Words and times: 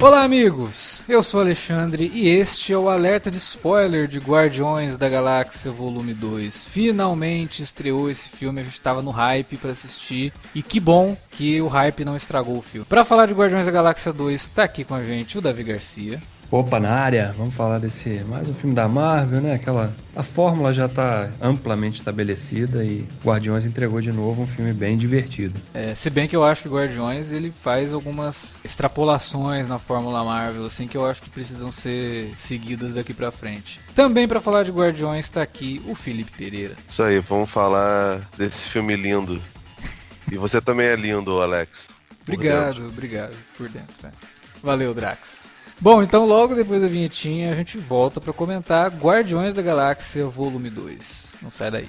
Olá, 0.00 0.22
amigos! 0.22 1.02
Eu 1.08 1.24
sou 1.24 1.40
Alexandre 1.40 2.08
e 2.14 2.28
este 2.28 2.72
é 2.72 2.78
o 2.78 2.88
alerta 2.88 3.32
de 3.32 3.38
spoiler 3.38 4.06
de 4.06 4.20
Guardiões 4.20 4.96
da 4.96 5.08
Galáxia 5.08 5.72
Volume 5.72 6.14
2. 6.14 6.66
Finalmente 6.66 7.64
estreou 7.64 8.08
esse 8.08 8.28
filme, 8.28 8.60
a 8.60 8.62
gente 8.62 8.74
estava 8.74 9.02
no 9.02 9.10
hype 9.10 9.56
para 9.56 9.72
assistir 9.72 10.32
e 10.54 10.62
que 10.62 10.78
bom 10.78 11.16
que 11.32 11.60
o 11.60 11.66
hype 11.66 12.04
não 12.04 12.16
estragou 12.16 12.58
o 12.58 12.62
filme. 12.62 12.86
Para 12.86 13.04
falar 13.04 13.26
de 13.26 13.34
Guardiões 13.34 13.66
da 13.66 13.72
Galáxia 13.72 14.12
2, 14.12 14.40
está 14.40 14.62
aqui 14.62 14.84
com 14.84 14.94
a 14.94 15.02
gente 15.02 15.36
o 15.36 15.40
Davi 15.40 15.64
Garcia. 15.64 16.22
Opa, 16.50 16.80
na 16.80 16.94
área, 16.94 17.34
vamos 17.36 17.54
falar 17.54 17.78
desse 17.78 18.24
mais 18.24 18.48
um 18.48 18.54
filme 18.54 18.74
da 18.74 18.88
Marvel, 18.88 19.42
né? 19.42 19.52
Aquela 19.52 19.94
a 20.16 20.22
fórmula 20.22 20.72
já 20.72 20.86
está 20.86 21.28
amplamente 21.42 21.98
estabelecida 21.98 22.82
e 22.82 23.06
Guardiões 23.22 23.66
entregou 23.66 24.00
de 24.00 24.10
novo 24.10 24.42
um 24.42 24.46
filme 24.46 24.72
bem 24.72 24.96
divertido. 24.96 25.60
É, 25.74 25.94
se 25.94 26.08
bem 26.08 26.26
que 26.26 26.34
eu 26.34 26.42
acho 26.42 26.62
que 26.62 26.68
Guardiões 26.70 27.32
ele 27.32 27.52
faz 27.52 27.92
algumas 27.92 28.58
extrapolações 28.64 29.68
na 29.68 29.78
fórmula 29.78 30.24
Marvel, 30.24 30.64
assim 30.64 30.88
que 30.88 30.96
eu 30.96 31.06
acho 31.06 31.20
que 31.20 31.28
precisam 31.28 31.70
ser 31.70 32.32
seguidas 32.38 32.94
daqui 32.94 33.12
para 33.12 33.30
frente. 33.30 33.78
Também 33.94 34.26
para 34.26 34.40
falar 34.40 34.62
de 34.62 34.70
Guardiões 34.70 35.26
está 35.26 35.42
aqui 35.42 35.82
o 35.86 35.94
Felipe 35.94 36.32
Pereira. 36.32 36.76
Isso 36.88 37.02
aí, 37.02 37.20
vamos 37.20 37.50
falar 37.50 38.22
desse 38.38 38.66
filme 38.68 38.96
lindo. 38.96 39.38
E 40.32 40.36
você 40.38 40.62
também 40.62 40.86
é 40.86 40.96
lindo, 40.96 41.42
Alex. 41.42 41.88
Obrigado, 42.22 42.86
obrigado 42.86 43.34
por 43.56 43.68
dentro. 43.68 43.94
Né? 44.02 44.10
Valeu, 44.62 44.94
Drax. 44.94 45.38
Bom, 45.80 46.02
então 46.02 46.26
logo 46.26 46.56
depois 46.56 46.82
da 46.82 46.88
vinhetinha 46.88 47.52
a 47.52 47.54
gente 47.54 47.78
volta 47.78 48.20
para 48.20 48.32
comentar 48.32 48.90
Guardiões 48.90 49.54
da 49.54 49.62
Galáxia 49.62 50.26
Volume 50.26 50.70
2. 50.70 51.34
Não 51.40 51.52
sai 51.52 51.70
daí. 51.70 51.88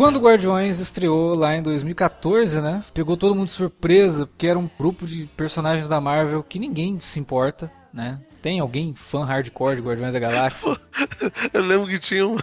Quando 0.00 0.18
Guardiões 0.18 0.78
estreou 0.78 1.34
lá 1.34 1.54
em 1.54 1.62
2014, 1.62 2.62
né? 2.62 2.82
Pegou 2.94 3.18
todo 3.18 3.34
mundo 3.34 3.48
de 3.48 3.50
surpresa, 3.50 4.26
porque 4.26 4.46
era 4.46 4.58
um 4.58 4.66
grupo 4.78 5.06
de 5.06 5.26
personagens 5.36 5.90
da 5.90 6.00
Marvel 6.00 6.42
que 6.42 6.58
ninguém 6.58 6.98
se 7.02 7.20
importa, 7.20 7.70
né? 7.92 8.18
Tem 8.42 8.60
alguém 8.60 8.94
fã 8.94 9.24
hardcore 9.24 9.76
de 9.76 9.82
Guardiões 9.82 10.14
da 10.14 10.20
Galáxia? 10.20 10.76
Eu 11.52 11.62
lembro 11.62 11.88
que 11.88 11.98
tinha 11.98 12.26
um, 12.26 12.36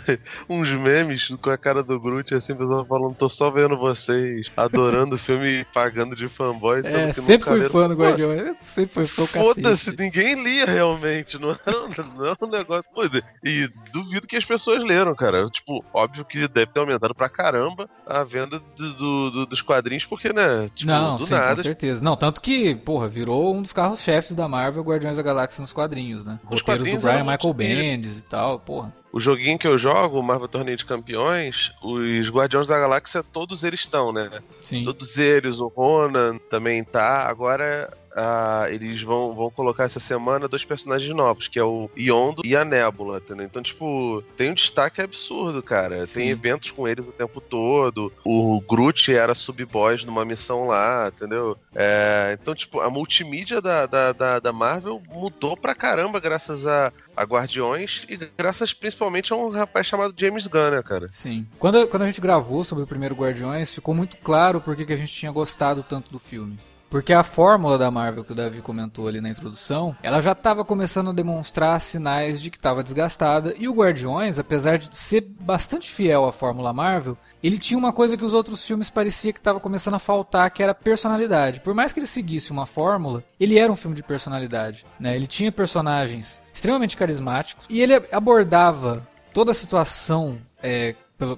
uns 0.49 0.69
memes 0.71 1.27
com 1.41 1.49
a 1.49 1.57
cara 1.57 1.83
do 1.83 1.99
Groot, 1.99 2.33
assim, 2.33 2.55
pessoal 2.55 2.85
falando, 2.85 3.15
tô 3.15 3.29
só 3.29 3.49
vendo 3.49 3.77
vocês, 3.77 4.47
adorando 4.55 5.15
o 5.15 5.17
filme 5.17 5.61
e 5.61 5.65
pagando 5.65 6.15
de 6.15 6.29
fanboy. 6.29 6.81
É, 6.83 7.13
sempre 7.13 7.49
fui 7.49 7.61
fã 7.69 7.87
do 7.87 7.95
Guardiões, 7.95 8.55
sempre 8.63 8.93
foi 8.93 9.07
fã 9.07 9.25
Foda-se, 9.27 9.95
ninguém 9.97 10.41
lia 10.41 10.65
realmente, 10.65 11.37
não 11.39 11.51
era, 11.51 11.87
não 12.15 12.25
era 12.25 12.37
um 12.41 12.47
negócio... 12.47 12.85
Pô, 12.93 13.03
e 13.43 13.69
duvido 13.91 14.27
que 14.27 14.35
as 14.35 14.45
pessoas 14.45 14.83
leram, 14.83 15.15
cara. 15.15 15.49
Tipo, 15.49 15.83
óbvio 15.93 16.25
que 16.25 16.47
deve 16.47 16.71
ter 16.71 16.79
aumentado 16.79 17.13
pra 17.13 17.29
caramba 17.29 17.89
a 18.05 18.23
venda 18.23 18.61
do, 18.75 18.93
do, 18.93 19.31
do, 19.31 19.45
dos 19.45 19.61
quadrinhos, 19.61 20.05
porque, 20.05 20.31
né, 20.31 20.67
tipo, 20.73 20.89
não, 20.89 21.17
do 21.17 21.23
sim, 21.23 21.33
nada... 21.33 21.55
com 21.55 21.61
certeza. 21.61 22.03
Não, 22.03 22.15
tanto 22.15 22.41
que, 22.41 22.75
porra, 22.75 23.07
virou 23.07 23.55
um 23.55 23.61
dos 23.61 23.73
carros-chefes 23.73 24.35
da 24.35 24.47
Marvel, 24.47 24.83
Guardiões 24.83 25.17
da 25.17 25.23
Galáxia 25.23 25.61
nos 25.61 25.73
quadrinhos, 25.73 25.86
né? 26.25 26.39
Os 26.45 26.61
Roteiros 26.61 26.89
do 26.89 26.99
Brian 26.99 27.23
Michael 27.23 27.53
Bendis 27.53 28.19
e 28.19 28.25
tal, 28.25 28.59
porra. 28.59 28.93
O 29.11 29.19
joguinho 29.19 29.57
que 29.57 29.67
eu 29.67 29.77
jogo, 29.77 30.19
o 30.19 30.23
Marvel 30.23 30.47
Torneio 30.47 30.77
de 30.77 30.85
Campeões, 30.85 31.71
os 31.81 32.29
Guardiões 32.29 32.67
da 32.67 32.77
Galáxia, 32.77 33.23
todos 33.23 33.63
eles 33.63 33.79
estão, 33.79 34.11
né? 34.11 34.29
Sim. 34.61 34.83
Todos 34.83 35.17
eles, 35.17 35.55
o 35.55 35.67
Ronan 35.67 36.37
também 36.49 36.83
tá. 36.83 37.27
Agora 37.27 37.89
ah, 38.17 38.65
eles 38.69 39.03
vão, 39.03 39.35
vão 39.35 39.51
colocar 39.51 39.83
essa 39.83 39.99
semana 39.99 40.47
dois 40.47 40.65
personagens 40.65 41.13
novos, 41.15 41.47
que 41.47 41.59
é 41.59 41.63
o 41.63 41.87
Yondo 41.95 42.41
e 42.43 42.55
a 42.55 42.65
Nebula, 42.65 43.17
entendeu? 43.17 43.45
Então, 43.45 43.61
tipo, 43.61 44.23
tem 44.35 44.49
um 44.49 44.55
destaque 44.55 45.01
absurdo, 45.01 45.61
cara. 45.61 46.07
Sim. 46.07 46.21
Tem 46.21 46.29
eventos 46.31 46.71
com 46.71 46.87
eles 46.87 47.07
o 47.07 47.11
tempo 47.11 47.39
todo. 47.39 48.11
O 48.25 48.59
Groot 48.61 49.13
era 49.13 49.35
sub-boss 49.35 50.03
numa 50.03 50.25
missão 50.25 50.65
lá, 50.65 51.11
entendeu? 51.13 51.55
É, 51.75 52.35
então, 52.41 52.55
tipo, 52.55 52.79
a 52.79 52.89
multimídia 52.89 53.61
da, 53.61 53.85
da, 53.85 54.11
da, 54.11 54.39
da 54.39 54.51
Marvel 54.51 54.99
mudou 55.07 55.55
pra 55.55 55.75
caramba 55.75 56.19
graças 56.19 56.65
a, 56.65 56.91
a 57.15 57.23
Guardiões 57.23 58.03
e 58.09 58.17
graças 58.35 58.73
principalmente 58.73 59.31
a 59.31 59.35
um 59.35 59.51
rapaz 59.51 59.85
chamado 59.85 60.15
James 60.17 60.47
Gunn, 60.47 60.71
né, 60.71 60.81
cara? 60.81 61.07
Sim. 61.09 61.45
Quando, 61.59 61.87
quando 61.87 62.01
a 62.01 62.07
gente 62.07 62.19
gravou 62.19 62.63
sobre 62.63 62.83
o 62.83 62.87
primeiro 62.87 63.13
Guardiões, 63.13 63.75
ficou 63.75 63.93
muito 63.93 64.17
claro 64.17 64.59
por 64.59 64.75
que 64.75 64.85
que 64.85 64.93
a 64.93 64.97
gente 64.97 65.13
tinha 65.13 65.31
gostado 65.31 65.83
tanto 65.83 66.11
do 66.11 66.17
filme. 66.17 66.57
Porque 66.89 67.13
a 67.13 67.23
fórmula 67.23 67.77
da 67.77 67.91
Marvel 67.91 68.23
que 68.23 68.31
o 68.31 68.35
Davi 68.35 68.61
comentou 68.61 69.07
ali 69.07 69.19
na 69.19 69.29
introdução, 69.29 69.95
ela 70.01 70.21
já 70.21 70.31
estava 70.31 70.63
começando 70.63 71.09
a 71.09 71.13
demonstrar 71.13 71.79
sinais 71.81 72.41
de 72.41 72.49
que 72.49 72.57
estava 72.57 72.83
desgastada. 72.83 73.53
E 73.57 73.67
o 73.67 73.73
Guardiões, 73.73 74.39
apesar 74.39 74.77
de 74.77 74.97
ser 74.97 75.21
bastante 75.21 75.89
fiel 75.89 76.25
à 76.25 76.31
fórmula 76.31 76.73
Marvel, 76.73 77.17
ele 77.43 77.57
tinha 77.57 77.77
uma 77.77 77.91
coisa 77.91 78.17
que 78.17 78.25
os 78.25 78.33
outros 78.33 78.65
filmes 78.65 78.89
parecia 78.89 79.33
que 79.33 79.39
estava 79.39 79.59
começando 79.59 79.95
a 79.95 79.99
faltar, 79.99 80.49
que 80.51 80.63
era 80.63 80.73
personalidade. 80.73 81.61
Por 81.61 81.73
mais 81.73 81.91
que 81.91 81.99
ele 81.99 82.07
seguisse 82.07 82.51
uma 82.51 82.65
fórmula, 82.65 83.23
ele 83.39 83.59
era 83.59 83.71
um 83.71 83.75
filme 83.75 83.95
de 83.95 84.03
personalidade. 84.03 84.85
Né? 84.99 85.15
Ele 85.15 85.27
tinha 85.27 85.51
personagens 85.51 86.41
extremamente 86.53 86.97
carismáticos 86.97 87.65
e 87.69 87.81
ele 87.81 87.93
abordava 88.11 89.07
toda 89.33 89.51
a 89.51 89.55
situação 89.55 90.37
é, 90.63 90.95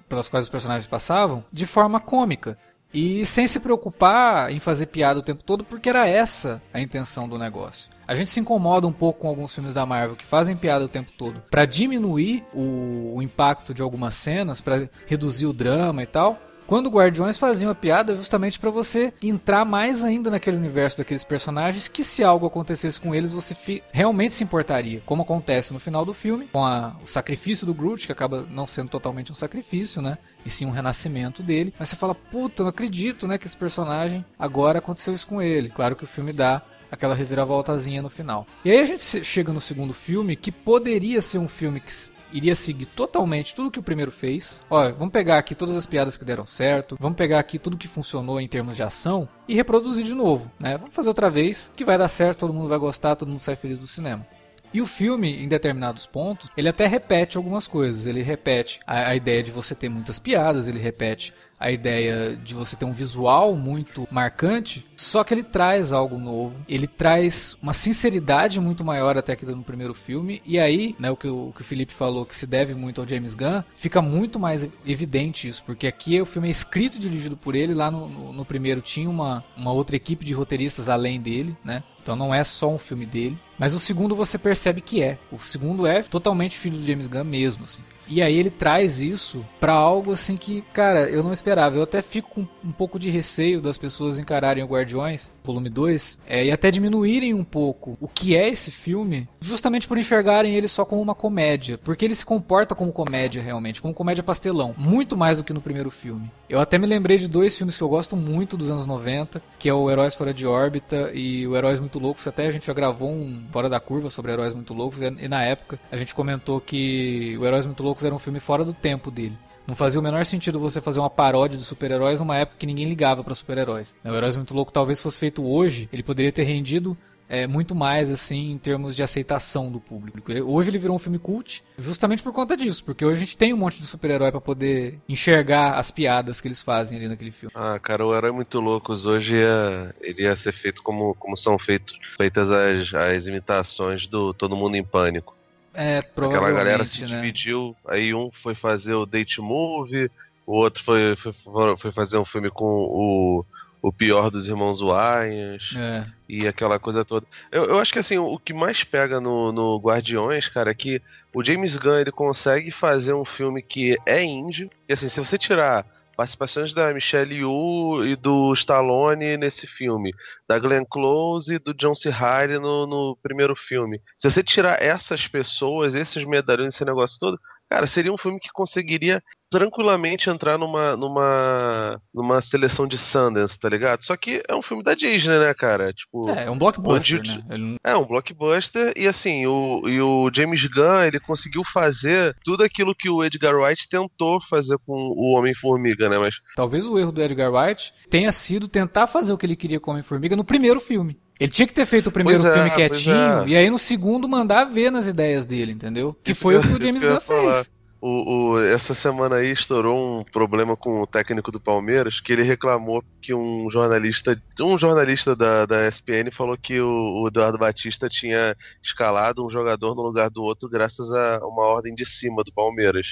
pelas 0.07 0.29
quais 0.29 0.45
os 0.45 0.49
personagens 0.49 0.87
passavam 0.87 1.43
de 1.51 1.65
forma 1.65 1.99
cômica. 1.99 2.57
E 2.93 3.25
sem 3.25 3.47
se 3.47 3.59
preocupar 3.59 4.51
em 4.51 4.59
fazer 4.59 4.87
piada 4.87 5.19
o 5.19 5.23
tempo 5.23 5.43
todo, 5.43 5.63
porque 5.63 5.89
era 5.89 6.07
essa 6.07 6.61
a 6.73 6.81
intenção 6.81 7.29
do 7.29 7.37
negócio. 7.37 7.89
A 8.07 8.15
gente 8.15 8.31
se 8.31 8.39
incomoda 8.39 8.87
um 8.87 8.91
pouco 8.91 9.19
com 9.19 9.27
alguns 9.27 9.53
filmes 9.53 9.73
da 9.73 9.85
Marvel 9.85 10.15
que 10.15 10.25
fazem 10.25 10.57
piada 10.57 10.83
o 10.83 10.87
tempo 10.87 11.11
todo 11.11 11.41
para 11.51 11.65
diminuir 11.65 12.43
o, 12.51 13.13
o 13.17 13.21
impacto 13.21 13.71
de 13.71 13.83
algumas 13.83 14.15
cenas, 14.15 14.61
para 14.61 14.89
reduzir 15.05 15.45
o 15.45 15.53
drama 15.53 16.01
e 16.01 16.07
tal. 16.07 16.39
Quando 16.69 16.91
Guardiões 16.91 17.35
faziam 17.35 17.71
a 17.71 17.75
piada 17.75 18.13
justamente 18.13 18.59
para 18.59 18.69
você 18.69 19.11
entrar 19.23 19.65
mais 19.65 20.03
ainda 20.03 20.29
naquele 20.29 20.55
universo 20.55 20.99
daqueles 20.99 21.23
personagens 21.23 21.87
que 21.87 22.03
se 22.03 22.23
algo 22.23 22.45
acontecesse 22.45 23.01
com 23.01 23.15
eles 23.15 23.31
você 23.31 23.81
realmente 23.91 24.35
se 24.35 24.43
importaria, 24.43 25.01
como 25.03 25.23
acontece 25.23 25.73
no 25.73 25.79
final 25.79 26.05
do 26.05 26.13
filme, 26.13 26.47
com 26.53 26.63
a, 26.63 26.95
o 27.01 27.07
sacrifício 27.07 27.65
do 27.65 27.73
Groot, 27.73 28.05
que 28.05 28.11
acaba 28.11 28.45
não 28.51 28.67
sendo 28.67 28.87
totalmente 28.87 29.31
um 29.31 29.35
sacrifício, 29.35 29.99
né? 29.99 30.19
E 30.45 30.49
sim 30.51 30.67
um 30.67 30.69
renascimento 30.69 31.41
dele. 31.41 31.73
Mas 31.79 31.89
você 31.89 31.95
fala, 31.95 32.13
puta, 32.13 32.61
não 32.61 32.69
acredito, 32.69 33.27
né, 33.27 33.39
que 33.39 33.47
esse 33.47 33.57
personagem 33.57 34.23
agora 34.37 34.77
aconteceu 34.77 35.15
isso 35.15 35.25
com 35.25 35.41
ele. 35.41 35.69
Claro 35.69 35.95
que 35.95 36.03
o 36.03 36.07
filme 36.07 36.31
dá 36.31 36.61
aquela 36.91 37.15
reviravoltazinha 37.15 38.03
no 38.03 38.11
final. 38.11 38.45
E 38.63 38.69
aí 38.69 38.79
a 38.79 38.85
gente 38.85 39.25
chega 39.25 39.51
no 39.51 39.59
segundo 39.59 39.91
filme, 39.91 40.35
que 40.35 40.51
poderia 40.51 41.19
ser 41.19 41.39
um 41.39 41.47
filme 41.47 41.79
que 41.79 41.91
iria 42.31 42.55
seguir 42.55 42.85
totalmente 42.85 43.55
tudo 43.55 43.71
que 43.71 43.79
o 43.79 43.83
primeiro 43.83 44.11
fez. 44.11 44.61
Olha, 44.69 44.93
vamos 44.93 45.11
pegar 45.11 45.37
aqui 45.37 45.55
todas 45.55 45.75
as 45.75 45.85
piadas 45.85 46.17
que 46.17 46.25
deram 46.25 46.45
certo, 46.45 46.97
vamos 46.99 47.17
pegar 47.17 47.39
aqui 47.39 47.57
tudo 47.59 47.77
que 47.77 47.87
funcionou 47.87 48.39
em 48.39 48.47
termos 48.47 48.75
de 48.75 48.83
ação 48.83 49.27
e 49.47 49.55
reproduzir 49.55 50.05
de 50.05 50.13
novo, 50.13 50.51
né? 50.59 50.77
Vamos 50.77 50.93
fazer 50.93 51.09
outra 51.09 51.29
vez, 51.29 51.71
que 51.75 51.85
vai 51.85 51.97
dar 51.97 52.07
certo, 52.07 52.39
todo 52.39 52.53
mundo 52.53 52.69
vai 52.69 52.77
gostar, 52.77 53.15
todo 53.15 53.29
mundo 53.29 53.41
sai 53.41 53.55
feliz 53.55 53.79
do 53.79 53.87
cinema. 53.87 54.25
E 54.71 54.81
o 54.81 54.85
filme, 54.85 55.43
em 55.43 55.47
determinados 55.47 56.05
pontos, 56.05 56.49
ele 56.55 56.69
até 56.69 56.85
repete 56.85 57.37
algumas 57.37 57.65
coisas. 57.65 58.05
Ele 58.05 58.21
repete 58.21 58.79
a, 58.85 59.09
a, 59.09 59.15
ideia 59.15 59.41
de 59.41 59.51
você 59.51 59.73
ter 59.73 59.89
muitas 59.89 60.19
piadas, 60.19 60.67
ele 60.67 60.79
repete 60.79 61.33
a 61.59 61.71
ideia 61.71 62.35
de 62.35 62.53
você 62.53 62.75
ter 62.75 62.85
um 62.85 62.91
visual 62.91 63.55
muito 63.55 64.07
marcante, 64.09 64.85
só 64.95 65.23
que 65.23 65.33
ele 65.33 65.43
traz 65.43 65.91
algo 65.91 66.17
novo, 66.17 66.63
ele 66.67 66.87
traz 66.87 67.57
uma 67.61 67.73
sinceridade 67.73 68.59
muito 68.59 68.83
maior 68.83 69.17
até 69.17 69.35
que 69.35 69.45
no 69.45 69.63
primeiro 69.63 69.93
filme, 69.93 70.41
e 70.45 70.59
aí, 70.59 70.95
né, 70.97 71.11
o 71.11 71.17
que 71.17 71.27
o, 71.27 71.49
o 71.49 71.53
que 71.53 71.61
o 71.61 71.65
Felipe 71.65 71.93
falou 71.93 72.25
que 72.25 72.35
se 72.35 72.47
deve 72.47 72.73
muito 72.73 73.01
ao 73.01 73.07
James 73.07 73.33
Gunn, 73.33 73.63
fica 73.75 74.01
muito 74.01 74.39
mais 74.39 74.67
evidente 74.85 75.47
isso, 75.47 75.63
porque 75.65 75.87
aqui 75.87 76.21
o 76.21 76.25
filme 76.25 76.47
é 76.47 76.51
escrito 76.51 76.95
e 76.95 76.99
dirigido 76.99 77.35
por 77.35 77.55
ele, 77.55 77.73
lá 77.73 77.91
no, 77.91 78.07
no, 78.07 78.33
no 78.33 78.45
primeiro 78.45 78.81
tinha 78.81 79.09
uma, 79.09 79.43
uma 79.57 79.71
outra 79.71 79.95
equipe 79.95 80.25
de 80.25 80.33
roteiristas 80.33 80.87
além 80.87 81.19
dele, 81.19 81.57
né? 81.63 81.83
Então 82.01 82.15
não 82.15 82.33
é 82.33 82.43
só 82.43 82.69
um 82.69 82.79
filme 82.79 83.05
dele. 83.05 83.37
Mas 83.57 83.73
o 83.73 83.79
segundo 83.79 84.15
você 84.15 84.37
percebe 84.37 84.81
que 84.81 85.03
é. 85.03 85.19
O 85.31 85.37
segundo 85.37 85.85
é 85.85 86.01
totalmente 86.01 86.57
filho 86.57 86.77
do 86.77 86.85
James 86.85 87.07
Gunn 87.07 87.25
mesmo, 87.25 87.65
assim. 87.65 87.83
E 88.09 88.21
aí 88.21 88.37
ele 88.37 88.49
traz 88.49 88.99
isso 88.99 89.45
para 89.59 89.73
algo 89.73 90.11
assim 90.11 90.35
que, 90.35 90.63
cara, 90.73 91.09
eu 91.09 91.23
não 91.23 91.31
esperava. 91.31 91.77
Eu 91.77 91.83
até 91.83 92.01
fico 92.01 92.29
com 92.29 92.47
um 92.63 92.71
pouco 92.71 92.97
de 92.97 93.09
receio 93.09 93.61
das 93.61 93.77
pessoas 93.77 94.17
encararem 94.17 94.63
o 94.63 94.67
Guardiões, 94.67 95.31
volume 95.43 95.69
2, 95.69 96.21
é, 96.27 96.45
e 96.45 96.51
até 96.51 96.71
diminuírem 96.71 97.33
um 97.33 97.43
pouco 97.43 97.95
o 98.01 98.07
que 98.07 98.35
é 98.35 98.49
esse 98.49 98.71
filme, 98.71 99.29
justamente 99.39 99.87
por 99.87 99.97
enxergarem 99.97 100.55
ele 100.55 100.67
só 100.67 100.83
como 100.83 101.01
uma 101.01 101.13
comédia. 101.13 101.77
Porque 101.77 102.03
ele 102.03 102.15
se 102.15 102.25
comporta 102.25 102.73
como 102.73 102.91
comédia 102.91 103.41
realmente, 103.41 103.81
como 103.81 103.93
comédia 103.93 104.23
pastelão. 104.23 104.73
Muito 104.77 105.15
mais 105.15 105.37
do 105.37 105.43
que 105.43 105.53
no 105.53 105.61
primeiro 105.61 105.91
filme. 105.91 106.31
Eu 106.49 106.59
até 106.59 106.79
me 106.79 106.87
lembrei 106.87 107.17
de 107.17 107.27
dois 107.27 107.55
filmes 107.55 107.77
que 107.77 107.83
eu 107.83 107.89
gosto 107.89 108.15
muito 108.15 108.57
dos 108.57 108.71
anos 108.71 108.87
90, 108.87 109.41
que 109.59 109.69
é 109.69 109.73
o 109.73 109.89
Heróis 109.89 110.15
Fora 110.15 110.33
de 110.33 110.47
Órbita 110.47 111.11
e 111.13 111.45
o 111.45 111.55
Heróis 111.55 111.79
Muito 111.79 111.99
Loucos. 111.99 112.27
Até 112.27 112.47
a 112.47 112.51
gente 112.51 112.65
já 112.65 112.73
gravou 112.73 113.11
um 113.11 113.43
Fora 113.51 113.69
da 113.69 113.79
Curva 113.79 114.09
sobre 114.09 114.31
Heróis 114.31 114.53
Muito 114.53 114.73
Loucos, 114.73 115.01
e 115.01 115.27
na 115.27 115.43
época 115.43 115.79
a 115.91 115.97
gente 115.97 116.15
comentou 116.15 116.59
que 116.59 117.37
o 117.39 117.45
Heróis 117.45 117.65
Muito 117.65 117.83
Loucos 117.83 117.98
era 118.05 118.15
um 118.15 118.19
filme 118.19 118.39
fora 118.39 118.63
do 118.63 118.73
tempo 118.73 119.09
dele. 119.11 119.37
Não 119.67 119.75
fazia 119.75 119.99
o 119.99 120.03
menor 120.03 120.25
sentido 120.25 120.59
você 120.59 120.81
fazer 120.81 120.99
uma 120.99 121.09
paródia 121.09 121.57
de 121.57 121.63
super-heróis 121.63 122.19
numa 122.19 122.35
época 122.35 122.57
que 122.57 122.65
ninguém 122.65 122.89
ligava 122.89 123.23
para 123.23 123.35
super-heróis. 123.35 123.95
O 124.03 124.07
Heróis 124.09 124.35
Muito 124.35 124.53
Louco 124.53 124.71
talvez 124.71 124.99
fosse 124.99 125.19
feito 125.19 125.45
hoje, 125.45 125.87
ele 125.93 126.01
poderia 126.01 126.31
ter 126.31 126.43
rendido 126.43 126.97
é, 127.29 127.45
muito 127.45 127.75
mais 127.75 128.09
assim 128.09 128.51
em 128.51 128.57
termos 128.57 128.95
de 128.95 129.03
aceitação 129.03 129.71
do 129.71 129.79
público. 129.79 130.19
Hoje 130.45 130.71
ele 130.71 130.79
virou 130.79 130.95
um 130.95 130.99
filme 130.99 131.19
cult 131.19 131.61
justamente 131.77 132.23
por 132.23 132.33
conta 132.33 132.57
disso, 132.57 132.83
porque 132.83 133.05
hoje 133.05 133.17
a 133.17 133.19
gente 133.19 133.37
tem 133.37 133.53
um 133.53 133.57
monte 133.57 133.77
de 133.77 133.85
super-herói 133.85 134.31
para 134.31 134.41
poder 134.41 134.99
enxergar 135.07 135.77
as 135.77 135.91
piadas 135.91 136.41
que 136.41 136.47
eles 136.47 136.61
fazem 136.61 136.97
ali 136.97 137.07
naquele 137.07 137.31
filme. 137.31 137.53
Ah, 137.55 137.77
cara, 137.77 138.03
o 138.05 138.15
Herói 138.15 138.31
Muito 138.31 138.59
Loucos 138.59 139.05
hoje 139.05 139.35
ia, 139.35 139.95
ele 140.01 140.23
ia 140.23 140.35
ser 140.35 140.51
feito 140.51 140.81
como, 140.81 141.13
como 141.13 141.37
são 141.37 141.59
feito, 141.59 141.93
feitas 142.17 142.49
as, 142.51 142.91
as 142.91 143.27
imitações 143.27 144.07
do 144.07 144.33
Todo 144.33 144.57
Mundo 144.57 144.75
em 144.75 144.83
Pânico. 144.83 145.37
É, 145.73 146.01
provavelmente, 146.01 146.51
Aquela 146.51 146.63
galera 146.63 146.85
se 146.85 147.05
né? 147.05 147.15
dividiu, 147.15 147.75
aí 147.87 148.13
um 148.13 148.31
foi 148.43 148.55
fazer 148.55 148.93
o 148.93 149.05
date 149.05 149.39
movie, 149.41 150.09
o 150.45 150.53
outro 150.55 150.83
foi, 150.83 151.15
foi, 151.15 151.33
foi 151.77 151.91
fazer 151.91 152.17
um 152.17 152.25
filme 152.25 152.49
com 152.49 152.65
o, 152.65 153.45
o 153.81 153.93
pior 153.93 154.29
dos 154.31 154.47
irmãos 154.47 154.79
Wayans 154.81 155.73
É. 155.75 156.05
e 156.27 156.47
aquela 156.47 156.79
coisa 156.79 157.05
toda. 157.05 157.25
Eu, 157.51 157.65
eu 157.65 157.79
acho 157.79 157.93
que 157.93 157.99
assim, 157.99 158.17
o 158.17 158.37
que 158.39 158.53
mais 158.53 158.83
pega 158.83 159.21
no, 159.21 159.51
no 159.51 159.77
Guardiões, 159.77 160.47
cara, 160.49 160.71
é 160.71 160.73
que 160.73 161.01
o 161.33 161.43
James 161.43 161.77
Gunn 161.77 161.99
ele 161.99 162.11
consegue 162.11 162.71
fazer 162.71 163.13
um 163.13 163.23
filme 163.25 163.61
que 163.61 163.95
é 164.05 164.23
indie, 164.23 164.69
e 164.87 164.93
assim, 164.93 165.07
se 165.07 165.19
você 165.19 165.37
tirar 165.37 165.85
participações 166.19 166.73
da 166.73 166.93
Michelle 166.93 167.33
Yeoh 167.33 168.03
e 168.03 168.13
do 168.13 168.51
Stallone 168.51 169.37
nesse 169.37 169.65
filme, 169.65 170.13
da 170.45 170.59
Glenn 170.59 170.83
Close 170.83 171.53
e 171.53 171.59
do 171.59 171.73
John 171.73 171.95
C. 171.95 172.09
Reilly 172.09 172.59
no, 172.59 172.85
no 172.85 173.17
primeiro 173.23 173.55
filme. 173.55 174.01
Se 174.17 174.29
você 174.29 174.43
tirar 174.43 174.83
essas 174.83 175.25
pessoas, 175.29 175.95
esses 175.95 176.25
medalhões, 176.25 176.75
esse 176.75 176.83
negócio 176.83 177.17
todo, 177.17 177.39
cara, 177.69 177.87
seria 177.87 178.11
um 178.11 178.17
filme 178.17 178.37
que 178.37 178.49
conseguiria 178.51 179.23
tranquilamente 179.49 180.29
entrar 180.29 180.57
numa, 180.57 180.95
numa, 180.95 182.01
numa 182.13 182.41
seleção 182.41 182.87
de 182.87 182.97
Sundance, 182.97 183.59
tá 183.59 183.67
ligado? 183.69 184.03
Só 184.05 184.15
que 184.15 184.41
é 184.47 184.55
um 184.55 184.61
filme 184.61 184.83
da 184.83 184.93
Disney, 184.93 185.39
né, 185.39 185.53
cara? 185.53 185.91
Tipo, 185.93 186.29
É, 186.29 186.45
é 186.45 186.51
um 186.51 186.57
blockbuster, 186.57 187.19
onde- 187.19 187.37
né? 187.37 187.43
Ele 187.49 187.77
é 187.83 187.95
um 187.97 188.05
blockbuster 188.05 188.93
e 188.95 189.07
assim, 189.07 189.45
o, 189.45 189.81
e 189.87 189.99
o 190.01 190.29
James 190.33 190.63
Gunn, 190.65 191.03
ele 191.03 191.19
conseguiu 191.19 191.63
fazer 191.63 192.35
tudo 192.43 192.63
aquilo 192.63 192.95
que 192.95 193.09
o 193.09 193.23
Edgar 193.23 193.55
Wright 193.55 193.87
tentou 193.89 194.39
fazer 194.49 194.77
com 194.85 194.93
o 195.15 195.37
Homem-Formiga, 195.37 196.09
né? 196.09 196.17
Mas 196.19 196.35
Talvez 196.55 196.85
o 196.85 196.97
erro 196.99 197.11
do 197.11 197.21
Edgar 197.21 197.51
Wright 197.51 197.93
tenha 198.09 198.31
sido 198.31 198.67
tentar 198.67 199.07
fazer 199.07 199.33
o 199.33 199.37
que 199.37 199.45
ele 199.45 199.55
queria 199.55 199.79
com 199.79 199.91
Homem-Formiga 199.91 200.35
no 200.35 200.43
primeiro 200.43 200.79
filme. 200.79 201.17
Ele 201.39 201.49
tinha 201.51 201.65
que 201.65 201.73
ter 201.73 201.85
feito 201.85 202.07
o 202.07 202.11
primeiro 202.11 202.45
é, 202.45 202.51
filme 202.53 202.69
quietinho 202.71 203.15
é. 203.15 203.47
e 203.47 203.55
aí 203.55 203.69
no 203.69 203.79
segundo 203.79 204.27
mandar 204.27 204.65
ver 204.65 204.91
nas 204.91 205.07
ideias 205.07 205.45
dele, 205.45 205.71
entendeu? 205.71 206.13
Que 206.21 206.33
Isso 206.33 206.41
foi 206.41 206.57
o 206.57 206.61
que- 206.61 206.67
o 206.67 206.81
James 206.81 207.01
que 207.01 207.07
eu 207.09 207.13
ia 207.13 207.19
Gunn 207.19 207.53
fez. 207.53 207.71
O, 208.01 208.53
o- 208.55 208.59
essa 208.63 208.93
semana 208.93 209.35
aí 209.37 209.51
estourou 209.51 210.21
um 210.21 210.23
problema 210.23 210.77
com 210.77 211.01
o 211.01 211.07
técnico 211.07 211.51
do 211.51 211.59
Palmeiras 211.59 212.21
que 212.21 212.31
ele 212.31 212.43
reclamou 212.43 213.03
que 213.21 213.33
um 213.33 213.69
jornalista 213.69 214.41
um 214.61 214.77
jornalista 214.77 215.35
da, 215.35 215.65
da 215.65 215.85
ESPN 215.85 216.31
falou 216.31 216.57
que 216.57 216.79
o, 216.79 216.87
o 217.23 217.27
Eduardo 217.27 217.57
Batista 217.57 218.07
tinha 218.07 218.55
escalado 218.81 219.45
um 219.45 219.49
jogador 219.49 219.95
no 219.95 220.01
lugar 220.01 220.29
do 220.29 220.41
outro 220.43 220.69
graças 220.69 221.11
a 221.11 221.39
uma 221.45 221.63
ordem 221.63 221.93
de 221.93 222.05
cima 222.05 222.41
do 222.43 222.53
Palmeiras. 222.53 223.05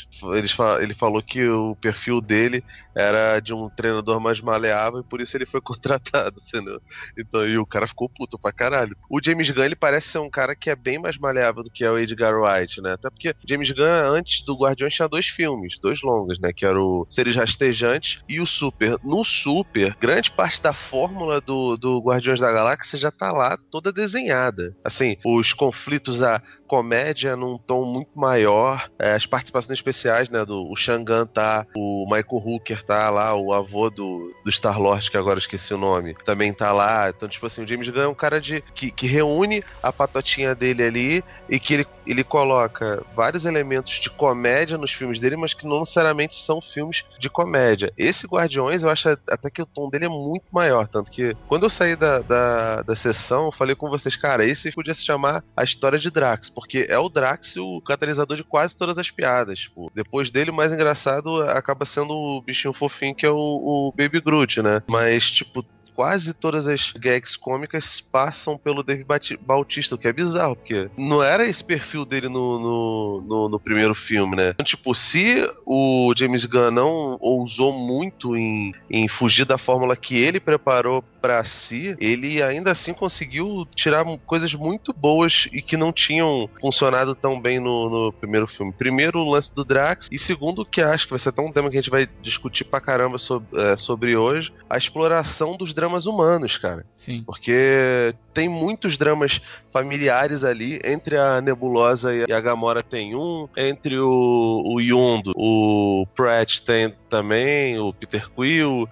Ele 0.81 0.93
falou 0.95 1.21
que 1.21 1.45
o 1.49 1.75
perfil 1.75 2.21
dele 2.21 2.63
era 2.97 3.39
de 3.39 3.53
um 3.53 3.69
treinador 3.69 4.19
mais 4.19 4.41
maleável 4.41 4.99
e 4.99 5.03
por 5.03 5.21
isso 5.21 5.37
ele 5.37 5.45
foi 5.45 5.61
contratado, 5.61 6.41
entendeu? 6.47 6.81
Então, 7.17 7.47
e 7.47 7.57
o 7.57 7.65
cara 7.65 7.87
ficou 7.87 8.09
puto 8.09 8.39
pra 8.39 8.51
caralho. 8.51 8.95
O 9.09 9.19
James 9.23 9.49
Gunn, 9.51 9.63
ele 9.63 9.75
parece 9.75 10.09
ser 10.09 10.19
um 10.19 10.29
cara 10.29 10.55
que 10.55 10.69
é 10.69 10.75
bem 10.75 10.97
mais 10.97 11.17
maleável 11.17 11.63
do 11.63 11.69
que 11.69 11.83
é 11.83 11.91
o 11.91 11.97
Edgar 11.97 12.35
Wright, 12.35 12.81
né? 12.81 12.93
Até 12.93 13.09
porque 13.09 13.35
James 13.47 13.71
Gunn, 13.71 13.85
antes 13.85 14.43
do 14.43 14.57
Guardiões, 14.57 14.93
tinha 14.93 15.07
dois 15.07 15.27
filmes, 15.27 15.79
dois 15.79 16.01
longas, 16.01 16.39
né? 16.39 16.51
Que 16.51 16.65
era 16.65 16.79
o 16.81 17.05
Seres 17.09 17.35
Rastejantes 17.35 18.21
e 18.27 18.39
o 18.41 18.45
Super. 18.45 18.97
No 19.03 19.23
Super, 19.23 19.95
grande 19.99 20.31
parte 20.31 20.61
da 20.61 20.73
fórmula 20.73 21.39
do, 21.39 21.77
do 21.77 21.99
Guardiões 21.99 22.39
da 22.39 22.51
Galáxia 22.51 22.97
já 22.97 23.11
tá 23.11 23.31
lá 23.31 23.57
toda 23.69 23.91
desenhada. 23.91 24.75
Assim, 24.83 25.17
os 25.23 25.53
conflitos, 25.53 26.21
a 26.21 26.41
comédia 26.67 27.35
num 27.35 27.57
tom 27.57 27.85
muito 27.85 28.11
maior, 28.13 28.89
é, 28.99 29.13
as 29.13 29.25
participações 29.25 29.77
especiais, 29.77 30.29
né? 30.29 30.43
Do, 30.45 30.69
o 30.69 30.75
Shangan 30.75 31.25
tá, 31.25 31.65
o 31.75 32.05
Michael 32.05 32.43
Hooker 32.45 32.83
tá 32.87 33.09
lá, 33.09 33.35
o 33.35 33.53
avô 33.53 33.89
do, 33.89 34.33
do 34.43 34.49
Star-Lord, 34.49 35.11
que 35.11 35.17
agora 35.17 35.39
esqueci 35.39 35.73
o 35.73 35.77
nome, 35.77 36.15
também 36.25 36.53
tá 36.53 36.71
lá. 36.71 37.09
Então, 37.09 37.27
tipo 37.27 37.45
assim, 37.45 37.63
o 37.63 37.67
James 37.67 37.89
Gunn 37.89 38.01
é 38.01 38.07
um 38.07 38.15
cara 38.15 38.39
de, 38.39 38.63
que, 38.73 38.89
que 38.89 39.05
reúne 39.05 39.63
a 39.83 39.91
patotinha 39.91 40.55
dele 40.55 40.83
ali 40.83 41.23
e 41.49 41.59
que 41.59 41.73
ele, 41.73 41.87
ele 42.05 42.23
coloca 42.23 43.03
vários 43.15 43.45
elementos 43.45 43.99
de 43.99 44.09
comédia 44.09 44.77
nos 44.77 44.91
filmes 44.91 45.19
dele, 45.19 45.35
mas 45.35 45.53
que 45.53 45.67
não 45.67 45.79
necessariamente 45.79 46.35
são 46.35 46.61
filmes 46.61 47.03
de 47.19 47.29
comédia. 47.29 47.91
Esse 47.97 48.25
Guardiões, 48.25 48.83
eu 48.83 48.89
acho 48.89 49.09
até 49.09 49.49
que 49.49 49.61
o 49.61 49.65
tom 49.65 49.89
dele 49.89 50.05
é 50.05 50.09
muito 50.09 50.45
maior, 50.51 50.87
tanto 50.87 51.11
que 51.11 51.35
quando 51.47 51.63
eu 51.63 51.69
saí 51.69 51.95
da, 51.95 52.19
da, 52.19 52.81
da 52.83 52.95
sessão, 52.95 53.45
eu 53.45 53.51
falei 53.51 53.75
com 53.75 53.89
vocês, 53.89 54.15
cara, 54.15 54.45
esse 54.45 54.71
podia 54.71 54.93
se 54.93 55.03
chamar 55.03 55.43
A 55.55 55.63
História 55.63 55.99
de 55.99 56.09
Drax, 56.09 56.49
porque 56.49 56.85
é 56.87 56.97
o 56.97 57.09
Drax 57.09 57.57
o 57.57 57.81
catalisador 57.81 58.37
de 58.37 58.43
quase 58.43 58.75
todas 58.75 58.97
as 58.97 59.09
piadas. 59.09 59.59
Tipo, 59.59 59.91
depois 59.93 60.31
dele, 60.31 60.51
o 60.51 60.53
mais 60.53 60.71
engraçado 60.71 61.41
acaba 61.43 61.85
sendo 61.85 62.13
o 62.13 62.41
bichinho 62.41 62.73
fofinho 62.77 63.15
que 63.15 63.25
é 63.25 63.29
o, 63.29 63.35
o 63.35 63.93
Baby 63.95 64.21
Groot, 64.21 64.61
né? 64.61 64.81
Mas, 64.89 65.29
tipo, 65.29 65.65
quase 65.97 66.31
todas 66.31 66.67
as 66.67 66.91
gags 66.93 67.35
cômicas 67.35 67.99
passam 67.99 68.55
pelo 68.55 68.83
Dave 68.83 69.03
Bautista, 69.41 69.95
o 69.95 69.97
que 69.97 70.07
é 70.07 70.13
bizarro, 70.13 70.55
porque 70.55 70.91
não 70.95 71.23
era 71.23 71.43
esse 71.43 71.63
perfil 71.63 72.05
dele 72.05 72.29
no, 72.29 72.59
no, 72.59 73.21
no- 73.27 73.49
no 73.49 73.59
primeiro 73.59 73.95
filme, 73.95 74.35
né? 74.35 74.49
Então, 74.51 74.63
tipo, 74.63 74.93
se 74.93 75.49
o 75.65 76.13
James 76.15 76.45
Gunn 76.45 76.69
não 76.69 77.17
ousou 77.19 77.73
muito 77.73 78.37
em, 78.37 78.71
em 78.91 79.07
fugir 79.07 79.43
da 79.45 79.57
fórmula 79.57 79.95
que 79.97 80.15
ele 80.15 80.39
preparou 80.39 81.03
pra 81.19 81.43
si, 81.43 81.95
ele 81.99 82.43
ainda 82.43 82.71
assim 82.71 82.93
conseguiu 82.93 83.67
tirar 83.75 84.05
coisas 84.27 84.53
muito 84.53 84.93
boas 84.93 85.47
e 85.51 85.63
que 85.63 85.75
não 85.75 85.91
tinham 85.91 86.47
funcionado 86.61 87.15
tão 87.15 87.41
bem 87.41 87.59
no, 87.59 87.89
no 87.89 88.13
primeiro 88.13 88.45
filme. 88.45 88.71
Primeiro, 88.71 89.19
o 89.19 89.31
lance 89.31 89.53
do 89.53 89.65
Drax, 89.65 90.07
e 90.11 90.19
segundo, 90.19 90.63
que 90.63 90.79
acho 90.79 91.05
que 91.05 91.09
vai 91.11 91.19
ser 91.19 91.29
até 91.29 91.41
um 91.41 91.51
tema 91.51 91.71
que 91.71 91.77
a 91.77 91.81
gente 91.81 91.89
vai 91.89 92.07
discutir 92.21 92.65
pra 92.65 92.79
caramba 92.79 93.17
sobre, 93.17 93.47
eh, 93.59 93.75
sobre 93.75 94.15
hoje, 94.15 94.53
a 94.69 94.77
exploração 94.77 95.57
dos 95.57 95.73
dramas 95.73 95.86
humanos, 96.05 96.57
cara. 96.57 96.85
Sim. 96.97 97.23
Porque 97.25 98.13
tem 98.33 98.47
muitos 98.47 98.97
dramas 98.97 99.41
familiares 99.71 100.43
ali. 100.43 100.79
Entre 100.83 101.17
a 101.17 101.41
Nebulosa 101.41 102.13
e 102.13 102.31
a 102.31 102.41
Gamora 102.41 102.83
tem 102.83 103.15
um. 103.15 103.47
Entre 103.55 103.97
o, 103.97 104.63
o 104.65 104.79
Yondo, 104.81 105.31
o 105.35 106.05
Pratt 106.15 106.59
tem 106.59 106.93
também, 107.09 107.79
o 107.79 107.93
Peter 107.93 108.29
Quill. 108.29 108.87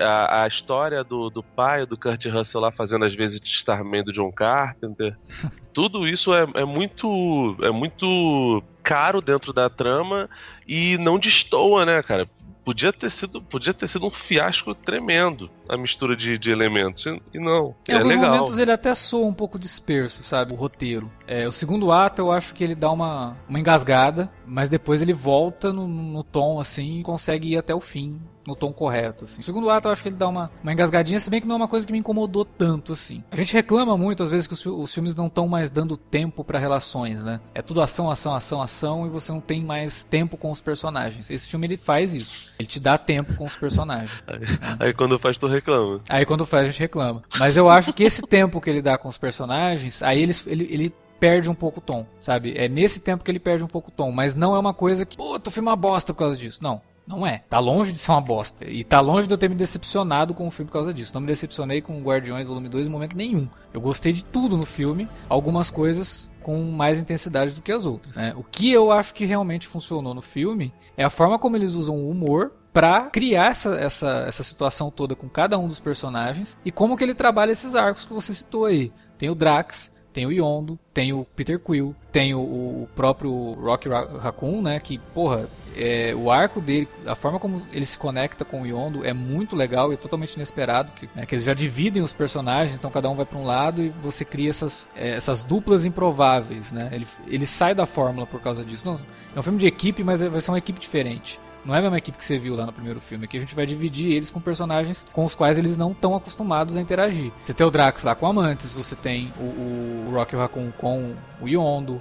a, 0.00 0.42
a 0.44 0.46
história 0.46 1.02
do, 1.02 1.30
do 1.30 1.42
pai 1.42 1.84
do 1.84 1.96
Kurt 1.96 2.24
Russell 2.26 2.60
lá 2.60 2.70
fazendo 2.70 3.04
as 3.04 3.14
vezes 3.14 3.40
de 3.40 3.48
Starman 3.48 4.04
do 4.04 4.12
John 4.12 4.32
Carpenter. 4.32 5.16
Tudo 5.72 6.08
isso 6.08 6.32
é, 6.32 6.46
é 6.54 6.64
muito 6.64 7.54
é 7.60 7.70
muito 7.70 8.62
caro 8.82 9.20
dentro 9.20 9.52
da 9.52 9.68
trama 9.68 10.30
e 10.66 10.96
não 10.98 11.18
destoa, 11.18 11.84
né, 11.84 12.02
cara? 12.02 12.26
Podia 12.66 12.92
ter 12.92 13.10
sido, 13.10 13.40
podia 13.40 13.72
ter 13.72 13.86
sido 13.86 14.08
um 14.08 14.10
fiasco 14.10 14.74
tremendo 14.74 15.48
a 15.68 15.76
mistura 15.76 16.16
de, 16.16 16.36
de 16.36 16.50
elementos. 16.50 17.06
E 17.06 17.22
e 17.32 17.38
não. 17.38 17.76
Em 17.88 17.92
é 17.92 17.94
alguns 17.94 18.08
legal. 18.08 18.30
momentos 18.34 18.58
ele 18.58 18.72
até 18.72 18.92
soa 18.92 19.24
um 19.24 19.32
pouco 19.32 19.56
disperso, 19.56 20.24
sabe? 20.24 20.52
O 20.52 20.56
roteiro. 20.56 21.08
É, 21.26 21.46
o 21.46 21.52
segundo 21.52 21.90
ato 21.90 22.22
eu 22.22 22.32
acho 22.32 22.54
que 22.54 22.62
ele 22.62 22.74
dá 22.74 22.90
uma, 22.90 23.36
uma 23.48 23.58
engasgada, 23.58 24.30
mas 24.46 24.68
depois 24.68 25.02
ele 25.02 25.12
volta 25.12 25.72
no, 25.72 25.86
no 25.86 26.22
tom 26.22 26.60
assim 26.60 27.00
e 27.00 27.02
consegue 27.02 27.52
ir 27.52 27.56
até 27.56 27.74
o 27.74 27.80
fim 27.80 28.20
no 28.46 28.54
tom 28.54 28.72
correto. 28.72 29.24
Assim. 29.24 29.40
O 29.40 29.44
segundo 29.44 29.68
ato 29.68 29.88
eu 29.88 29.92
acho 29.92 30.02
que 30.02 30.08
ele 30.08 30.16
dá 30.16 30.28
uma, 30.28 30.50
uma 30.62 30.72
engasgadinha, 30.72 31.18
se 31.18 31.28
bem 31.28 31.40
que 31.40 31.48
não 31.48 31.56
é 31.56 31.58
uma 31.58 31.68
coisa 31.68 31.86
que 31.86 31.92
me 31.92 31.98
incomodou 31.98 32.44
tanto 32.44 32.92
assim. 32.92 33.22
A 33.30 33.36
gente 33.36 33.52
reclama 33.52 33.96
muito 33.96 34.22
às 34.22 34.30
vezes 34.30 34.46
que 34.46 34.54
os, 34.54 34.64
os 34.64 34.94
filmes 34.94 35.14
não 35.14 35.26
estão 35.26 35.48
mais 35.48 35.70
dando 35.70 35.96
tempo 35.96 36.44
para 36.44 36.58
relações, 36.58 37.24
né? 37.24 37.40
É 37.54 37.60
tudo 37.60 37.82
ação, 37.82 38.10
ação, 38.10 38.34
ação, 38.34 38.62
ação 38.62 39.06
e 39.06 39.10
você 39.10 39.32
não 39.32 39.40
tem 39.40 39.64
mais 39.64 40.04
tempo 40.04 40.36
com 40.36 40.50
os 40.50 40.60
personagens. 40.60 41.30
Esse 41.30 41.48
filme 41.48 41.66
ele 41.66 41.76
faz 41.76 42.14
isso. 42.14 42.42
Ele 42.58 42.68
te 42.68 42.78
dá 42.78 42.96
tempo 42.96 43.34
com 43.34 43.44
os 43.44 43.56
personagens. 43.56 44.12
Aí, 44.26 44.40
aí 44.78 44.94
quando 44.94 45.18
faz, 45.18 45.36
tu 45.38 45.48
reclama. 45.48 46.00
Aí 46.08 46.24
quando 46.24 46.46
faz, 46.46 46.64
a 46.64 46.70
gente 46.70 46.80
reclama. 46.80 47.22
Mas 47.38 47.56
eu 47.56 47.68
acho 47.68 47.92
que 47.92 48.04
esse 48.04 48.22
tempo 48.22 48.60
que 48.60 48.70
ele 48.70 48.82
dá 48.82 48.96
com 48.96 49.08
os 49.08 49.18
personagens, 49.18 50.02
aí 50.02 50.22
ele, 50.22 50.34
ele, 50.46 50.68
ele 50.70 50.94
perde 51.18 51.50
um 51.50 51.54
pouco 51.54 51.78
o 51.78 51.82
tom, 51.82 52.06
sabe? 52.20 52.54
É 52.56 52.68
nesse 52.68 53.00
tempo 53.00 53.24
que 53.24 53.30
ele 53.30 53.38
perde 53.38 53.64
um 53.64 53.68
pouco 53.68 53.88
o 53.88 53.92
tom, 53.92 54.10
mas 54.10 54.34
não 54.34 54.54
é 54.54 54.58
uma 54.58 54.74
coisa 54.74 55.04
que, 55.04 55.16
puta, 55.16 55.50
o 55.50 55.52
filme 55.52 55.68
é 55.68 55.70
uma 55.70 55.76
bosta 55.76 56.12
por 56.12 56.20
causa 56.20 56.36
disso. 56.36 56.60
Não. 56.62 56.80
Não 57.06 57.24
é. 57.24 57.44
Tá 57.48 57.60
longe 57.60 57.92
de 57.92 57.98
ser 57.98 58.10
uma 58.10 58.20
bosta. 58.20 58.68
E 58.68 58.82
tá 58.82 59.00
longe 59.00 59.28
de 59.28 59.32
eu 59.32 59.38
ter 59.38 59.48
me 59.48 59.54
decepcionado 59.54 60.34
com 60.34 60.46
o 60.46 60.50
filme 60.50 60.66
por 60.66 60.72
causa 60.72 60.92
disso. 60.92 61.14
Não 61.14 61.20
me 61.20 61.26
decepcionei 61.28 61.80
com 61.80 62.02
Guardiões 62.02 62.48
Volume 62.48 62.68
2 62.68 62.88
em 62.88 62.90
momento 62.90 63.16
nenhum. 63.16 63.48
Eu 63.72 63.80
gostei 63.80 64.12
de 64.12 64.24
tudo 64.24 64.56
no 64.56 64.66
filme. 64.66 65.08
Algumas 65.28 65.70
coisas 65.70 66.28
com 66.42 66.64
mais 66.64 67.00
intensidade 67.00 67.52
do 67.52 67.62
que 67.62 67.70
as 67.70 67.86
outras. 67.86 68.16
Né? 68.16 68.34
O 68.36 68.42
que 68.42 68.72
eu 68.72 68.90
acho 68.90 69.14
que 69.14 69.24
realmente 69.24 69.68
funcionou 69.68 70.14
no 70.14 70.22
filme 70.22 70.74
é 70.96 71.04
a 71.04 71.10
forma 71.10 71.38
como 71.38 71.56
eles 71.56 71.74
usam 71.74 71.94
o 71.94 72.10
humor 72.10 72.52
para 72.72 73.02
criar 73.10 73.52
essa, 73.52 73.74
essa, 73.76 74.24
essa 74.28 74.42
situação 74.42 74.90
toda 74.90 75.14
com 75.14 75.28
cada 75.28 75.58
um 75.58 75.66
dos 75.66 75.80
personagens 75.80 76.58
e 76.64 76.70
como 76.70 76.96
que 76.96 77.02
ele 77.02 77.14
trabalha 77.14 77.52
esses 77.52 77.74
arcos 77.74 78.04
que 78.04 78.12
você 78.12 78.34
citou 78.34 78.66
aí. 78.66 78.92
Tem 79.16 79.30
o 79.30 79.34
Drax, 79.34 79.92
tem 80.16 80.24
o 80.24 80.32
Yondo, 80.32 80.78
tem 80.94 81.12
o 81.12 81.26
Peter 81.36 81.60
Quill, 81.60 81.94
tem 82.10 82.34
o, 82.34 82.38
o 82.40 82.88
próprio 82.96 83.52
Rocky 83.52 83.86
Raccoon, 83.86 84.62
né? 84.62 84.80
Que, 84.80 84.96
porra, 84.96 85.46
é, 85.76 86.14
o 86.16 86.30
arco 86.30 86.58
dele, 86.58 86.88
a 87.04 87.14
forma 87.14 87.38
como 87.38 87.60
ele 87.70 87.84
se 87.84 87.98
conecta 87.98 88.42
com 88.42 88.62
o 88.62 88.66
Yondo 88.66 89.04
é 89.04 89.12
muito 89.12 89.54
legal 89.54 89.90
e 89.90 89.92
é 89.92 89.96
totalmente 89.98 90.32
inesperado. 90.32 90.90
Que, 90.92 91.06
né, 91.14 91.26
que 91.26 91.34
eles 91.34 91.44
já 91.44 91.52
dividem 91.52 92.02
os 92.02 92.14
personagens, 92.14 92.78
então 92.78 92.90
cada 92.90 93.10
um 93.10 93.14
vai 93.14 93.26
para 93.26 93.36
um 93.36 93.44
lado 93.44 93.82
e 93.82 93.90
você 93.90 94.24
cria 94.24 94.48
essas, 94.48 94.88
é, 94.96 95.10
essas 95.10 95.42
duplas 95.42 95.84
improváveis, 95.84 96.72
né? 96.72 96.88
Ele, 96.92 97.06
ele 97.26 97.46
sai 97.46 97.74
da 97.74 97.84
fórmula 97.84 98.26
por 98.26 98.40
causa 98.40 98.64
disso. 98.64 98.86
Não, 98.86 98.94
é 99.36 99.38
um 99.38 99.42
filme 99.42 99.58
de 99.58 99.66
equipe, 99.66 100.02
mas 100.02 100.22
vai 100.22 100.40
ser 100.40 100.50
uma 100.50 100.56
equipe 100.56 100.80
diferente. 100.80 101.38
Não 101.66 101.74
é 101.74 101.78
a 101.78 101.82
mesma 101.82 101.98
equipe 101.98 102.16
que 102.16 102.24
você 102.24 102.38
viu 102.38 102.54
lá 102.54 102.64
no 102.64 102.72
primeiro 102.72 103.00
filme. 103.00 103.24
Aqui 103.24 103.36
a 103.36 103.40
gente 103.40 103.54
vai 103.54 103.66
dividir 103.66 104.12
eles 104.12 104.30
com 104.30 104.40
personagens 104.40 105.04
com 105.12 105.24
os 105.24 105.34
quais 105.34 105.58
eles 105.58 105.76
não 105.76 105.90
estão 105.90 106.14
acostumados 106.14 106.76
a 106.76 106.80
interagir. 106.80 107.32
Você 107.44 107.52
tem 107.52 107.66
o 107.66 107.70
Drax 107.70 108.04
lá 108.04 108.14
com 108.14 108.26
Amantes, 108.26 108.72
você 108.72 108.94
tem 108.94 109.32
o, 109.36 110.08
o 110.08 110.10
Rocky 110.12 110.36
Raccoon 110.36 110.70
com 110.70 111.14
o 111.40 111.48
Yondo. 111.48 112.00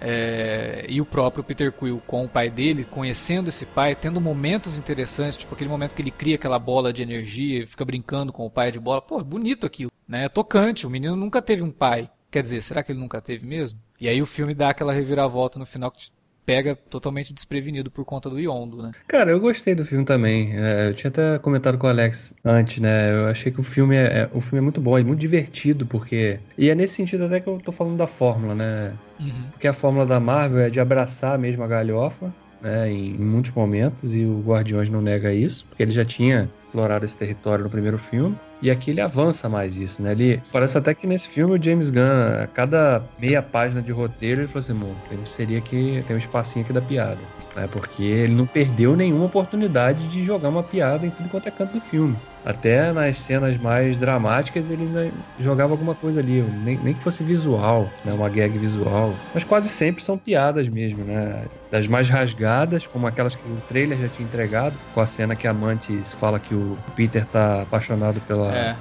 É, 0.00 0.84
e 0.88 1.00
o 1.00 1.06
próprio 1.06 1.44
Peter 1.44 1.72
Quill 1.72 2.02
com 2.06 2.24
o 2.24 2.28
pai 2.28 2.50
dele, 2.50 2.84
conhecendo 2.84 3.48
esse 3.48 3.64
pai, 3.64 3.94
tendo 3.94 4.20
momentos 4.20 4.76
interessantes, 4.76 5.36
tipo 5.36 5.54
aquele 5.54 5.70
momento 5.70 5.94
que 5.94 6.02
ele 6.02 6.10
cria 6.10 6.34
aquela 6.34 6.58
bola 6.58 6.92
de 6.92 7.00
energia 7.00 7.66
fica 7.66 7.84
brincando 7.84 8.32
com 8.32 8.44
o 8.44 8.50
pai 8.50 8.72
de 8.72 8.80
bola. 8.80 9.00
Pô, 9.00 9.22
bonito 9.22 9.64
aquilo, 9.64 9.92
né? 10.06 10.24
É 10.24 10.28
tocante. 10.28 10.86
O 10.86 10.90
menino 10.90 11.14
nunca 11.14 11.40
teve 11.40 11.62
um 11.62 11.70
pai. 11.70 12.10
Quer 12.30 12.42
dizer, 12.42 12.60
será 12.62 12.82
que 12.82 12.90
ele 12.90 12.98
nunca 12.98 13.20
teve 13.20 13.46
mesmo? 13.46 13.78
E 14.00 14.08
aí 14.08 14.20
o 14.20 14.26
filme 14.26 14.54
dá 14.54 14.70
aquela 14.70 14.92
reviravolta 14.92 15.56
no 15.56 15.64
final 15.64 15.88
que 15.88 16.10
pega 16.44 16.76
totalmente 16.76 17.32
desprevenido 17.32 17.90
por 17.90 18.04
conta 18.04 18.28
do 18.28 18.38
Yondo, 18.38 18.82
né? 18.82 18.92
Cara, 19.08 19.30
eu 19.30 19.40
gostei 19.40 19.74
do 19.74 19.84
filme 19.84 20.04
também. 20.04 20.52
É, 20.54 20.88
eu 20.88 20.94
tinha 20.94 21.08
até 21.08 21.38
comentado 21.38 21.78
com 21.78 21.86
o 21.86 21.90
Alex 21.90 22.34
antes, 22.44 22.80
né? 22.80 23.12
Eu 23.12 23.26
achei 23.26 23.50
que 23.50 23.60
o 23.60 23.62
filme 23.62 23.96
é, 23.96 24.20
é, 24.20 24.30
o 24.32 24.40
filme 24.40 24.58
é 24.58 24.62
muito 24.62 24.80
bom, 24.80 24.98
é 24.98 25.02
muito 25.02 25.20
divertido, 25.20 25.86
porque. 25.86 26.38
E 26.56 26.68
é 26.68 26.74
nesse 26.74 26.94
sentido 26.94 27.24
até 27.24 27.40
que 27.40 27.48
eu 27.48 27.58
tô 27.58 27.72
falando 27.72 27.96
da 27.96 28.06
fórmula, 28.06 28.54
né? 28.54 28.92
Uhum. 29.18 29.50
Porque 29.52 29.66
a 29.66 29.72
fórmula 29.72 30.06
da 30.06 30.20
Marvel 30.20 30.60
é 30.60 30.70
de 30.70 30.80
abraçar 30.80 31.38
mesmo 31.38 31.62
a 31.62 31.66
galhofa, 31.66 32.32
né? 32.60 32.90
Em, 32.90 33.14
em 33.14 33.24
muitos 33.24 33.52
momentos, 33.52 34.14
e 34.16 34.24
o 34.24 34.40
Guardiões 34.40 34.90
não 34.90 35.00
nega 35.00 35.32
isso, 35.32 35.66
porque 35.68 35.82
ele 35.82 35.92
já 35.92 36.04
tinha 36.04 36.50
explorado 36.66 37.04
esse 37.04 37.16
território 37.16 37.64
no 37.64 37.70
primeiro 37.70 37.96
filme. 37.96 38.36
E 38.64 38.70
aqui 38.70 38.92
ele 38.92 39.02
avança 39.02 39.46
mais 39.46 39.76
isso, 39.76 40.00
né? 40.00 40.12
Ele 40.12 40.40
parece 40.50 40.78
até 40.78 40.94
que 40.94 41.06
nesse 41.06 41.28
filme 41.28 41.58
o 41.58 41.62
James 41.62 41.90
Gunn, 41.90 42.42
a 42.42 42.46
cada 42.46 43.02
meia 43.18 43.42
página 43.42 43.82
de 43.82 43.92
roteiro, 43.92 44.40
ele 44.40 44.48
falou 44.48 44.60
assim: 44.60 44.74
Bom, 44.74 44.94
seria 45.26 45.60
que 45.60 46.02
tem 46.06 46.16
um 46.16 46.18
espacinho 46.18 46.64
aqui 46.64 46.72
da 46.72 46.80
piada. 46.80 47.18
Né? 47.54 47.68
Porque 47.70 48.02
ele 48.02 48.34
não 48.34 48.46
perdeu 48.46 48.96
nenhuma 48.96 49.26
oportunidade 49.26 50.08
de 50.08 50.22
jogar 50.22 50.48
uma 50.48 50.62
piada 50.62 51.06
em 51.06 51.10
tudo 51.10 51.28
quanto 51.28 51.46
é 51.46 51.50
canto 51.50 51.74
do 51.74 51.80
filme. 51.80 52.16
Até 52.44 52.92
nas 52.92 53.18
cenas 53.18 53.56
mais 53.56 53.96
dramáticas 53.96 54.68
ele 54.68 54.82
ainda 54.82 55.10
jogava 55.38 55.72
alguma 55.72 55.94
coisa 55.94 56.20
ali, 56.20 56.42
nem, 56.42 56.76
nem 56.78 56.92
que 56.92 57.02
fosse 57.02 57.24
visual, 57.24 57.88
né, 58.04 58.12
uma 58.12 58.28
gag 58.28 58.58
visual. 58.58 59.14
Mas 59.32 59.44
quase 59.44 59.68
sempre 59.68 60.02
são 60.02 60.18
piadas 60.18 60.68
mesmo, 60.68 61.04
né? 61.04 61.44
Das 61.70 61.88
mais 61.88 62.08
rasgadas, 62.08 62.86
como 62.86 63.06
aquelas 63.06 63.34
que 63.34 63.48
o 63.48 63.56
trailer 63.66 63.98
já 63.98 64.08
tinha 64.08 64.26
entregado, 64.26 64.76
com 64.92 65.00
a 65.00 65.06
cena 65.06 65.34
que 65.34 65.46
a 65.46 65.54
Mantis 65.54 66.12
fala 66.12 66.38
que 66.38 66.54
o 66.54 66.76
Peter 66.94 67.24
tá 67.24 67.62
apaixonado 67.62 68.20
pela. 68.22 68.53
É. 68.56 68.76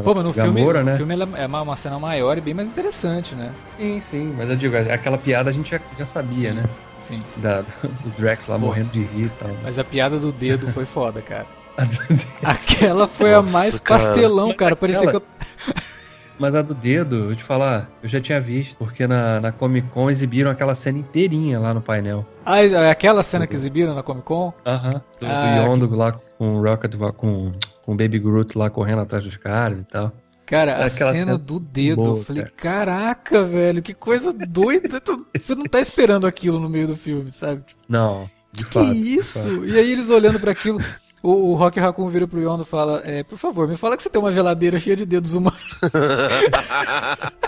Pô, 0.00 0.14
mas 0.14 0.24
no 0.24 0.32
Gamora, 0.32 0.78
filme, 0.78 0.90
né? 0.90 0.96
filme 0.96 1.14
é 1.36 1.46
uma 1.46 1.76
cena 1.76 1.98
maior 1.98 2.38
e 2.38 2.40
bem 2.40 2.54
mais 2.54 2.70
interessante, 2.70 3.34
né? 3.34 3.52
Sim, 3.78 4.00
sim. 4.00 4.34
Mas 4.36 4.48
eu 4.48 4.56
digo, 4.56 4.74
aquela 4.76 5.18
piada 5.18 5.50
a 5.50 5.52
gente 5.52 5.70
já, 5.70 5.80
já 5.98 6.06
sabia, 6.06 6.50
sim, 6.50 6.56
né? 6.56 6.64
Sim. 6.98 7.22
Da, 7.36 7.60
do 7.82 8.10
Drax 8.16 8.46
lá 8.46 8.58
Pô, 8.58 8.66
morrendo 8.66 8.90
de 8.90 9.02
rir 9.02 9.26
e 9.26 9.28
tal. 9.30 9.50
Mas 9.62 9.78
a 9.78 9.84
piada 9.84 10.18
do 10.18 10.32
dedo 10.32 10.68
foi 10.68 10.86
foda, 10.86 11.20
cara. 11.20 11.46
Aquela 12.42 13.06
foi 13.06 13.32
Nossa, 13.32 13.48
a 13.48 13.50
mais 13.50 13.80
cara. 13.80 14.00
pastelão, 14.00 14.54
cara. 14.54 14.74
Parecia 14.76 15.08
Aquela... 15.08 15.20
que 15.20 15.26
eu. 15.26 15.74
Mas 16.38 16.56
a 16.56 16.62
do 16.62 16.74
dedo, 16.74 17.30
eu 17.30 17.36
te 17.36 17.44
falar, 17.44 17.88
eu 18.02 18.08
já 18.08 18.20
tinha 18.20 18.40
visto, 18.40 18.76
porque 18.76 19.06
na, 19.06 19.38
na 19.38 19.52
Comic 19.52 19.88
Con 19.88 20.10
exibiram 20.10 20.50
aquela 20.50 20.74
cena 20.74 20.98
inteirinha 20.98 21.60
lá 21.60 21.72
no 21.72 21.80
painel. 21.80 22.26
Ah, 22.44 22.64
é 22.64 22.90
aquela 22.90 23.22
cena 23.22 23.46
que 23.46 23.54
exibiram 23.54 23.94
na 23.94 24.02
Comic 24.02 24.24
Con? 24.24 24.52
Aham. 24.66 24.90
Uh 24.90 24.94
-huh. 24.94 25.02
Do, 25.20 25.26
ah, 25.26 25.44
do 25.44 25.70
Yondo 25.70 25.88
que... 25.88 25.94
lá 25.94 26.12
com 26.12 26.56
o 26.56 26.62
Rocket, 26.62 26.92
com, 27.16 27.52
com 27.82 27.92
o 27.92 27.96
Baby 27.96 28.18
Groot 28.18 28.56
lá 28.56 28.70
correndo 28.70 29.02
atrás 29.02 29.24
dos 29.24 29.36
caras 29.36 29.80
e 29.80 29.84
tal. 29.84 30.12
Cara, 30.46 30.84
a 30.84 30.88
cena, 30.88 31.12
cena, 31.12 31.38
do 31.38 31.58
dedo, 31.58 32.02
boa, 32.02 32.18
eu 32.18 32.24
falei, 32.24 32.42
cara. 32.42 32.54
caraca, 32.56 33.42
velho, 33.42 33.80
que 33.80 33.94
coisa 33.94 34.32
doida. 34.32 35.00
Você 35.34 35.54
não 35.54 35.64
tá 35.64 35.80
esperando 35.80 36.26
aquilo 36.26 36.60
no 36.60 36.68
meio 36.68 36.88
do 36.88 36.96
filme, 36.96 37.32
sabe? 37.32 37.62
Não. 37.88 38.28
De 38.52 38.66
que 38.66 38.72
fato, 38.72 38.90
que 38.90 38.98
isso? 38.98 39.64
E 39.64 39.78
aí 39.78 39.90
eles 39.90 40.10
olhando 40.10 40.38
para 40.38 40.52
aquilo, 40.52 40.78
o, 41.22 41.52
o 41.52 41.54
Rock 41.54 41.80
Raccoon 41.80 42.08
vira 42.08 42.26
pro 42.26 42.42
Yondo 42.42 42.64
e 42.64 42.66
fala: 42.66 43.00
é, 43.04 43.22
Por 43.22 43.38
favor, 43.38 43.68
me 43.68 43.76
fala 43.76 43.96
que 43.96 44.02
você 44.02 44.10
tem 44.10 44.20
uma 44.20 44.32
geladeira 44.32 44.78
cheia 44.78 44.96
de 44.96 45.06
dedos 45.06 45.32
humanos. 45.32 45.78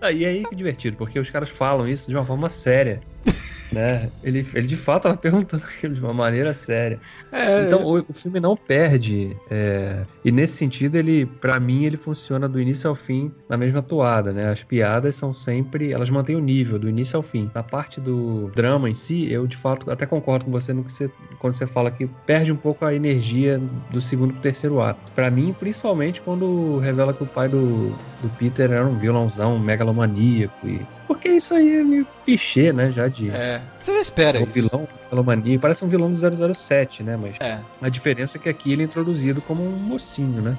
ah, 0.00 0.10
e 0.10 0.24
aí 0.24 0.44
que 0.44 0.56
divertido, 0.56 0.96
porque 0.96 1.20
os 1.20 1.30
caras 1.30 1.50
falam 1.50 1.86
isso 1.86 2.08
de 2.08 2.16
uma 2.16 2.24
forma 2.24 2.48
séria 2.48 3.00
né? 3.72 4.10
Ele, 4.22 4.46
ele 4.54 4.66
de 4.66 4.76
fato 4.76 4.98
estava 5.08 5.16
perguntando 5.16 5.62
aquilo 5.66 5.94
de 5.94 6.00
uma 6.02 6.12
maneira 6.12 6.54
séria. 6.54 6.98
É, 7.30 7.66
então 7.66 7.84
o, 7.84 8.04
o, 8.08 8.12
filme 8.12 8.40
não 8.40 8.56
perde. 8.56 9.36
É, 9.50 10.04
e 10.24 10.30
nesse 10.30 10.56
sentido, 10.56 10.96
ele, 10.96 11.26
para 11.26 11.58
mim, 11.60 11.84
ele 11.84 11.96
funciona 11.96 12.48
do 12.48 12.60
início 12.60 12.88
ao 12.88 12.94
fim 12.94 13.30
na 13.48 13.56
mesma 13.56 13.82
toada, 13.82 14.32
né? 14.32 14.50
As 14.50 14.62
piadas 14.62 15.14
são 15.16 15.32
sempre. 15.32 15.92
Elas 15.92 16.10
mantêm 16.10 16.36
o 16.36 16.40
nível 16.40 16.78
do 16.78 16.88
início 16.88 17.16
ao 17.16 17.22
fim. 17.22 17.50
Na 17.54 17.62
parte 17.62 18.00
do 18.00 18.50
drama 18.54 18.88
em 18.88 18.94
si, 18.94 19.30
eu 19.30 19.46
de 19.46 19.56
fato 19.56 19.90
até 19.90 20.06
concordo 20.06 20.44
com 20.44 20.50
você 20.50 20.72
no 20.72 20.84
que 20.84 20.92
você, 20.92 21.10
quando 21.38 21.54
você 21.54 21.66
fala 21.66 21.90
que 21.90 22.06
perde 22.26 22.52
um 22.52 22.56
pouco 22.56 22.84
a 22.84 22.94
energia 22.94 23.60
do 23.90 24.00
segundo 24.00 24.32
pro 24.32 24.42
terceiro 24.42 24.80
ato. 24.80 25.00
Para 25.14 25.30
mim, 25.30 25.54
principalmente 25.58 26.20
quando 26.20 26.78
revela 26.78 27.12
que 27.12 27.22
o 27.22 27.26
pai 27.26 27.48
do, 27.48 27.90
do 28.22 28.28
Peter 28.38 28.70
era 28.70 28.86
um 28.86 28.98
vilãozão 28.98 29.58
megalomaníaco 29.58 30.66
e 30.66 30.80
porque 31.08 31.30
isso 31.30 31.54
aí 31.54 31.78
é 31.78 31.82
meio 31.82 32.06
clichê, 32.24 32.70
né? 32.70 32.92
Já 32.92 33.08
de. 33.08 33.30
É. 33.30 33.62
Você 33.78 33.94
já 33.94 34.00
espera 34.00 34.38
é 34.38 34.42
isso. 34.42 34.52
vilão, 34.52 34.86
mania. 35.24 35.58
Parece 35.58 35.82
um 35.82 35.88
vilão 35.88 36.10
do 36.10 36.54
007, 36.54 37.02
né? 37.02 37.16
Mas 37.16 37.36
é. 37.40 37.58
a 37.80 37.88
diferença 37.88 38.36
é 38.36 38.40
que 38.40 38.48
aqui 38.48 38.72
ele 38.72 38.82
é 38.82 38.84
introduzido 38.84 39.40
como 39.40 39.64
um 39.64 39.72
mocinho, 39.72 40.42
né? 40.42 40.58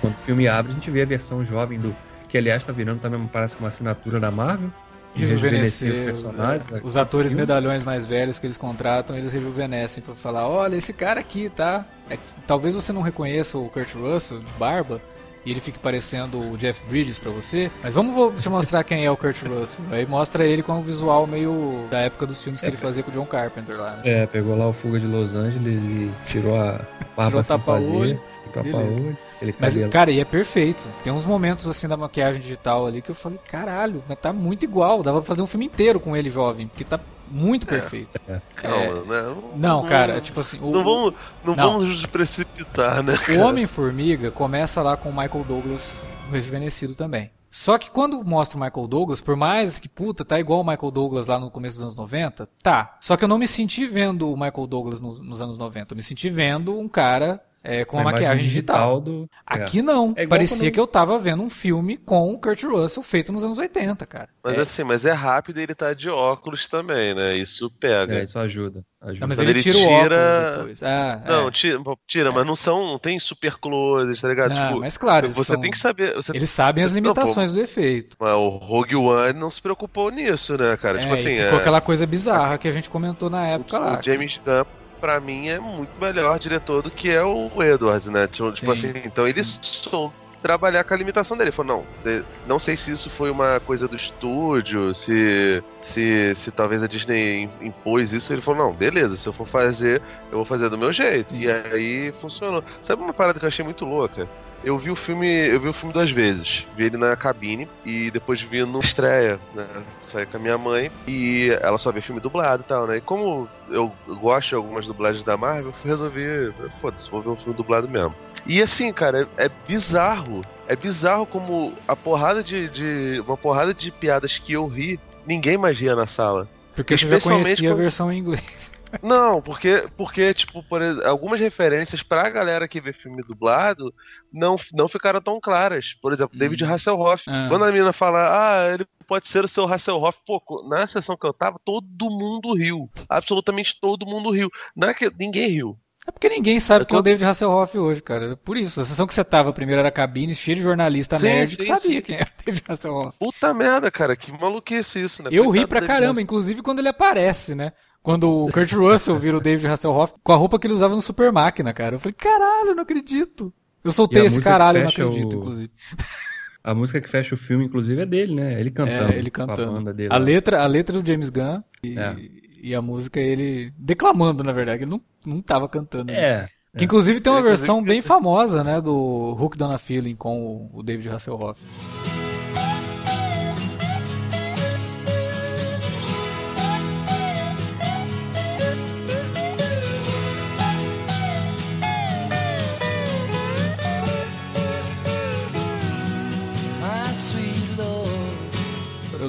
Quando 0.00 0.14
o 0.14 0.16
filme 0.16 0.48
abre, 0.48 0.72
a 0.72 0.74
gente 0.74 0.90
vê 0.90 1.02
a 1.02 1.06
versão 1.06 1.44
jovem 1.44 1.78
do. 1.78 1.94
Que 2.28 2.38
aliás 2.38 2.64
tá 2.64 2.72
virando 2.72 3.00
também, 3.00 3.24
parece 3.30 3.56
uma 3.58 3.68
assinatura 3.68 4.18
da 4.18 4.30
Marvel. 4.30 4.70
Rejuvenescer 5.14 5.92
os 5.92 6.00
personagens. 6.00 6.72
É, 6.72 6.80
os 6.82 6.96
atores 6.96 7.34
medalhões 7.34 7.84
mais 7.84 8.06
velhos 8.06 8.38
que 8.38 8.46
eles 8.46 8.56
contratam, 8.56 9.18
eles 9.18 9.32
rejuvenescem 9.32 10.02
para 10.02 10.14
falar: 10.14 10.48
olha, 10.48 10.76
esse 10.76 10.94
cara 10.94 11.20
aqui, 11.20 11.50
tá? 11.50 11.84
É, 12.08 12.16
talvez 12.46 12.74
você 12.74 12.90
não 12.92 13.02
reconheça 13.02 13.58
o 13.58 13.68
Kurt 13.68 13.94
Russell 13.94 14.38
de 14.38 14.52
barba, 14.54 15.00
e 15.44 15.50
ele 15.50 15.60
fique 15.60 15.78
parecendo 15.78 16.38
o 16.38 16.56
Jeff 16.56 16.84
Bridges 16.88 17.18
para 17.18 17.30
você. 17.30 17.70
Mas 17.82 17.94
vamos 17.94 18.40
te 18.40 18.48
mostrar 18.48 18.84
quem 18.84 19.04
é 19.04 19.10
o 19.10 19.16
Kurt 19.16 19.42
Russell. 19.42 19.84
Aí 19.90 20.06
mostra 20.06 20.44
ele 20.44 20.62
com 20.62 20.72
um 20.72 20.82
visual 20.82 21.26
meio 21.26 21.86
da 21.90 22.00
época 22.00 22.26
dos 22.26 22.42
filmes 22.42 22.60
que 22.60 22.66
ele 22.66 22.76
fazia 22.76 23.02
com 23.02 23.10
o 23.10 23.14
John 23.14 23.26
Carpenter 23.26 23.76
lá. 23.76 23.96
Né? 23.96 24.02
É, 24.04 24.26
pegou 24.26 24.56
lá 24.56 24.68
o 24.68 24.72
Fuga 24.72 24.98
de 24.98 25.06
Los 25.06 25.34
Angeles 25.34 25.82
e 25.82 26.10
tirou 26.24 26.60
a 26.60 26.80
barba 27.16 27.42
tirou 27.42 27.44
tapa-olho. 27.44 28.20
Tapa-olho. 28.52 29.16
Mas, 29.58 29.76
cara, 29.90 30.10
e 30.10 30.20
é 30.20 30.24
perfeito. 30.24 30.86
Tem 31.02 31.12
uns 31.12 31.24
momentos 31.24 31.66
assim 31.66 31.88
da 31.88 31.96
maquiagem 31.96 32.40
digital 32.40 32.86
ali 32.86 33.00
que 33.00 33.10
eu 33.10 33.14
falei, 33.14 33.38
caralho, 33.48 34.02
mas 34.08 34.18
tá 34.18 34.32
muito 34.32 34.64
igual. 34.64 35.02
Dava 35.02 35.20
pra 35.20 35.28
fazer 35.28 35.40
um 35.40 35.46
filme 35.46 35.66
inteiro 35.66 35.98
com 35.98 36.16
ele 36.16 36.28
jovem, 36.28 36.66
porque 36.68 36.84
tá 36.84 37.00
muito 37.30 37.66
é. 37.66 37.70
perfeito. 37.70 38.20
É. 38.28 38.40
Calma, 38.56 38.76
é... 38.78 39.04
né? 39.04 39.36
Não, 39.56 39.86
cara, 39.86 40.20
tipo 40.20 40.40
assim. 40.40 40.58
O... 40.60 40.70
Não, 40.70 40.84
vamos, 40.84 41.14
não, 41.44 41.54
não, 41.54 41.72
vamos 41.72 41.88
nos 41.88 42.06
precipitar, 42.06 43.02
né? 43.02 43.14
O 43.38 43.40
Homem-Formiga 43.40 44.30
começa 44.30 44.82
lá 44.82 44.96
com 44.96 45.10
o 45.10 45.16
Michael 45.16 45.44
Douglas 45.44 46.02
rejuvenescido 46.30 46.94
também. 46.94 47.30
Só 47.50 47.78
que 47.78 47.90
quando 47.90 48.22
mostra 48.24 48.56
o 48.56 48.60
Michael 48.60 48.86
Douglas, 48.86 49.20
por 49.20 49.34
mais 49.34 49.80
que, 49.80 49.88
puta, 49.88 50.24
tá 50.24 50.38
igual 50.38 50.60
o 50.60 50.64
Michael 50.64 50.90
Douglas 50.92 51.26
lá 51.26 51.38
no 51.38 51.50
começo 51.50 51.76
dos 51.76 51.82
anos 51.82 51.96
90, 51.96 52.48
tá. 52.62 52.96
Só 53.00 53.16
que 53.16 53.24
eu 53.24 53.28
não 53.28 53.38
me 53.38 53.48
senti 53.48 53.86
vendo 53.86 54.32
o 54.32 54.34
Michael 54.34 54.66
Douglas 54.68 55.00
nos, 55.00 55.18
nos 55.18 55.42
anos 55.42 55.58
90. 55.58 55.92
Eu 55.92 55.96
me 55.96 56.02
senti 56.02 56.30
vendo 56.30 56.78
um 56.78 56.88
cara 56.88 57.42
é, 57.62 57.84
com 57.84 57.98
a, 57.98 58.00
uma 58.00 58.12
maquiagem 58.12 58.44
digital. 58.44 59.00
do... 59.00 59.28
Aqui 59.46 59.80
é. 59.80 59.82
não. 59.82 60.14
É 60.16 60.26
Parecia 60.26 60.58
quando... 60.58 60.74
que 60.74 60.80
eu 60.80 60.86
tava 60.86 61.18
vendo 61.18 61.42
um 61.42 61.50
filme 61.50 61.96
com 61.96 62.32
o 62.32 62.38
Kurt 62.38 62.62
Russell 62.64 63.02
feito 63.02 63.32
nos 63.32 63.44
anos 63.44 63.58
80, 63.58 64.06
cara. 64.06 64.28
Mas 64.42 64.56
é. 64.56 64.60
assim, 64.62 64.84
mas 64.84 65.04
é 65.04 65.12
rápido 65.12 65.60
e 65.60 65.62
ele 65.62 65.74
tá 65.74 65.92
de 65.92 66.08
óculos 66.08 66.66
também, 66.66 67.14
né? 67.14 67.36
Isso 67.36 67.70
pega. 67.78 68.14
É, 68.14 68.22
isso 68.22 68.38
ajuda. 68.38 68.82
ajuda. 69.00 69.20
Não, 69.20 69.28
mas 69.28 69.38
ele, 69.38 69.50
ele, 69.50 69.60
tira 69.60 69.78
o 69.78 69.84
óculos 69.84 70.56
depois. 70.56 70.82
Ah, 70.82 71.22
não, 71.26 71.48
é. 71.48 71.50
tira, 71.50 71.82
tira 72.06 72.32
mas 72.32 72.46
não 72.46 72.56
são, 72.56 72.86
não 72.86 72.98
tem 72.98 73.18
super 73.18 73.56
close, 73.56 74.20
tá 74.20 74.28
ligado? 74.28 74.54
Não, 74.54 74.68
tipo, 74.68 74.80
mas 74.80 74.96
claro, 74.96 75.28
você 75.28 75.52
são... 75.52 75.60
tem 75.60 75.70
que 75.70 75.78
saber. 75.78 76.14
Você... 76.14 76.32
Eles 76.34 76.48
sabem 76.48 76.82
as 76.82 76.92
limitações 76.92 77.52
não, 77.52 77.60
do 77.60 77.62
efeito. 77.62 78.16
Mas 78.18 78.32
o 78.32 78.48
Rogue 78.48 78.96
One 78.96 79.38
não 79.38 79.50
se 79.50 79.60
preocupou 79.60 80.10
nisso, 80.10 80.56
né, 80.56 80.76
cara? 80.78 80.98
É, 80.98 81.02
tipo 81.02 81.14
assim. 81.14 81.36
Ficou 81.36 81.58
aquela 81.58 81.80
coisa 81.82 82.06
bizarra 82.06 82.56
que 82.56 82.68
a 82.68 82.70
gente 82.70 82.88
comentou 82.88 83.28
na 83.28 83.46
época 83.46 83.76
o, 83.76 83.80
lá. 83.80 83.98
O 83.98 84.02
James 84.02 84.40
Gunn 84.44 84.79
para 85.00 85.18
mim 85.20 85.48
é 85.48 85.58
muito 85.58 85.90
melhor 86.00 86.38
diretor 86.38 86.82
do 86.82 86.90
que 86.90 87.10
é 87.10 87.22
o 87.22 87.50
Edwards, 87.62 88.06
né? 88.06 88.26
Tipo, 88.26 88.52
tipo 88.52 88.70
assim, 88.70 88.92
então 89.04 89.26
ele 89.26 89.42
soube 89.44 90.14
trabalhar 90.42 90.84
com 90.84 90.94
a 90.94 90.96
limitação 90.96 91.36
dele. 91.36 91.50
Ele 91.50 91.56
falou, 91.56 91.84
não, 92.04 92.22
não 92.46 92.58
sei 92.58 92.76
se 92.76 92.90
isso 92.92 93.10
foi 93.10 93.30
uma 93.30 93.60
coisa 93.60 93.86
do 93.86 93.96
estúdio, 93.96 94.94
se, 94.94 95.62
se, 95.80 96.34
se 96.34 96.50
talvez 96.50 96.82
a 96.82 96.86
Disney 96.86 97.48
impôs 97.60 98.12
isso. 98.12 98.32
Ele 98.32 98.42
falou, 98.42 98.66
não, 98.66 98.72
beleza, 98.72 99.16
se 99.16 99.26
eu 99.26 99.32
for 99.32 99.46
fazer, 99.46 100.02
eu 100.30 100.38
vou 100.38 100.44
fazer 100.44 100.68
do 100.68 100.78
meu 100.78 100.92
jeito. 100.92 101.34
Sim. 101.34 101.42
E 101.42 101.50
aí 101.50 102.12
funcionou. 102.20 102.64
Sabe 102.82 103.02
uma 103.02 103.12
parada 103.12 103.38
que 103.38 103.44
eu 103.44 103.48
achei 103.48 103.64
muito 103.64 103.84
louca? 103.84 104.28
Eu 104.62 104.78
vi 104.78 104.90
o 104.90 104.96
filme, 104.96 105.26
eu 105.26 105.58
vi 105.58 105.68
o 105.68 105.72
filme 105.72 105.92
duas 105.92 106.10
vezes. 106.10 106.66
Vi 106.76 106.84
ele 106.84 106.96
na 106.96 107.16
cabine 107.16 107.68
e 107.84 108.10
depois 108.10 108.42
vi 108.42 108.62
no 108.64 108.80
estreia, 108.80 109.40
né? 109.54 109.66
Saí 110.04 110.26
com 110.26 110.36
a 110.36 110.40
minha 110.40 110.58
mãe 110.58 110.90
e 111.06 111.48
ela 111.62 111.78
só 111.78 111.90
vê 111.90 112.00
filme 112.00 112.20
dublado 112.20 112.62
e 112.62 112.66
tal, 112.66 112.86
né? 112.86 112.98
E 112.98 113.00
como 113.00 113.48
eu 113.70 113.92
gosto 114.20 114.50
de 114.50 114.54
algumas 114.54 114.86
dublagens 114.86 115.24
da 115.24 115.36
Marvel, 115.36 115.72
eu 115.84 115.90
resolvi, 115.90 116.52
foda-se, 116.80 117.10
vou 117.10 117.22
ver 117.22 117.30
um 117.30 117.36
filme 117.36 117.54
dublado 117.54 117.88
mesmo. 117.88 118.14
E 118.46 118.62
assim, 118.62 118.92
cara, 118.92 119.26
é, 119.36 119.46
é 119.46 119.50
bizarro. 119.66 120.42
É 120.68 120.76
bizarro 120.76 121.26
como 121.26 121.74
a 121.88 121.96
porrada 121.96 122.42
de, 122.42 122.68
de, 122.68 123.22
uma 123.26 123.36
porrada 123.36 123.74
de 123.74 123.90
piadas 123.90 124.38
que 124.38 124.52
eu 124.52 124.66
ri, 124.66 125.00
ninguém 125.26 125.56
mais 125.56 125.78
ria 125.78 125.96
na 125.96 126.06
sala. 126.06 126.48
Porque 126.76 126.96
você 126.96 127.08
já 127.08 127.20
conhecia 127.20 127.70
quando... 127.70 127.78
a 127.78 127.82
versão 127.82 128.12
em 128.12 128.18
inglês. 128.18 128.79
Não, 129.02 129.40
porque, 129.40 129.88
porque 129.96 130.34
tipo, 130.34 130.62
por 130.62 130.82
exemplo, 130.82 131.06
algumas 131.06 131.40
referências 131.40 132.02
pra 132.02 132.28
galera 132.28 132.68
que 132.68 132.80
vê 132.80 132.92
filme 132.92 133.22
dublado 133.22 133.94
não, 134.32 134.56
não 134.72 134.88
ficaram 134.88 135.20
tão 135.20 135.40
claras. 135.40 135.94
Por 136.00 136.12
exemplo, 136.12 136.36
hum. 136.36 136.38
David 136.38 136.64
Hasselhoff. 136.64 137.24
Ah. 137.28 137.46
Quando 137.48 137.64
a 137.64 137.72
menina 137.72 137.92
fala, 137.92 138.18
ah, 138.20 138.74
ele 138.74 138.86
pode 139.06 139.28
ser 139.28 139.44
o 139.44 139.48
seu 139.48 139.66
Hasselhoff, 139.72 140.18
pô, 140.26 140.40
na 140.68 140.86
sessão 140.86 141.16
que 141.16 141.26
eu 141.26 141.32
tava, 141.32 141.60
todo 141.64 142.10
mundo 142.10 142.54
riu. 142.54 142.88
Absolutamente 143.08 143.78
todo 143.80 144.06
mundo 144.06 144.30
riu. 144.30 144.50
Não 144.74 144.88
é 144.88 144.94
que 144.94 145.10
ninguém 145.18 145.48
riu. 145.48 145.78
É 146.06 146.10
porque 146.10 146.30
ninguém 146.30 146.58
sabe 146.58 146.86
quem 146.86 146.96
é 146.96 146.98
o 146.98 147.02
David 147.02 147.24
Hasselhoff 147.24 147.76
hoje, 147.78 148.02
cara. 148.02 148.36
Por 148.36 148.56
isso, 148.56 148.80
a 148.80 148.84
sessão 148.84 149.06
que 149.06 149.12
você 149.12 149.22
tava 149.22 149.52
primeiro 149.52 149.80
era 149.80 149.90
cabine, 149.90 150.34
cheio 150.34 150.56
de 150.56 150.62
jornalista 150.62 151.18
sim, 151.18 151.26
nerd 151.26 151.50
sim, 151.50 151.56
que 151.58 151.64
sabia 151.64 151.96
sim. 151.96 152.02
quem 152.02 152.16
era 152.16 152.24
o 152.24 152.44
David 152.44 152.64
Hasselhoff. 152.66 153.18
Puta 153.18 153.52
merda, 153.52 153.90
cara, 153.90 154.16
que 154.16 154.32
maluquice 154.32 155.02
isso, 155.02 155.22
né? 155.22 155.28
Eu 155.30 155.44
Coitado 155.44 155.60
ri 155.60 155.66
pra 155.66 155.86
caramba, 155.86 156.22
inclusive 156.22 156.62
quando 156.62 156.78
ele 156.78 156.88
aparece, 156.88 157.54
né? 157.54 157.72
Quando 158.02 158.46
o 158.46 158.50
Kurt 158.50 158.72
Russell 158.72 159.18
vira 159.18 159.36
o 159.36 159.40
David 159.40 159.66
Hasselhoff 159.66 160.14
com 160.22 160.32
a 160.32 160.36
roupa 160.36 160.58
que 160.58 160.66
ele 160.66 160.74
usava 160.74 160.94
no 160.94 161.02
Super 161.02 161.30
Máquina, 161.30 161.72
cara. 161.72 161.96
Eu 161.96 161.98
falei, 161.98 162.14
caralho, 162.14 162.70
eu 162.70 162.74
não 162.74 162.82
acredito. 162.82 163.52
Eu 163.84 163.92
soltei 163.92 164.24
esse 164.24 164.40
caralho, 164.40 164.78
eu 164.78 164.82
não 164.84 164.90
acredito, 164.90 165.34
o... 165.34 165.38
inclusive. 165.38 165.70
A 166.62 166.74
música 166.74 167.00
que 167.00 167.08
fecha 167.08 167.34
o 167.34 167.38
filme, 167.38 167.64
inclusive, 167.64 168.02
é 168.02 168.06
dele, 168.06 168.34
né? 168.34 168.60
Ele 168.60 168.70
cantando. 168.70 169.12
É, 169.12 169.16
ele 169.16 169.30
cantando. 169.30 169.88
A, 169.88 169.92
dele, 169.92 170.12
a 170.12 170.18
letra, 170.18 170.62
a 170.62 170.66
letra 170.66 171.00
do 171.00 171.06
James 171.06 171.30
Gunn 171.30 171.62
e, 171.82 171.98
é. 171.98 172.16
e 172.62 172.74
a 172.74 172.82
música 172.82 173.18
é 173.18 173.24
ele 173.24 173.72
declamando, 173.78 174.44
na 174.44 174.52
verdade. 174.52 174.82
Ele 174.82 174.90
não, 174.90 175.00
não 175.24 175.40
tava 175.40 175.66
cantando. 175.70 176.12
É. 176.12 176.42
Né? 176.42 176.48
Que 176.76 176.84
inclusive 176.84 177.18
tem 177.18 177.32
uma 177.32 177.42
versão 177.42 177.82
bem 177.82 178.02
famosa, 178.02 178.62
né? 178.62 178.78
Do 178.78 179.36
Hook 179.40 179.56
Donna 179.56 179.78
Feeling 179.78 180.14
com 180.14 180.70
o 180.72 180.82
David 180.82 181.08
Hasselhoff. 181.08 181.60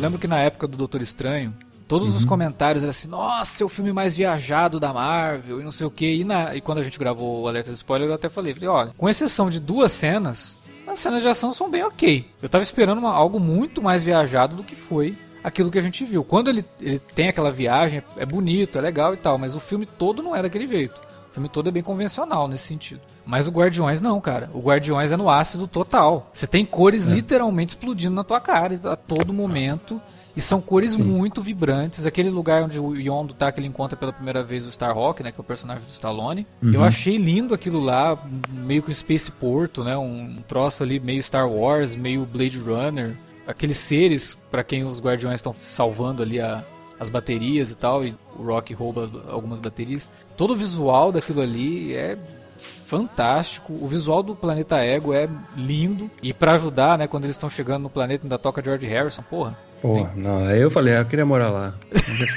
Lembro 0.01 0.19
que 0.19 0.27
na 0.27 0.39
época 0.39 0.67
do 0.67 0.77
Doutor 0.77 1.01
Estranho, 1.01 1.53
todos 1.87 2.13
uhum. 2.13 2.17
os 2.17 2.25
comentários 2.25 2.83
eram 2.83 2.89
assim, 2.89 3.07
nossa, 3.07 3.63
é 3.63 3.65
o 3.65 3.69
filme 3.69 3.93
mais 3.93 4.15
viajado 4.15 4.79
da 4.79 4.91
Marvel 4.91 5.59
e 5.59 5.63
não 5.63 5.71
sei 5.71 5.85
o 5.85 5.91
que. 5.91 6.15
E, 6.15 6.23
na, 6.23 6.55
e 6.55 6.61
quando 6.61 6.79
a 6.79 6.83
gente 6.83 6.97
gravou 6.97 7.41
o 7.41 7.47
Alerta 7.47 7.69
de 7.69 7.77
Spoiler, 7.77 8.09
eu 8.09 8.13
até 8.13 8.29
falei, 8.29 8.53
falei, 8.53 8.69
olha, 8.69 8.91
com 8.97 9.07
exceção 9.07 9.49
de 9.49 9.59
duas 9.59 9.91
cenas, 9.91 10.57
as 10.87 10.99
cenas 10.99 11.21
de 11.21 11.27
ação 11.27 11.53
são 11.53 11.69
bem 11.69 11.83
ok. 11.83 12.25
Eu 12.41 12.49
tava 12.49 12.63
esperando 12.63 12.99
uma, 12.99 13.13
algo 13.13 13.39
muito 13.39 13.81
mais 13.81 14.03
viajado 14.03 14.55
do 14.55 14.63
que 14.63 14.75
foi 14.75 15.15
aquilo 15.43 15.71
que 15.71 15.77
a 15.77 15.81
gente 15.81 16.03
viu. 16.03 16.23
Quando 16.23 16.49
ele, 16.49 16.65
ele 16.79 16.99
tem 16.99 17.29
aquela 17.29 17.51
viagem, 17.51 18.03
é 18.17 18.25
bonito, 18.25 18.77
é 18.77 18.81
legal 18.81 19.13
e 19.13 19.17
tal, 19.17 19.37
mas 19.37 19.55
o 19.55 19.59
filme 19.59 19.85
todo 19.85 20.21
não 20.23 20.35
é 20.35 20.41
daquele 20.41 20.67
jeito. 20.67 21.01
O 21.31 21.33
filme 21.33 21.47
todo 21.47 21.69
é 21.69 21.71
bem 21.71 21.81
convencional 21.81 22.47
nesse 22.47 22.67
sentido. 22.67 22.99
Mas 23.25 23.47
o 23.47 23.51
Guardiões 23.51 24.01
não, 24.01 24.19
cara. 24.19 24.49
O 24.53 24.59
Guardiões 24.59 25.13
é 25.13 25.17
no 25.17 25.29
ácido 25.29 25.65
total. 25.65 26.29
Você 26.33 26.45
tem 26.45 26.65
cores 26.65 27.07
é. 27.07 27.11
literalmente 27.11 27.69
explodindo 27.69 28.13
na 28.13 28.23
tua 28.23 28.41
cara 28.41 28.75
a 28.83 28.95
todo 28.97 29.33
momento. 29.33 29.99
E 30.35 30.41
são 30.41 30.61
cores 30.61 30.91
Sim. 30.91 31.03
muito 31.03 31.41
vibrantes. 31.41 32.05
Aquele 32.05 32.29
lugar 32.29 32.63
onde 32.63 32.79
o 32.79 32.95
Yondo 32.95 33.33
tá, 33.33 33.49
que 33.51 33.59
ele 33.59 33.67
encontra 33.67 33.97
pela 33.97 34.11
primeira 34.11 34.43
vez 34.43 34.65
o 34.65 34.69
Starhawk, 34.69 35.23
né? 35.23 35.31
Que 35.31 35.39
é 35.39 35.41
o 35.41 35.43
personagem 35.43 35.85
do 35.85 35.89
Stallone. 35.89 36.45
Uhum. 36.61 36.73
Eu 36.73 36.83
achei 36.83 37.17
lindo 37.17 37.53
aquilo 37.53 37.79
lá, 37.79 38.17
meio 38.49 38.83
que 38.83 38.91
um 38.91 38.93
Space 38.93 39.31
Porto, 39.31 39.83
né? 39.83 39.97
Um 39.97 40.41
troço 40.47 40.83
ali 40.83 40.99
meio 40.99 41.23
Star 41.23 41.49
Wars, 41.49 41.95
meio 41.95 42.25
Blade 42.25 42.59
Runner. 42.59 43.15
Aqueles 43.47 43.77
seres, 43.77 44.37
para 44.49 44.63
quem 44.63 44.83
os 44.83 44.99
Guardiões 44.99 45.35
estão 45.35 45.53
salvando 45.53 46.23
ali 46.23 46.39
a, 46.39 46.63
as 46.99 47.09
baterias 47.09 47.71
e 47.71 47.75
tal, 47.75 48.05
e 48.05 48.13
o 48.37 48.43
Rock 48.43 48.73
rouba 48.73 49.09
algumas 49.29 49.59
baterias. 49.59 50.09
Todo 50.35 50.51
o 50.51 50.55
visual 50.55 51.11
daquilo 51.11 51.41
ali 51.41 51.93
é 51.93 52.17
fantástico. 52.57 53.73
O 53.73 53.87
visual 53.87 54.21
do 54.21 54.35
Planeta 54.35 54.77
Ego 54.77 55.13
é 55.13 55.27
lindo. 55.55 56.09
E 56.21 56.33
para 56.33 56.53
ajudar, 56.53 56.97
né, 56.97 57.07
quando 57.07 57.23
eles 57.23 57.35
estão 57.35 57.49
chegando 57.49 57.83
no 57.83 57.89
planeta, 57.89 58.25
ainda 58.25 58.37
toca 58.37 58.63
George 58.63 58.85
Harrison, 58.85 59.23
porra. 59.23 59.57
Porra, 59.81 60.11
não, 60.15 60.45
aí 60.45 60.61
eu 60.61 60.69
falei, 60.69 60.95
ah, 60.95 60.99
eu 60.99 61.05
queria 61.05 61.25
morar 61.25 61.49
lá. 61.49 61.73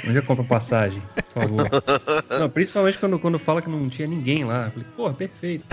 Onde, 0.07 0.17
é 0.17 0.21
compra 0.21 0.43
passagem, 0.43 0.99
por 1.15 1.43
favor? 1.43 1.69
Não, 2.39 2.49
principalmente 2.49 2.97
quando, 2.97 3.19
quando 3.19 3.37
fala 3.37 3.61
que 3.61 3.69
não 3.69 3.87
tinha 3.87 4.07
ninguém 4.07 4.43
lá. 4.43 4.65
Eu 4.65 4.71
falei, 4.71 4.87
porra, 4.97 5.13
perfeito. 5.13 5.65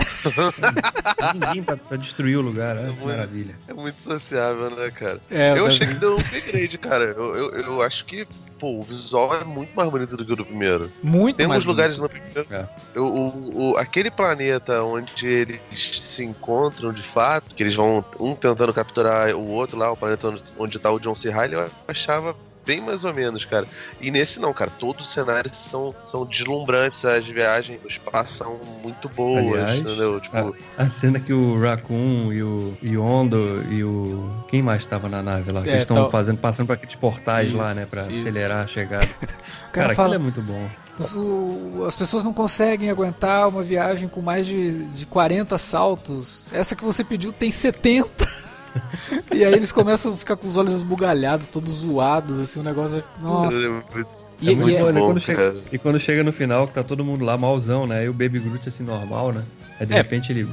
ninguém 1.33 1.63
pra, 1.63 1.75
pra, 1.75 1.97
destruir 1.97 2.37
o 2.37 2.41
lugar, 2.41 2.77
é, 2.77 2.81
é 2.81 2.85
muito, 2.85 3.05
maravilha. 3.05 3.55
É 3.67 3.73
muito 3.73 3.99
sociável, 4.03 4.69
né, 4.69 4.91
cara? 4.91 5.19
É, 5.31 5.57
eu 5.57 5.65
achei 5.65 5.87
que 5.87 5.95
deu 5.95 6.11
um 6.11 6.17
upgrade, 6.17 6.77
cara. 6.77 7.05
Eu, 7.05 7.33
eu, 7.33 7.51
eu 7.61 7.81
acho 7.81 8.05
que 8.05 8.27
pô, 8.63 8.79
o 8.79 8.81
visual 8.81 9.35
é 9.35 9.43
muito 9.43 9.75
mais 9.75 9.89
bonito 9.89 10.15
do 10.15 10.25
que 10.25 10.31
o 10.31 10.35
do 10.37 10.45
primeiro. 10.45 10.89
Muito 11.03 11.35
Tem 11.35 11.47
mais 11.47 11.65
lugares 11.65 11.97
bonito. 11.97 12.13
no 12.15 12.21
primeiro. 12.21 12.55
É. 12.55 12.69
Eu, 12.95 13.05
o, 13.05 13.71
o, 13.71 13.77
aquele 13.77 14.09
planeta 14.09 14.81
onde 14.83 15.27
eles 15.27 15.59
se 15.75 16.23
encontram 16.23 16.93
de 16.93 17.03
fato, 17.03 17.53
que 17.53 17.61
eles 17.61 17.75
vão 17.75 18.05
um 18.17 18.33
tentando 18.33 18.73
capturar 18.73 19.35
o 19.35 19.49
outro 19.49 19.77
lá, 19.77 19.91
o 19.91 19.97
planeta 19.97 20.29
onde, 20.29 20.43
onde 20.57 20.79
tá 20.79 20.89
o 20.89 20.99
John 20.99 21.13
C. 21.13 21.29
Reilly, 21.29 21.55
eu 21.55 21.69
achava 21.89 22.33
bem 22.65 22.81
mais 22.81 23.03
ou 23.03 23.13
menos, 23.13 23.45
cara. 23.45 23.65
E 24.01 24.09
nesse 24.09 24.39
não, 24.39 24.53
cara, 24.53 24.71
todos 24.79 25.05
os 25.05 25.11
cenários 25.11 25.53
são, 25.69 25.93
são 26.05 26.25
deslumbrantes, 26.25 27.03
as 27.05 27.25
viagens 27.25 27.81
no 27.81 27.89
espaço 27.89 28.37
são 28.37 28.59
muito 28.81 29.09
boas, 29.09 29.45
Aliás, 29.45 29.81
entendeu? 29.81 30.19
Tipo... 30.19 30.55
A, 30.77 30.83
a, 30.83 30.89
cena 30.89 31.19
que 31.19 31.33
o 31.33 31.59
Raccoon 31.59 32.31
e 32.31 32.43
o 32.43 32.77
Yondo 32.83 33.63
e 33.71 33.83
o. 33.83 34.43
Quem 34.47 34.61
mais 34.61 34.81
estava 34.81 35.09
na 35.09 35.21
nave 35.21 35.51
lá? 35.51 35.61
É, 35.61 35.63
que 35.63 35.69
eles 35.69 35.81
estão 35.81 36.09
fazendo, 36.09 36.37
passando 36.37 36.67
por 36.67 36.73
aqueles 36.73 36.95
portais 36.95 37.49
isso, 37.49 37.57
lá, 37.57 37.73
né? 37.73 37.85
Pra 37.85 38.03
isso. 38.03 38.27
acelerar 38.27 38.63
a 38.63 38.67
chegada. 38.67 39.07
cara, 39.71 39.71
cara 39.71 39.95
fala... 39.95 40.15
aquilo 40.15 40.15
é 40.15 40.17
muito 40.19 40.41
bom. 40.41 41.85
as 41.87 41.95
pessoas 41.95 42.23
não 42.23 42.33
conseguem 42.33 42.89
aguentar 42.89 43.47
uma 43.47 43.63
viagem 43.63 44.07
com 44.07 44.21
mais 44.21 44.45
de, 44.45 44.85
de 44.87 45.05
40 45.05 45.57
saltos. 45.57 46.47
Essa 46.51 46.75
que 46.75 46.83
você 46.83 47.03
pediu 47.03 47.33
tem 47.33 47.51
70 47.51 48.43
e 49.33 49.43
aí 49.43 49.53
eles 49.53 49.71
começam 49.71 50.13
a 50.13 50.17
ficar 50.17 50.35
com 50.35 50.47
os 50.47 50.57
olhos 50.57 50.73
esbugalhados, 50.73 51.49
todos 51.49 51.71
zoados, 51.73 52.39
assim, 52.39 52.59
o 52.59 52.63
negócio 52.63 52.97
vai. 52.97 53.03
Nossa. 53.21 53.57
É 53.57 54.51
e, 54.51 54.55
muito 54.55 54.71
e, 54.71 54.75
é 54.75 54.91
bom, 54.91 55.05
quando 55.05 55.19
chega, 55.19 55.55
e 55.71 55.77
quando 55.77 55.99
chega 55.99 56.23
no 56.23 56.33
final, 56.33 56.67
que 56.67 56.73
tá 56.73 56.83
todo 56.83 57.03
mundo 57.03 57.23
lá 57.23 57.37
malzão, 57.37 57.87
né? 57.87 58.05
E 58.05 58.09
o 58.09 58.13
Baby 58.13 58.39
Groot 58.39 58.67
assim, 58.67 58.83
normal, 58.83 59.31
né? 59.31 59.43
Aí 59.79 59.85
de 59.85 59.93
é. 59.93 59.97
repente 59.97 60.31
ele 60.31 60.47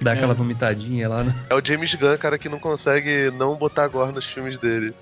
dá 0.00 0.12
aquela 0.12 0.32
é. 0.32 0.34
vomitadinha 0.34 1.08
lá, 1.08 1.22
né? 1.22 1.34
É 1.50 1.54
o 1.54 1.64
James 1.64 1.94
Gunn, 1.94 2.16
cara, 2.16 2.38
que 2.38 2.48
não 2.48 2.58
consegue 2.58 3.30
não 3.36 3.54
botar 3.54 3.86
gore 3.88 4.14
nos 4.14 4.24
filmes 4.24 4.58
dele. 4.58 4.94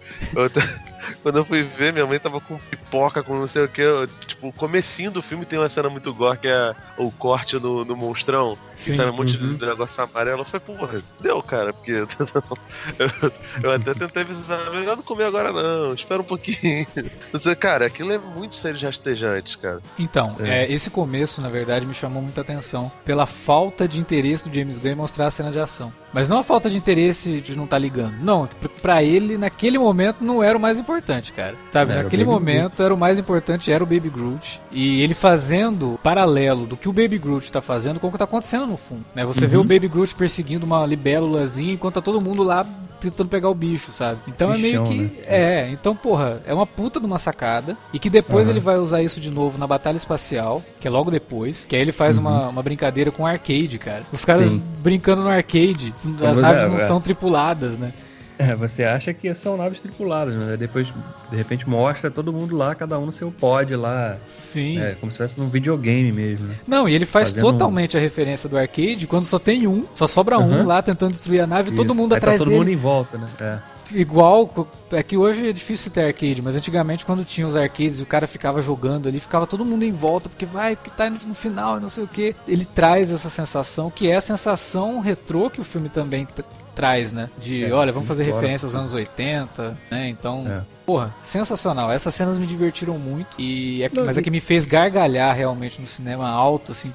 Quando 1.22 1.36
eu 1.38 1.44
fui 1.44 1.62
ver, 1.62 1.92
minha 1.92 2.06
mãe 2.06 2.18
tava 2.18 2.40
com 2.40 2.58
pipoca, 2.58 3.22
com 3.22 3.34
não 3.34 3.48
sei 3.48 3.64
o 3.64 3.68
que. 3.68 3.82
Tipo, 4.26 4.48
o 4.48 4.52
comecinho 4.52 5.10
do 5.10 5.22
filme 5.22 5.44
tem 5.44 5.58
uma 5.58 5.68
cena 5.68 5.88
muito 5.88 6.12
gore, 6.14 6.38
que 6.38 6.48
é 6.48 6.74
o 6.96 7.10
corte 7.10 7.56
no, 7.58 7.84
no 7.84 7.96
monstrão. 7.96 8.56
Sim. 8.74 8.92
Que 8.92 8.96
sai 8.96 9.10
um 9.10 9.12
monte 9.12 9.36
uhum. 9.36 9.54
de 9.54 9.66
negócio 9.66 10.02
amarelo. 10.02 10.40
Eu 10.40 10.44
falei, 10.44 10.66
porra, 10.66 11.02
deu, 11.20 11.42
cara, 11.42 11.72
porque. 11.72 11.92
eu, 12.98 13.32
eu, 13.62 13.70
até 13.72 13.94
tentei 13.94 14.22
avisar, 14.22 14.70
melhor 14.70 14.96
não 14.96 15.02
comer 15.02 15.24
agora 15.24 15.52
não, 15.52 15.94
espera 15.94 16.20
um 16.20 16.24
pouquinho. 16.24 16.86
Você, 17.32 17.54
cara, 17.54 17.86
aquilo 17.86 18.12
é 18.12 18.18
muito 18.18 18.56
sério 18.56 18.80
rastejante, 18.80 19.58
cara. 19.58 19.80
Então, 19.98 20.36
é. 20.40 20.64
É, 20.64 20.72
esse 20.72 20.90
começo, 20.90 21.40
na 21.40 21.48
verdade, 21.48 21.86
me 21.86 21.94
chamou 21.94 22.22
muita 22.22 22.40
atenção 22.40 22.90
pela 23.04 23.26
falta 23.26 23.86
de 23.86 24.00
interesse 24.00 24.48
do 24.48 24.54
James 24.54 24.78
Gunn 24.78 24.92
em 24.92 24.94
mostrar 24.94 25.26
a 25.26 25.30
cena 25.30 25.50
de 25.50 25.58
ação. 25.58 25.92
Mas 26.12 26.28
não 26.28 26.38
a 26.38 26.42
falta 26.42 26.70
de 26.70 26.76
interesse 26.76 27.40
de 27.40 27.56
não 27.56 27.64
estar 27.64 27.76
tá 27.76 27.80
ligando. 27.80 28.14
Não, 28.22 28.48
para 28.80 29.02
ele, 29.02 29.36
naquele 29.36 29.78
momento, 29.78 30.24
não 30.24 30.42
era 30.42 30.56
o 30.56 30.60
mais 30.60 30.78
importante, 30.78 30.95
cara. 31.32 31.54
Sabe? 31.70 31.92
Era 31.92 32.02
naquele 32.02 32.24
momento, 32.24 32.82
era 32.82 32.92
o 32.92 32.98
mais 32.98 33.18
importante, 33.18 33.70
era 33.70 33.82
o 33.82 33.86
Baby 33.86 34.08
Groot. 34.08 34.60
E 34.70 35.00
ele 35.02 35.14
fazendo 35.14 35.98
paralelo 36.02 36.66
do 36.66 36.76
que 36.76 36.88
o 36.88 36.92
Baby 36.92 37.18
Groot 37.18 37.50
tá 37.50 37.60
fazendo 37.60 38.00
com 38.00 38.08
o 38.08 38.12
que 38.12 38.18
tá 38.18 38.24
acontecendo 38.24 38.66
no 38.66 38.76
fundo. 38.76 39.04
Né? 39.14 39.24
Você 39.24 39.44
uhum. 39.44 39.50
vê 39.50 39.56
o 39.56 39.64
Baby 39.64 39.88
Groot 39.88 40.14
perseguindo 40.14 40.66
uma 40.66 40.84
libélulazinha 40.86 41.74
enquanto 41.74 41.94
tá 41.94 42.02
todo 42.02 42.20
mundo 42.20 42.42
lá 42.42 42.64
tentando 42.98 43.28
pegar 43.28 43.48
o 43.48 43.54
bicho, 43.54 43.92
sabe? 43.92 44.18
Então 44.26 44.52
Bichão, 44.52 44.58
é 44.58 44.62
meio 44.62 44.84
que. 44.84 44.98
Né? 44.98 45.22
É, 45.26 45.68
então, 45.70 45.94
porra, 45.94 46.40
é 46.46 46.52
uma 46.52 46.66
puta 46.66 46.98
de 46.98 47.06
uma 47.06 47.18
sacada. 47.18 47.76
E 47.92 47.98
que 47.98 48.10
depois 48.10 48.46
uhum. 48.46 48.54
ele 48.54 48.60
vai 48.60 48.78
usar 48.78 49.02
isso 49.02 49.20
de 49.20 49.30
novo 49.30 49.58
na 49.58 49.66
Batalha 49.66 49.96
Espacial, 49.96 50.62
que 50.80 50.88
é 50.88 50.90
logo 50.90 51.10
depois. 51.10 51.64
Que 51.66 51.76
aí 51.76 51.82
ele 51.82 51.92
faz 51.92 52.16
uhum. 52.16 52.24
uma, 52.24 52.48
uma 52.48 52.62
brincadeira 52.62 53.10
com 53.10 53.26
arcade, 53.26 53.78
cara. 53.78 54.02
Os 54.12 54.24
caras 54.24 54.50
Sim. 54.50 54.62
brincando 54.82 55.22
no 55.22 55.28
arcade, 55.28 55.94
as 56.28 56.38
naves 56.38 56.64
é, 56.64 56.68
não 56.68 56.76
é. 56.76 56.78
são 56.78 57.00
tripuladas, 57.00 57.78
né? 57.78 57.92
É, 58.38 58.54
você 58.54 58.84
acha 58.84 59.14
que 59.14 59.32
são 59.34 59.56
naves 59.56 59.80
tripuladas, 59.80 60.34
mas 60.34 60.58
depois, 60.58 60.88
de 61.30 61.36
repente, 61.36 61.68
mostra 61.68 62.10
todo 62.10 62.32
mundo 62.32 62.56
lá, 62.56 62.74
cada 62.74 62.98
um 62.98 63.06
no 63.06 63.12
seu 63.12 63.30
pod 63.30 63.74
lá. 63.74 64.16
Sim. 64.26 64.78
É, 64.78 64.94
como 65.00 65.10
se 65.10 65.18
fosse 65.18 65.38
num 65.38 65.48
videogame 65.48 66.12
mesmo, 66.12 66.46
né? 66.46 66.54
Não, 66.66 66.88
e 66.88 66.94
ele 66.94 67.06
faz 67.06 67.30
Fazendo 67.30 67.50
totalmente 67.50 67.96
um... 67.96 68.00
a 68.00 68.02
referência 68.02 68.48
do 68.48 68.58
arcade 68.58 69.06
quando 69.06 69.24
só 69.24 69.38
tem 69.38 69.66
um, 69.66 69.84
só 69.94 70.06
sobra 70.06 70.38
uhum. 70.38 70.60
um 70.60 70.66
lá 70.66 70.82
tentando 70.82 71.12
destruir 71.12 71.40
a 71.40 71.46
nave 71.46 71.70
e 71.70 71.74
todo 71.74 71.94
mundo 71.94 72.14
Aí 72.14 72.20
tá 72.20 72.26
atrás 72.26 72.38
tá 72.38 72.44
todo 72.44 72.48
dele. 72.48 72.60
todo 72.60 72.66
mundo 72.66 72.78
em 72.78 72.82
volta, 72.82 73.18
né? 73.18 73.28
É 73.40 73.76
igual. 73.94 74.68
É 74.90 75.02
que 75.02 75.16
hoje 75.16 75.48
é 75.48 75.52
difícil 75.52 75.90
ter 75.90 76.04
arcade, 76.04 76.40
mas 76.42 76.56
antigamente 76.56 77.04
quando 77.04 77.24
tinha 77.24 77.46
os 77.46 77.56
arcades 77.56 78.00
e 78.00 78.02
o 78.02 78.06
cara 78.06 78.26
ficava 78.26 78.60
jogando 78.60 79.08
ali, 79.08 79.20
ficava 79.20 79.46
todo 79.46 79.64
mundo 79.64 79.84
em 79.84 79.92
volta, 79.92 80.28
porque 80.28 80.46
vai, 80.46 80.76
porque 80.76 80.90
tá 80.90 81.10
no 81.10 81.34
final 81.34 81.78
e 81.78 81.80
não 81.80 81.90
sei 81.90 82.04
o 82.04 82.08
que. 82.08 82.34
Ele 82.46 82.64
traz 82.64 83.10
essa 83.10 83.30
sensação, 83.30 83.90
que 83.90 84.08
é 84.08 84.16
a 84.16 84.20
sensação 84.20 85.00
retrô 85.00 85.50
que 85.50 85.60
o 85.60 85.64
filme 85.64 85.88
também 85.88 86.26
traz, 86.76 87.10
né? 87.12 87.30
De, 87.38 87.64
é, 87.64 87.72
olha, 87.72 87.90
vamos 87.90 88.06
fazer 88.06 88.22
referência 88.22 88.66
aos 88.66 88.76
anos 88.76 88.92
80, 88.92 89.76
né? 89.90 90.08
Então, 90.08 90.44
é. 90.46 90.60
porra, 90.84 91.12
sensacional. 91.24 91.90
Essas 91.90 92.14
cenas 92.14 92.38
me 92.38 92.46
divertiram 92.46 92.98
muito, 92.98 93.28
e 93.38 93.82
é, 93.82 93.90
mas 94.04 94.18
é 94.18 94.22
que 94.22 94.30
me 94.30 94.40
fez 94.40 94.66
gargalhar 94.66 95.34
realmente 95.34 95.80
no 95.80 95.86
cinema 95.86 96.28
alto, 96.28 96.72
assim, 96.72 96.92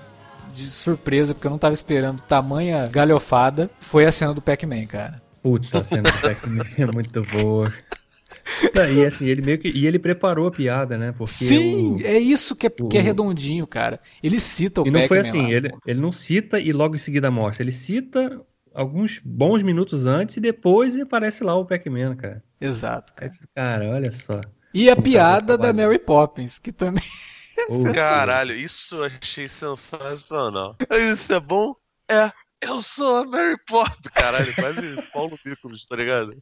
de 0.54 0.70
surpresa, 0.70 1.34
porque 1.34 1.48
eu 1.48 1.52
não 1.52 1.58
tava 1.58 1.74
esperando 1.74 2.22
tamanha 2.22 2.88
galhofada, 2.88 3.70
foi 3.80 4.06
a 4.06 4.12
cena 4.12 4.34
do 4.34 4.42
Pac-Man, 4.42 4.86
cara. 4.86 5.22
Puta, 5.42 5.80
a 5.80 5.84
cena 5.84 6.04
do 6.04 6.22
Pac-Man 6.22 6.66
é 6.78 6.86
muito 6.86 7.24
boa. 7.24 7.74
Não, 8.74 8.92
e 8.92 9.06
assim, 9.06 9.28
ele 9.28 9.42
meio 9.42 9.58
que. 9.58 9.70
E 9.70 9.88
ele 9.88 9.98
preparou 9.98 10.48
a 10.48 10.52
piada, 10.52 10.98
né? 10.98 11.14
Porque 11.18 11.46
Sim, 11.46 11.96
o, 11.96 12.06
é 12.06 12.20
isso 12.20 12.56
que 12.56 12.68
é, 12.68 12.72
o, 12.80 12.88
que 12.88 12.98
é 12.98 13.02
redondinho, 13.02 13.66
cara. 13.66 14.00
Ele 14.22 14.40
cita 14.40 14.82
o 14.82 14.88
E 14.88 14.92
não 14.92 15.08
foi 15.08 15.20
assim, 15.20 15.52
ele, 15.52 15.72
ele 15.86 16.02
não 16.02 16.12
cita 16.12 16.60
e 16.60 16.72
logo 16.72 16.96
em 16.96 17.00
seguida 17.00 17.32
mostra. 17.32 17.64
Ele 17.64 17.72
cita 17.72 18.42
alguns 18.74 19.20
bons 19.24 19.64
minutos 19.64 20.06
antes 20.06 20.38
e 20.38 20.42
depois 20.42 20.98
aparece 20.98 21.44
lá 21.44 21.56
o 21.56 21.66
Pac-Man, 21.66 22.16
cara. 22.16 22.44
Exato. 22.60 23.14
Cara. 23.14 23.32
cara, 23.56 23.90
olha 23.90 24.12
só. 24.12 24.40
E 24.74 24.90
a 24.90 24.96
piada 24.96 25.58
da 25.58 25.74
Mary 25.74 26.00
Poppins, 26.00 26.60
que 26.60 26.72
também. 26.72 27.04
É 27.70 27.94
Caralho, 27.94 28.56
isso 28.56 28.96
eu 28.96 29.04
achei 29.04 29.48
sensacional. 29.48 30.76
Isso 31.14 31.32
é 31.32 31.40
bom? 31.40 31.76
É. 32.10 32.32
Eu 32.60 32.82
sou 32.82 33.18
a 33.18 33.26
Mary 33.26 33.58
Poppins. 33.68 34.14
Caralho, 34.14 34.56
quase 34.56 35.02
Paulo 35.14 35.38
Pickles, 35.44 35.86
tá 35.86 35.96
ligado? 35.96 36.36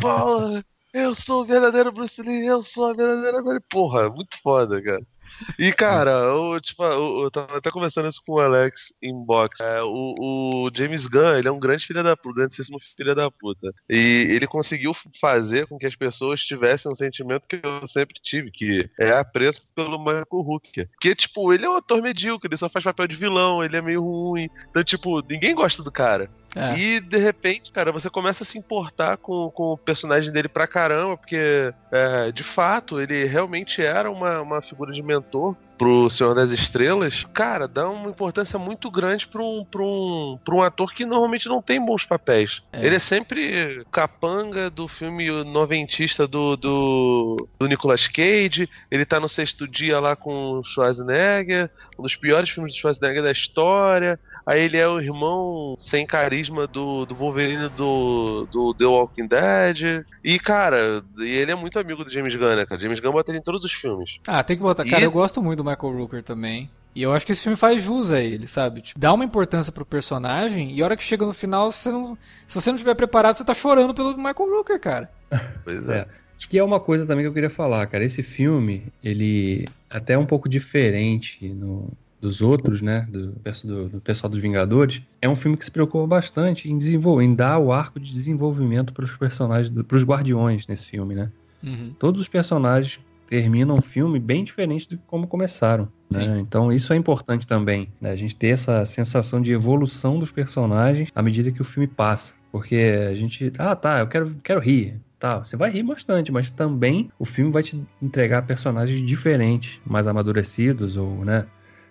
Paulo, 0.00 0.62
eu 0.94 1.14
sou 1.14 1.42
o 1.42 1.46
verdadeiro 1.46 1.92
Bruce 1.92 2.22
Lee, 2.22 2.46
eu 2.46 2.62
sou 2.62 2.86
a 2.86 2.94
verdadeira 2.94 3.42
Mary. 3.42 3.60
Porra, 3.68 4.08
muito 4.08 4.40
foda, 4.42 4.82
cara. 4.82 5.06
E, 5.58 5.72
cara, 5.72 6.10
eu, 6.10 6.60
tipo, 6.60 6.82
eu, 6.84 7.24
eu 7.24 7.30
tava 7.30 7.56
até 7.56 7.70
conversando 7.70 8.08
isso 8.08 8.22
com 8.26 8.34
o 8.34 8.40
Alex 8.40 8.92
inbox. 9.02 9.60
É, 9.60 9.82
o, 9.82 10.14
o, 10.18 10.70
James 10.74 11.06
Gunn, 11.06 11.34
ele 11.34 11.48
é 11.48 11.52
um 11.52 11.58
grande 11.58 11.86
filho 11.86 12.02
da 12.02 12.16
puta, 12.16 12.36
grandíssimo 12.36 12.78
filho 12.96 13.14
da 13.14 13.30
puta. 13.30 13.72
E 13.88 14.28
ele 14.30 14.46
conseguiu 14.46 14.92
fazer 15.20 15.66
com 15.66 15.78
que 15.78 15.86
as 15.86 15.96
pessoas 15.96 16.40
tivessem 16.40 16.90
um 16.90 16.94
sentimento 16.94 17.48
que 17.48 17.60
eu 17.62 17.86
sempre 17.86 18.14
tive, 18.22 18.50
que 18.50 18.88
é 18.98 19.12
apreço 19.12 19.62
pelo 19.74 19.98
Michael 19.98 20.26
Hooker. 20.30 20.88
Que, 21.00 21.14
tipo, 21.14 21.52
ele 21.52 21.64
é 21.64 21.70
um 21.70 21.76
ator 21.76 22.02
medíocre, 22.02 22.48
ele 22.48 22.56
só 22.56 22.68
faz 22.68 22.84
papel 22.84 23.06
de 23.06 23.16
vilão, 23.16 23.64
ele 23.64 23.76
é 23.76 23.82
meio 23.82 24.02
ruim. 24.02 24.48
Então, 24.68 24.84
tipo, 24.84 25.22
ninguém 25.28 25.54
gosta 25.54 25.82
do 25.82 25.90
cara. 25.90 26.30
É. 26.56 26.78
E 26.78 27.00
de 27.00 27.18
repente, 27.18 27.70
cara, 27.70 27.92
você 27.92 28.08
começa 28.08 28.42
a 28.42 28.46
se 28.46 28.56
importar 28.56 29.18
com, 29.18 29.50
com 29.50 29.72
o 29.72 29.78
personagem 29.78 30.32
dele 30.32 30.48
pra 30.48 30.66
caramba, 30.66 31.16
porque 31.16 31.72
é, 31.92 32.32
de 32.32 32.42
fato 32.42 32.98
ele 32.98 33.26
realmente 33.26 33.82
era 33.82 34.10
uma, 34.10 34.40
uma 34.40 34.62
figura 34.62 34.90
de 34.90 35.02
mentor 35.02 35.54
pro 35.76 36.08
Senhor 36.08 36.34
das 36.34 36.52
Estrelas, 36.52 37.26
cara, 37.34 37.68
dá 37.68 37.88
uma 37.88 38.08
importância 38.08 38.58
muito 38.58 38.90
grande 38.90 39.26
pra 39.26 39.42
um, 39.42 39.64
pra 39.64 39.82
um, 39.82 40.38
pra 40.44 40.54
um 40.54 40.62
ator 40.62 40.92
que 40.94 41.04
normalmente 41.04 41.48
não 41.48 41.60
tem 41.60 41.84
bons 41.84 42.04
papéis. 42.04 42.62
É. 42.72 42.84
Ele 42.84 42.96
é 42.96 42.98
sempre 42.98 43.84
capanga 43.92 44.70
do 44.70 44.88
filme 44.88 45.28
noventista 45.44 46.26
do, 46.26 46.56
do, 46.56 47.48
do 47.58 47.66
Nicolas 47.66 48.08
Cage, 48.08 48.68
ele 48.90 49.04
tá 49.04 49.20
no 49.20 49.28
sexto 49.28 49.68
dia 49.68 50.00
lá 50.00 50.16
com 50.16 50.60
o 50.60 50.64
Schwarzenegger, 50.64 51.70
um 51.98 52.02
dos 52.02 52.16
piores 52.16 52.48
filmes 52.48 52.72
do 52.72 52.78
Schwarzenegger 52.78 53.22
da 53.22 53.30
história. 53.30 54.18
Aí 54.46 54.62
ele 54.62 54.76
é 54.76 54.86
o 54.86 55.00
irmão 55.00 55.74
sem 55.76 56.06
carisma 56.06 56.68
do, 56.68 57.04
do 57.04 57.16
Wolverine 57.16 57.68
do, 57.70 58.46
do 58.52 58.72
The 58.74 58.84
Walking 58.84 59.26
Dead. 59.26 60.06
E, 60.22 60.38
cara, 60.38 61.02
ele 61.18 61.50
é 61.50 61.54
muito 61.56 61.78
amigo 61.80 62.04
do 62.04 62.12
James 62.12 62.32
Gunn, 62.36 62.54
né, 62.54 62.64
cara? 62.64 62.80
James 62.80 63.00
Gunn 63.00 63.10
bota 63.10 63.32
ele 63.32 63.38
em 63.38 63.42
todos 63.42 63.64
os 63.64 63.72
filmes. 63.72 64.20
Ah, 64.28 64.44
tem 64.44 64.56
que 64.56 64.62
botar. 64.62 64.84
Cara, 64.84 65.02
eu 65.02 65.10
gosto 65.10 65.42
muito 65.42 65.64
do 65.64 65.68
Michael 65.68 65.98
Rooker 65.98 66.22
também. 66.22 66.70
E 66.94 67.02
eu 67.02 67.12
acho 67.12 67.26
que 67.26 67.32
esse 67.32 67.42
filme 67.42 67.56
faz 67.56 67.82
jus 67.82 68.12
a 68.12 68.20
ele, 68.20 68.46
sabe? 68.46 68.80
Tipo, 68.80 68.98
dá 68.98 69.12
uma 69.12 69.24
importância 69.24 69.72
pro 69.72 69.84
personagem 69.84 70.72
e 70.72 70.80
a 70.80 70.84
hora 70.84 70.96
que 70.96 71.02
chega 71.02 71.26
no 71.26 71.32
final, 71.32 71.70
você 71.70 71.90
não, 71.90 72.16
se 72.46 72.58
você 72.58 72.70
não 72.70 72.76
estiver 72.76 72.94
preparado, 72.94 73.34
você 73.34 73.44
tá 73.44 73.52
chorando 73.52 73.92
pelo 73.92 74.16
Michael 74.16 74.50
Rooker, 74.50 74.80
cara. 74.80 75.10
Pois 75.64 75.86
é. 75.88 75.98
é. 75.98 76.08
Que 76.48 76.58
é 76.58 76.62
uma 76.62 76.78
coisa 76.78 77.04
também 77.04 77.24
que 77.24 77.28
eu 77.28 77.34
queria 77.34 77.50
falar, 77.50 77.86
cara. 77.88 78.04
Esse 78.04 78.22
filme, 78.22 78.84
ele 79.02 79.66
até 79.90 80.14
é 80.14 80.18
um 80.18 80.24
pouco 80.24 80.48
diferente 80.48 81.48
no, 81.48 81.90
dos 82.20 82.40
outros, 82.40 82.82
né, 82.82 83.06
do, 83.10 83.32
do, 83.64 83.88
do, 83.88 84.00
pessoal 84.00 84.30
dos 84.30 84.40
Vingadores, 84.40 85.02
é 85.20 85.28
um 85.28 85.36
filme 85.36 85.56
que 85.56 85.64
se 85.64 85.70
preocupa 85.70 86.06
bastante 86.06 86.70
em 86.70 86.78
desenvolver, 86.78 87.24
em 87.24 87.34
dar 87.34 87.58
o 87.58 87.72
arco 87.72 88.00
de 88.00 88.10
desenvolvimento 88.10 88.92
para 88.92 89.04
os 89.04 89.14
personagens, 89.14 89.68
para 89.82 89.96
os 89.96 90.04
Guardiões 90.04 90.66
nesse 90.66 90.86
filme, 90.86 91.14
né? 91.14 91.30
Uhum. 91.62 91.92
Todos 91.98 92.20
os 92.20 92.28
personagens 92.28 93.00
terminam 93.26 93.76
o 93.76 93.82
filme 93.82 94.18
bem 94.18 94.44
diferente 94.44 94.88
do 94.88 94.96
que 94.96 95.02
como 95.06 95.26
começaram. 95.26 95.88
Né? 96.12 96.38
Então 96.38 96.72
isso 96.72 96.92
é 96.92 96.96
importante 96.96 97.46
também, 97.46 97.88
né? 98.00 98.10
a 98.10 98.16
gente 98.16 98.36
ter 98.36 98.48
essa 98.48 98.84
sensação 98.84 99.40
de 99.40 99.52
evolução 99.52 100.18
dos 100.18 100.30
personagens 100.30 101.10
à 101.14 101.22
medida 101.22 101.50
que 101.50 101.60
o 101.60 101.64
filme 101.64 101.88
passa. 101.88 102.34
Porque 102.52 102.76
a 103.10 103.14
gente, 103.14 103.52
ah 103.58 103.74
tá, 103.74 103.98
eu 103.98 104.06
quero, 104.06 104.36
quero 104.42 104.60
rir, 104.60 105.00
tá, 105.18 105.38
você 105.38 105.56
vai 105.56 105.70
rir 105.70 105.82
bastante, 105.82 106.30
mas 106.30 106.48
também 106.48 107.10
o 107.18 107.24
filme 107.24 107.50
vai 107.50 107.62
te 107.62 107.82
entregar 108.00 108.42
personagens 108.46 109.02
diferentes, 109.02 109.80
mais 109.84 110.06
amadurecidos 110.06 110.96
ou, 110.96 111.24
né, 111.24 111.44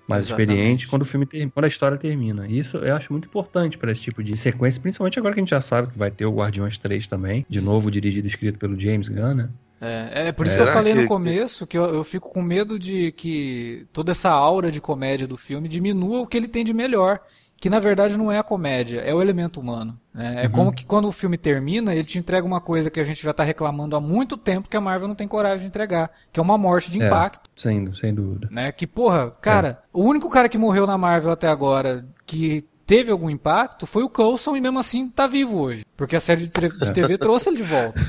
mais 0.08 0.26
Exatamente. 0.26 0.50
experiente 0.50 0.88
quando 0.88 1.02
o 1.02 1.06
filme 1.06 1.26
ter, 1.26 1.50
quando 1.50 1.66
a 1.66 1.68
história 1.68 1.98
termina. 1.98 2.48
Isso 2.48 2.78
eu 2.78 2.96
acho 2.96 3.12
muito 3.12 3.28
importante 3.28 3.78
para 3.78 3.92
esse 3.92 4.02
tipo 4.02 4.24
de 4.24 4.36
sequência, 4.36 4.82
principalmente 4.82 5.18
agora 5.20 5.34
que 5.34 5.40
a 5.40 5.44
gente 5.44 5.50
já 5.50 5.62
sabe 5.62 5.92
que 5.92 5.98
vai 5.98 6.12
ter 6.12 6.26
o 6.26 6.34
Guardiões 6.34 6.78
3 6.78 7.08
também, 7.08 7.46
de 7.50 7.62
novo 7.62 7.90
dirigido 7.90 8.28
e 8.28 8.30
escrito 8.30 8.60
pelo 8.60 8.80
James 8.80 9.10
Gunn, 9.10 9.34
né? 9.34 9.50
É, 9.82 10.30
é 10.30 10.32
por 10.32 10.48
isso 10.48 10.56
que 10.56 10.64
eu 10.64 10.68
falei 10.72 10.96
no 10.96 11.06
começo 11.06 11.68
que 11.68 11.78
eu, 11.78 11.84
eu, 11.94 12.04
fico 12.04 12.30
com 12.30 12.42
medo 12.42 12.80
de 12.80 13.12
que 13.12 13.86
toda 13.92 14.12
essa 14.12 14.30
aura 14.30 14.72
de 14.72 14.80
comédia 14.80 15.28
do 15.28 15.38
filme 15.38 15.68
diminua 15.68 16.22
o 16.22 16.28
que 16.28 16.38
ele 16.38 16.48
tem 16.48 16.64
de 16.64 16.74
melhor 16.74 17.20
que 17.58 17.70
na 17.70 17.80
verdade 17.80 18.18
não 18.18 18.32
é 18.32 18.38
a 18.38 18.44
comédia, 18.44 19.00
é 19.02 19.14
o 19.14 19.22
elemento 19.22 19.60
humano. 19.60 19.98
Né? 20.14 20.44
É 20.44 20.46
uhum. 20.46 20.52
como 20.52 20.74
que 20.74 20.86
quando 20.86 21.08
o 21.08 21.12
filme 21.12 21.38
termina, 21.38 21.94
ele 21.94 22.04
te 22.04 22.20
entrega 22.20 22.46
uma 22.46 22.62
coisa 22.62 22.90
que 22.90 23.00
a 23.00 23.04
gente 23.04 23.24
já 23.24 23.32
está 23.32 23.44
reclamando 23.44 23.96
há 23.96 24.02
muito 24.02 24.38
tempo 24.38 24.70
que 24.70 24.78
a 24.78 24.82
Marvel 24.82 25.08
não 25.08 25.16
tem 25.16 25.28
coragem 25.28 25.62
de 25.62 25.68
entregar, 25.68 26.12
que 26.32 26.40
é 26.40 26.44
uma 26.44 26.58
morte 26.58 26.92
de 26.92 27.02
é, 27.02 27.08
impacto. 27.08 27.50
É, 27.56 27.62
sem, 27.62 27.94
sem 27.94 28.14
dúvida. 28.14 28.48
Né? 28.52 28.72
Que, 28.72 28.86
porra, 28.86 29.32
cara, 29.42 29.80
é. 29.82 29.88
o 29.92 30.04
único 30.04 30.30
cara 30.30 30.50
que 30.50 30.58
morreu 30.58 30.86
na 30.86 30.98
Marvel 30.98 31.32
até 31.32 31.48
agora 31.48 32.06
que 32.26 32.66
teve 32.86 33.12
algum 33.12 33.30
impacto 33.30 33.86
foi 33.86 34.04
o 34.04 34.10
Coulson 34.10 34.56
e 34.56 34.62
mesmo 34.62 34.80
assim 34.80 35.10
tá 35.10 35.28
vivo 35.28 35.60
hoje. 35.60 35.86
Porque 35.98 36.16
a 36.16 36.20
série 36.20 36.48
de, 36.48 36.50
de 36.50 36.94
TV 36.94 37.18
trouxe 37.20 37.50
ele 37.50 37.58
de 37.58 37.64
volta. 37.64 38.00